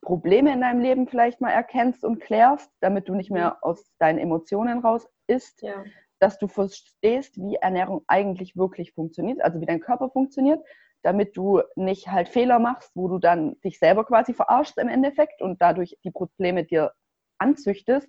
[0.00, 4.18] Probleme in deinem Leben vielleicht mal erkennst und klärst, damit du nicht mehr aus deinen
[4.18, 5.84] Emotionen raus isst, ja.
[6.18, 10.60] dass du verstehst, wie Ernährung eigentlich wirklich funktioniert, also wie dein Körper funktioniert,
[11.02, 15.40] damit du nicht halt Fehler machst, wo du dann dich selber quasi verarschst im Endeffekt
[15.40, 16.92] und dadurch die Probleme dir
[17.38, 18.08] anzüchtest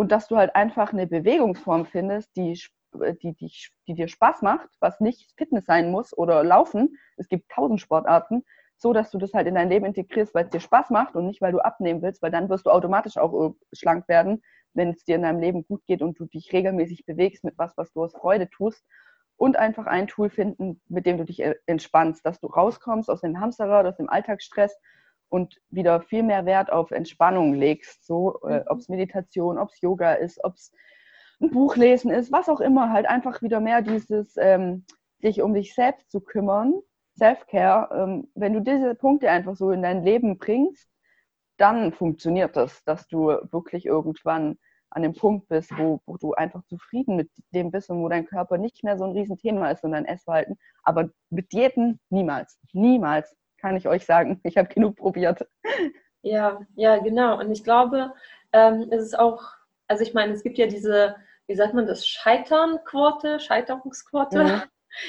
[0.00, 2.58] und dass du halt einfach eine Bewegungsform findest, die
[3.22, 3.52] die, die,
[3.86, 6.96] die dir Spaß macht, was nicht Fitness sein muss oder Laufen.
[7.18, 8.42] Es gibt tausend Sportarten,
[8.78, 11.26] so, dass du das halt in dein Leben integrierst, weil es dir Spaß macht und
[11.26, 14.88] nicht, weil du abnehmen willst, weil dann wirst du automatisch auch äh, schlank werden, wenn
[14.88, 17.92] es dir in deinem Leben gut geht und du dich regelmäßig bewegst mit was, was
[17.92, 18.82] du aus Freude tust.
[19.36, 23.20] Und einfach ein Tool finden, mit dem du dich äh, entspannst, dass du rauskommst aus
[23.20, 24.74] dem Hamsterrad, aus dem Alltagsstress
[25.30, 28.04] und wieder viel mehr Wert auf Entspannung legst.
[28.04, 28.64] So, äh, mhm.
[28.66, 30.72] ob es Meditation, ob es Yoga ist, ob es
[31.40, 34.84] ein Buch lesen ist, was auch immer, halt einfach wieder mehr dieses ähm,
[35.20, 36.74] sich um dich selbst zu kümmern
[37.20, 40.88] Self-Care, ähm, wenn du diese Punkte einfach so in dein Leben bringst,
[41.58, 44.58] dann funktioniert das, dass du wirklich irgendwann
[44.88, 48.26] an dem Punkt bist, wo, wo du einfach zufrieden mit dem bist und wo dein
[48.26, 50.58] Körper nicht mehr so ein Riesenthema ist und dein Essverhalten.
[50.82, 54.40] Aber mit Diäten niemals, niemals, kann ich euch sagen.
[54.44, 55.46] Ich habe genug probiert.
[56.22, 57.38] Ja, ja, genau.
[57.38, 58.12] Und ich glaube,
[58.52, 59.42] ähm, es ist auch,
[59.86, 61.16] also ich meine, es gibt ja diese,
[61.46, 64.62] wie sagt man das, Scheiternquote, Scheiterungsquote,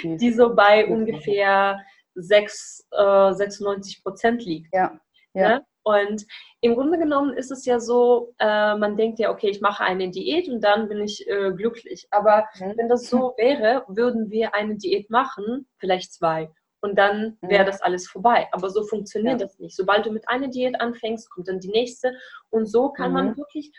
[0.03, 0.17] mhm.
[0.17, 1.79] die so bei ungefähr
[2.15, 4.73] 6, äh, 96 Prozent liegt.
[4.73, 4.99] Ja.
[5.33, 5.49] ja.
[5.49, 5.65] Ne?
[5.83, 6.27] Und
[6.61, 10.11] im Grunde genommen ist es ja so, äh, man denkt ja, okay, ich mache eine
[10.11, 12.07] Diät und dann bin ich äh, glücklich.
[12.11, 12.73] Aber mhm.
[12.77, 16.51] wenn das so wäre, würden wir eine Diät machen, vielleicht zwei.
[16.81, 17.67] Und dann wäre mhm.
[17.67, 18.47] das alles vorbei.
[18.51, 19.45] Aber so funktioniert ja.
[19.45, 19.75] das nicht.
[19.75, 22.15] Sobald du mit einer Diät anfängst, kommt dann die nächste.
[22.49, 23.13] Und so kann mhm.
[23.13, 23.71] man wirklich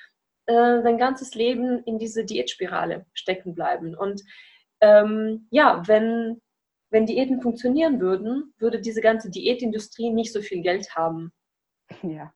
[0.46, 3.96] äh, sein ganzes Leben in diese Diätspirale stecken bleiben.
[3.96, 4.22] Und
[4.80, 6.40] ähm, ja, wenn,
[6.90, 11.32] wenn Diäten funktionieren würden, würde diese ganze Diätindustrie nicht so viel Geld haben.
[12.02, 12.32] Ja,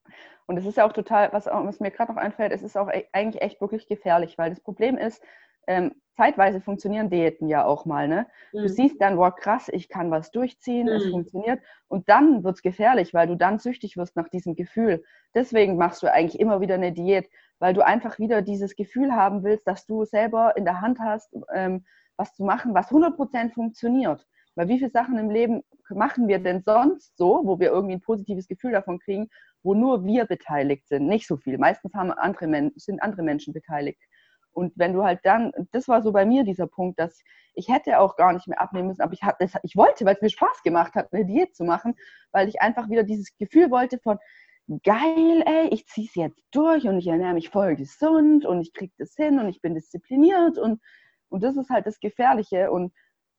[0.47, 2.89] und es ist ja auch total, was, was mir gerade noch einfällt, es ist auch
[2.89, 5.23] e, eigentlich echt wirklich gefährlich, weil das Problem ist,
[5.67, 8.09] ähm, zeitweise funktionieren Diäten ja auch mal.
[8.09, 8.27] Ne?
[8.53, 8.63] Mhm.
[8.63, 10.93] Du siehst dann, wow, krass, ich kann was durchziehen, mhm.
[10.93, 11.61] es funktioniert.
[11.89, 15.05] Und dann wird es gefährlich, weil du dann süchtig wirst nach diesem Gefühl.
[15.35, 17.29] Deswegen machst du eigentlich immer wieder eine Diät,
[17.59, 21.35] weil du einfach wieder dieses Gefühl haben willst, dass du selber in der Hand hast,
[21.55, 21.85] ähm,
[22.17, 24.27] was zu machen, was 100% funktioniert.
[24.55, 28.01] Weil wie viele Sachen im Leben machen wir denn sonst so, wo wir irgendwie ein
[28.01, 29.29] positives Gefühl davon kriegen,
[29.63, 31.07] wo nur wir beteiligt sind?
[31.07, 31.59] Nicht so viel.
[31.59, 34.01] Meistens haben andere, sind andere Menschen beteiligt.
[34.57, 37.23] Und wenn du halt dann, das war so bei mir dieser Punkt, dass
[37.53, 40.23] ich hätte auch gar nicht mehr abnehmen müssen, aber ich, hab, ich wollte, weil es
[40.23, 41.95] mir Spaß gemacht hat, eine Diät zu machen,
[42.33, 44.19] weil ich einfach wieder dieses Gefühl wollte von,
[44.83, 48.73] geil, ey, ich ziehe es jetzt durch und ich ernähre mich voll gesund und ich
[48.73, 50.81] kriege das hin und ich bin diszipliniert und,
[51.29, 52.93] und das ist halt das Gefährliche und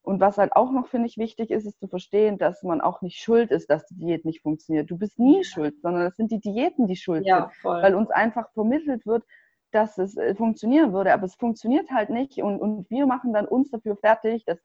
[0.03, 3.01] und was halt auch noch, finde ich, wichtig ist, ist zu verstehen, dass man auch
[3.01, 4.89] nicht schuld ist, dass die Diät nicht funktioniert.
[4.89, 7.55] Du bist nie schuld, sondern es sind die Diäten, die schuld ja, sind.
[7.55, 7.83] Voll.
[7.83, 9.25] Weil uns einfach vermittelt wird,
[9.71, 13.47] dass es äh, funktionieren würde, aber es funktioniert halt nicht und, und wir machen dann
[13.47, 14.59] uns dafür fertig, dass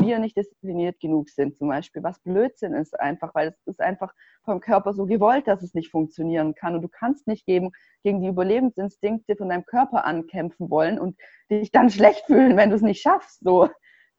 [0.00, 4.14] wir nicht diszipliniert genug sind zum Beispiel, was Blödsinn ist einfach, weil es ist einfach
[4.44, 7.72] vom Körper so gewollt, dass es nicht funktionieren kann und du kannst nicht gegen,
[8.04, 11.18] gegen die Überlebensinstinkte von deinem Körper ankämpfen wollen und
[11.50, 13.40] dich dann schlecht fühlen, wenn du es nicht schaffst.
[13.40, 13.68] So.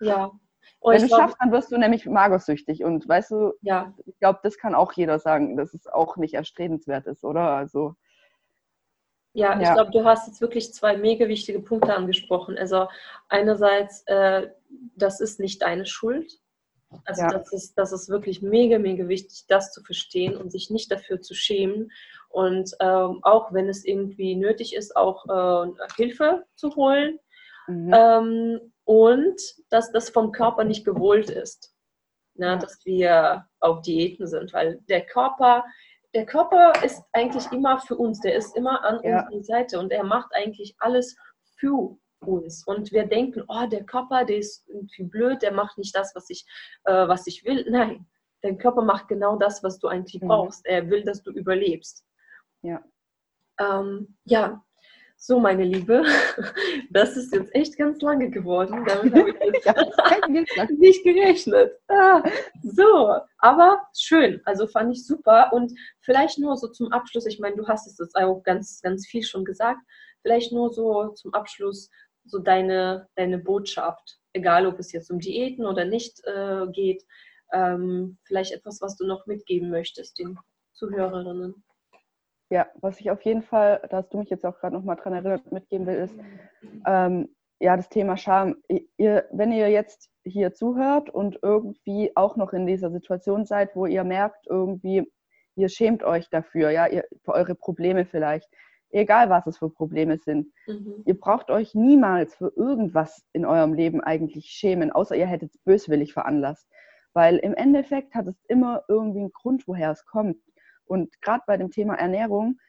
[0.01, 0.31] Ja,
[0.79, 2.83] und Wenn du glaub, schaffst, dann wirst du nämlich magersüchtig.
[2.83, 3.93] Und weißt du, ja.
[4.05, 7.51] ich glaube, das kann auch jeder sagen, dass es auch nicht erstrebenswert ist, oder?
[7.51, 7.95] Also.
[9.33, 9.61] Ja, ja.
[9.61, 12.57] ich glaube, du hast jetzt wirklich zwei mega wichtige Punkte angesprochen.
[12.57, 12.87] Also
[13.27, 14.49] einerseits, äh,
[14.95, 16.39] das ist nicht deine Schuld.
[17.05, 17.29] Also ja.
[17.29, 21.21] das, ist, das ist wirklich mega, mega wichtig, das zu verstehen und sich nicht dafür
[21.21, 21.91] zu schämen.
[22.29, 27.19] Und ähm, auch wenn es irgendwie nötig ist, auch äh, Hilfe zu holen.
[27.67, 27.93] Mhm.
[27.93, 29.39] Ähm, und
[29.69, 31.75] dass das vom Körper nicht gewollt ist,
[32.33, 35.63] ne, dass wir auf Diäten sind, weil der Körper,
[36.13, 39.27] der Körper ist eigentlich immer für uns, der ist immer an ja.
[39.27, 41.15] unserer Seite und er macht eigentlich alles
[41.57, 42.65] für uns.
[42.65, 46.29] Und wir denken, oh, der Körper, der ist irgendwie blöd, der macht nicht das, was
[46.29, 46.45] ich,
[46.85, 47.65] äh, was ich will.
[47.69, 48.07] Nein,
[48.41, 50.27] dein Körper macht genau das, was du eigentlich mhm.
[50.27, 50.65] brauchst.
[50.65, 52.03] Er will, dass du überlebst.
[52.61, 52.83] Ja.
[53.59, 54.63] Ähm, ja,
[55.21, 56.03] so, meine Liebe,
[56.91, 58.85] das ist jetzt echt ganz lange geworden.
[58.85, 59.35] Damit habe ich
[60.57, 61.73] jetzt nicht gerechnet.
[61.89, 62.23] Ah,
[62.63, 64.41] so, aber schön.
[64.45, 65.51] Also fand ich super.
[65.51, 69.05] Und vielleicht nur so zum Abschluss, ich meine, du hast es jetzt auch ganz, ganz
[69.05, 69.81] viel schon gesagt.
[70.21, 71.89] Vielleicht nur so zum Abschluss
[72.23, 74.19] so deine, deine Botschaft.
[74.31, 77.03] Egal, ob es jetzt um Diäten oder nicht äh, geht.
[77.51, 80.39] Ähm, vielleicht etwas, was du noch mitgeben möchtest den
[80.73, 81.61] Zuhörerinnen.
[82.49, 85.13] Ja, was ich auf jeden Fall, da hast du mich jetzt auch gerade nochmal dran
[85.13, 86.15] erinnert, mitgeben will, ist,
[86.85, 88.55] ähm, ja, das Thema Scham.
[88.97, 93.85] Ihr, wenn ihr jetzt hier zuhört und irgendwie auch noch in dieser Situation seid, wo
[93.85, 95.11] ihr merkt, irgendwie,
[95.55, 98.49] ihr schämt euch dafür, ja, ihr, für eure Probleme vielleicht,
[98.91, 101.03] egal was es für Probleme sind, mhm.
[101.05, 105.57] ihr braucht euch niemals für irgendwas in eurem Leben eigentlich schämen, außer ihr hättet es
[105.59, 106.67] böswillig veranlasst.
[107.13, 110.37] Weil im Endeffekt hat es immer irgendwie einen Grund, woher es kommt.
[110.89, 112.59] Und gerade bei dem Thema Ernährung,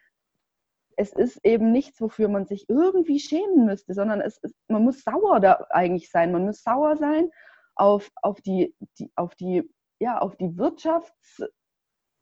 [0.96, 5.02] es ist eben nichts, wofür man sich irgendwie schämen müsste, sondern es ist, man muss
[5.02, 6.30] sauer da eigentlich sein.
[6.30, 7.30] Man muss sauer sein
[7.74, 9.68] auf, auf die, die, auf die,
[9.98, 11.42] ja, auf die Wirtschafts,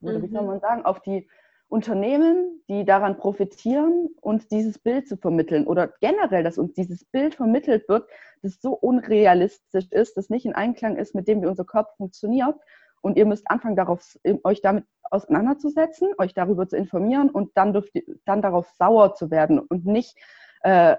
[0.00, 0.48] oder wie soll mhm.
[0.48, 1.28] man sagen, auf die
[1.66, 7.34] Unternehmen, die daran profitieren und dieses Bild zu vermitteln oder generell, dass uns dieses Bild
[7.34, 8.08] vermittelt wird,
[8.42, 12.54] das so unrealistisch ist, das nicht in Einklang ist mit dem, wie unser Körper funktioniert.
[13.00, 17.94] Und ihr müsst anfangen, darauf, euch damit auseinanderzusetzen, euch darüber zu informieren und dann, dürft
[17.94, 20.16] ihr, dann darauf sauer zu werden und nicht
[20.62, 20.96] äh,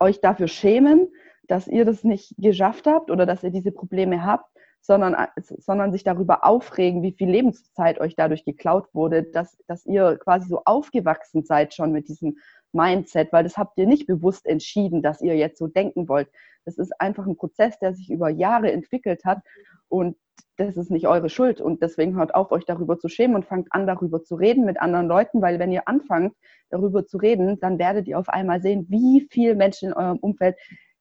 [0.00, 1.08] euch dafür schämen,
[1.46, 6.04] dass ihr das nicht geschafft habt oder dass ihr diese Probleme habt, sondern, sondern sich
[6.04, 11.42] darüber aufregen, wie viel Lebenszeit euch dadurch geklaut wurde, dass, dass ihr quasi so aufgewachsen
[11.44, 12.36] seid schon mit diesem
[12.72, 16.28] Mindset, weil das habt ihr nicht bewusst entschieden, dass ihr jetzt so denken wollt.
[16.66, 19.38] Das ist einfach ein Prozess, der sich über Jahre entwickelt hat
[19.94, 20.16] und
[20.56, 21.60] das ist nicht eure Schuld.
[21.60, 24.80] Und deswegen hört auf, euch darüber zu schämen und fangt an, darüber zu reden mit
[24.80, 26.34] anderen Leuten, weil wenn ihr anfangt,
[26.70, 30.56] darüber zu reden, dann werdet ihr auf einmal sehen, wie viele Menschen in eurem Umfeld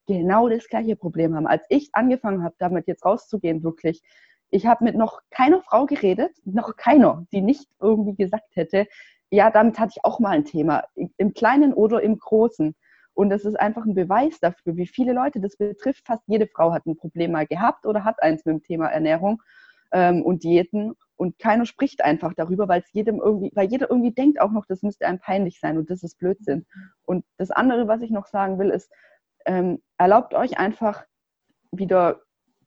[0.05, 1.47] genau das gleiche Problem haben.
[1.47, 4.01] Als ich angefangen habe, damit jetzt rauszugehen, wirklich,
[4.49, 8.87] ich habe mit noch keiner Frau geredet, noch keiner, die nicht irgendwie gesagt hätte,
[9.31, 10.83] ja, damit hatte ich auch mal ein Thema,
[11.17, 12.75] im Kleinen oder im Großen.
[13.13, 16.05] Und das ist einfach ein Beweis dafür, wie viele Leute das betrifft.
[16.05, 19.41] Fast jede Frau hat ein Problem mal gehabt oder hat eins mit dem Thema Ernährung
[19.91, 20.95] ähm, und Diäten.
[21.15, 24.65] Und keiner spricht einfach darüber, weil es jedem irgendwie, weil jeder irgendwie denkt auch noch,
[24.65, 26.65] das müsste einem peinlich sein und das ist Blödsinn.
[27.05, 28.91] Und das andere, was ich noch sagen will, ist,
[29.45, 31.05] ähm, erlaubt euch einfach
[31.71, 32.21] wieder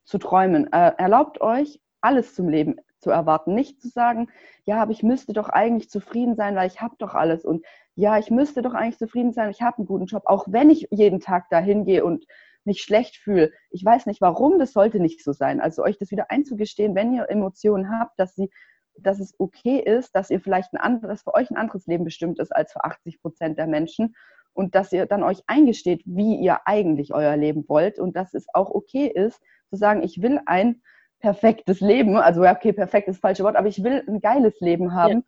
[0.04, 0.72] zu träumen.
[0.72, 3.54] Äh, erlaubt euch, alles zum Leben zu erwarten.
[3.54, 4.28] Nicht zu sagen,
[4.64, 7.44] ja, aber ich müsste doch eigentlich zufrieden sein, weil ich habe doch alles.
[7.44, 7.64] Und
[7.96, 10.88] ja, ich müsste doch eigentlich zufrieden sein, ich habe einen guten Job, auch wenn ich
[10.90, 12.26] jeden Tag da hingehe und
[12.64, 13.52] mich schlecht fühle.
[13.70, 15.60] Ich weiß nicht, warum, das sollte nicht so sein.
[15.60, 18.50] Also euch das wieder einzugestehen, wenn ihr Emotionen habt, dass sie
[18.98, 22.38] dass es okay ist, dass ihr vielleicht ein anderes, für euch ein anderes Leben bestimmt
[22.38, 24.14] ist als für 80 Prozent der Menschen
[24.52, 28.46] und dass ihr dann euch eingesteht, wie ihr eigentlich euer Leben wollt und dass es
[28.54, 30.82] auch okay ist, zu sagen, ich will ein
[31.20, 34.94] perfektes Leben, also okay, perfekt ist das falsche Wort, aber ich will ein geiles Leben
[34.94, 35.22] haben ja.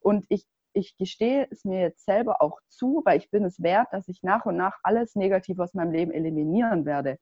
[0.00, 3.88] und ich, ich gestehe es mir jetzt selber auch zu, weil ich bin es wert,
[3.92, 7.18] dass ich nach und nach alles Negative aus meinem Leben eliminieren werde.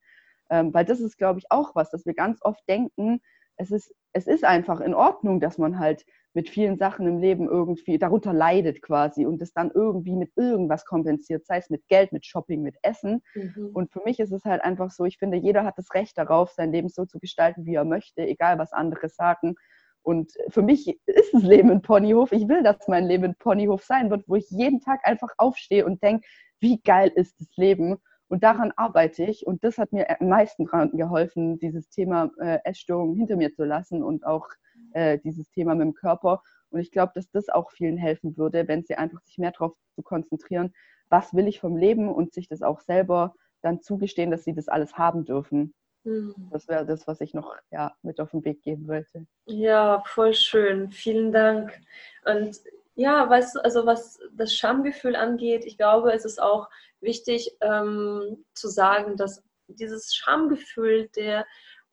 [0.51, 3.21] Ähm, weil das ist, glaube ich, auch was, dass wir ganz oft denken,
[3.57, 6.05] es ist, es ist einfach in Ordnung, dass man halt
[6.35, 10.87] mit vielen Sachen im Leben irgendwie darunter leidet quasi und es dann irgendwie mit irgendwas
[10.87, 13.23] kompensiert, sei es mit Geld, mit Shopping, mit Essen.
[13.35, 13.71] Mhm.
[13.75, 16.51] Und für mich ist es halt einfach so, ich finde, jeder hat das Recht darauf,
[16.53, 19.57] sein Leben so zu gestalten, wie er möchte, egal was andere sagen.
[20.03, 22.33] Und für mich ist das Leben ein Ponyhof.
[22.33, 25.87] Ich will, dass mein Leben ein Ponyhof sein wird, wo ich jeden Tag einfach aufstehe
[25.87, 26.27] und denke,
[26.61, 27.99] wie geil ist das Leben?
[28.29, 29.47] Und daran arbeite ich.
[29.47, 33.65] Und das hat mir am meisten daran geholfen, dieses Thema äh, Essstörung hinter mir zu
[33.65, 34.49] lassen und auch
[34.93, 36.43] äh, dieses Thema mit dem Körper.
[36.71, 39.75] Und ich glaube, dass das auch vielen helfen würde, wenn sie einfach sich mehr darauf
[39.95, 40.73] zu konzentrieren,
[41.11, 44.69] was will ich vom Leben und sich das auch selber dann zugestehen, dass sie das
[44.69, 45.75] alles haben dürfen.
[46.05, 46.35] Mhm.
[46.51, 49.27] Das wäre das, was ich noch ja, mit auf den Weg geben wollte.
[49.47, 50.91] Ja, voll schön.
[50.91, 51.79] Vielen Dank.
[52.25, 52.57] Und
[52.95, 56.69] ja, weißt du, also was das Schamgefühl angeht, ich glaube, es ist auch
[57.01, 61.47] wichtig ähm, zu sagen, dass dieses Schamgefühl der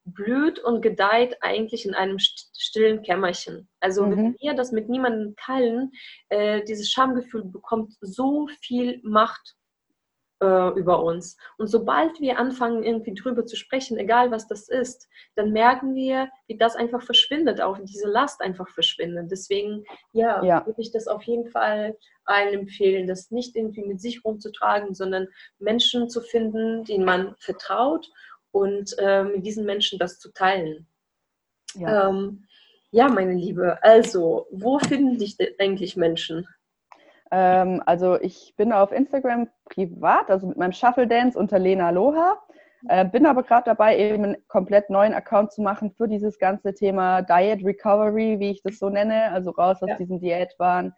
[0.05, 3.69] blüht und gedeiht eigentlich in einem stillen Kämmerchen.
[3.79, 4.17] Also mhm.
[4.17, 5.91] wenn wir das mit niemandem teilen,
[6.29, 9.55] äh, dieses Schamgefühl bekommt so viel Macht
[10.41, 11.37] äh, über uns.
[11.57, 16.29] Und sobald wir anfangen, irgendwie drüber zu sprechen, egal was das ist, dann merken wir,
[16.47, 19.31] wie das einfach verschwindet, auch diese Last einfach verschwindet.
[19.31, 19.83] Deswegen,
[20.13, 20.65] ja, ja.
[20.65, 25.27] würde ich das auf jeden Fall allen empfehlen, das nicht irgendwie mit sich rumzutragen, sondern
[25.57, 28.09] Menschen zu finden, denen man vertraut
[28.51, 30.87] und äh, mit diesen Menschen das zu teilen.
[31.75, 32.09] Ja.
[32.09, 32.45] Ähm,
[32.91, 36.47] ja, meine Liebe, also, wo finden dich denn eigentlich Menschen?
[37.31, 42.37] Ähm, also, ich bin auf Instagram privat, also mit meinem Shuffle Dance unter Lena Loha.
[42.87, 46.73] Äh, bin aber gerade dabei, eben einen komplett neuen Account zu machen für dieses ganze
[46.73, 49.97] Thema Diet Recovery, wie ich das so nenne, also raus aus ja.
[49.97, 50.93] diesem Diätwahn,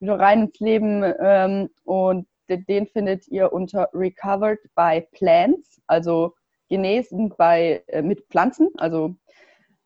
[0.00, 1.04] wieder rein ins Leben.
[1.20, 6.34] Ähm, und den findet ihr unter Recovered by Plants, also
[6.68, 8.70] genesen bei, äh, mit Pflanzen.
[8.78, 9.14] Also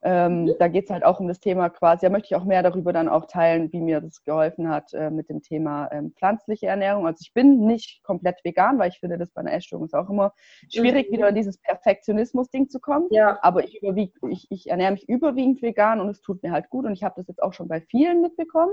[0.02, 0.54] ähm, mhm.
[0.58, 2.92] da geht es halt auch um das Thema quasi, da möchte ich auch mehr darüber
[2.92, 7.06] dann auch teilen, wie mir das geholfen hat äh, mit dem Thema ähm, pflanzliche Ernährung.
[7.06, 10.08] Also ich bin nicht komplett vegan, weil ich finde, das bei einer Essstörung ist auch
[10.08, 10.32] immer
[10.72, 11.16] schwierig, mhm.
[11.16, 13.08] wieder in dieses Perfektionismus-Ding zu kommen.
[13.10, 13.38] Ja.
[13.42, 16.86] Aber ich, überwieg, ich, ich ernähre mich überwiegend vegan und es tut mir halt gut
[16.86, 18.72] und ich habe das jetzt auch schon bei vielen mitbekommen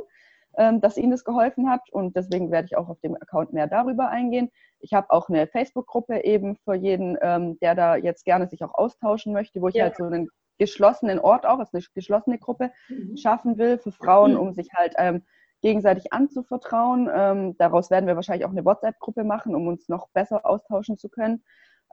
[0.58, 1.90] ähm, dass ihnen das geholfen hat.
[1.91, 4.49] Und deswegen werde ich auch auf dem Account mehr darüber eingehen.
[4.80, 8.74] Ich habe auch eine Facebook-Gruppe eben für jeden, ähm, der da jetzt gerne sich auch
[8.74, 9.86] austauschen möchte, wo ich ja.
[9.86, 13.17] halt so einen geschlossenen Ort auch, also eine geschlossene Gruppe mhm.
[13.17, 15.23] schaffen will für Frauen, um sich halt ähm,
[15.61, 17.09] gegenseitig anzuvertrauen.
[17.13, 21.09] Ähm, daraus werden wir wahrscheinlich auch eine WhatsApp-Gruppe machen, um uns noch besser austauschen zu
[21.09, 21.43] können.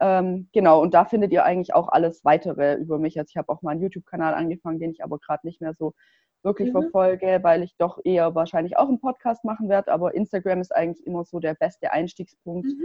[0.00, 3.18] Ähm, genau, und da findet ihr eigentlich auch alles weitere über mich.
[3.18, 5.94] Also ich habe auch mal einen YouTube-Kanal angefangen, den ich aber gerade nicht mehr so
[6.42, 6.82] wirklich mhm.
[6.82, 9.92] verfolge, weil ich doch eher wahrscheinlich auch einen Podcast machen werde.
[9.92, 12.66] Aber Instagram ist eigentlich immer so der beste Einstiegspunkt.
[12.66, 12.82] Mhm.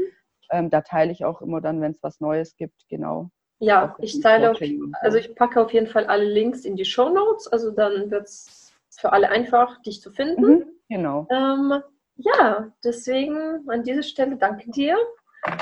[0.52, 3.30] Ähm, da teile ich auch immer dann, wenn es was Neues gibt, genau.
[3.60, 4.62] Ja, ich teile, auf,
[5.02, 7.48] also ich packe auf jeden Fall alle Links in die Show Notes.
[7.48, 10.42] Also dann wird es für alle einfach, dich zu finden.
[10.42, 11.28] Mhm, genau.
[11.30, 11.82] Ähm,
[12.16, 14.98] ja, deswegen an dieser Stelle danke dir.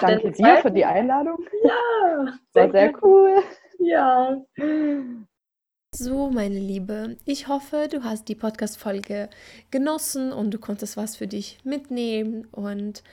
[0.01, 1.37] Danke dir für die Einladung.
[1.63, 3.43] Ja, war sehr cool.
[3.79, 4.41] Ja.
[5.93, 9.29] So, meine Liebe, ich hoffe, du hast die Podcast-Folge
[9.71, 12.45] genossen und du konntest was für dich mitnehmen.
[12.51, 13.03] Und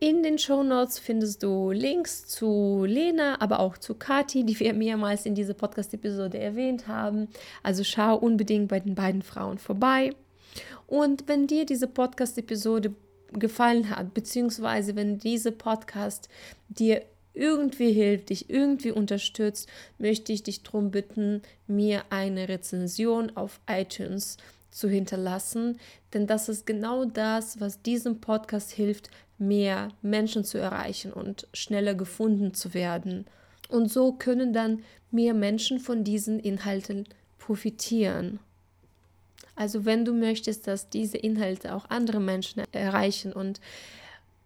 [0.00, 4.72] in den Show Notes findest du Links zu Lena, aber auch zu Kati, die wir
[4.72, 7.28] mehrmals in dieser Podcast-Episode erwähnt haben.
[7.62, 10.12] Also schau unbedingt bei den beiden Frauen vorbei.
[10.86, 12.94] Und wenn dir diese Podcast-Episode
[13.32, 16.28] gefallen hat, beziehungsweise wenn diese Podcast
[16.68, 17.02] dir
[17.34, 19.68] irgendwie hilft, dich irgendwie unterstützt,
[19.98, 24.38] möchte ich dich darum bitten, mir eine Rezension auf iTunes
[24.70, 25.78] zu hinterlassen,
[26.12, 31.94] denn das ist genau das, was diesem Podcast hilft, mehr Menschen zu erreichen und schneller
[31.94, 33.26] gefunden zu werden.
[33.68, 37.06] Und so können dann mehr Menschen von diesen Inhalten
[37.38, 38.40] profitieren.
[39.54, 43.60] Also wenn du möchtest, dass diese Inhalte auch andere Menschen erreichen und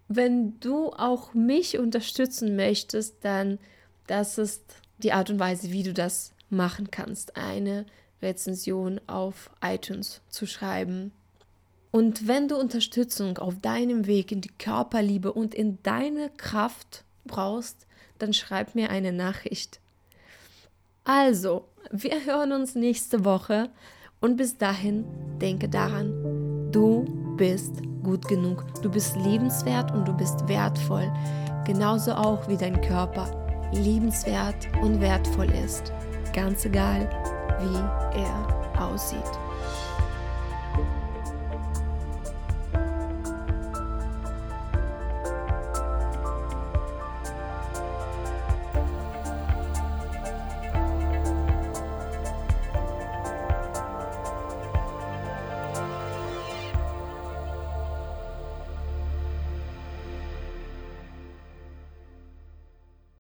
[0.09, 3.59] wenn du auch mich unterstützen möchtest, dann
[4.07, 4.63] das ist
[4.99, 7.87] die Art und Weise, wie du das machen kannst, eine
[8.21, 11.13] Rezension auf iTunes zu schreiben.
[11.93, 17.87] Und wenn du Unterstützung auf deinem Weg in die Körperliebe und in deine Kraft brauchst,
[18.19, 19.79] dann schreib mir eine Nachricht.
[21.05, 23.69] Also, wir hören uns nächste Woche
[24.21, 25.05] und bis dahin
[25.39, 27.05] denke daran, du
[27.37, 31.13] bist gut genug, du bist liebenswert und du bist wertvoll,
[31.67, 35.93] genauso auch wie dein Körper liebenswert und wertvoll ist,
[36.33, 37.11] ganz egal,
[37.61, 39.52] wie er aussieht.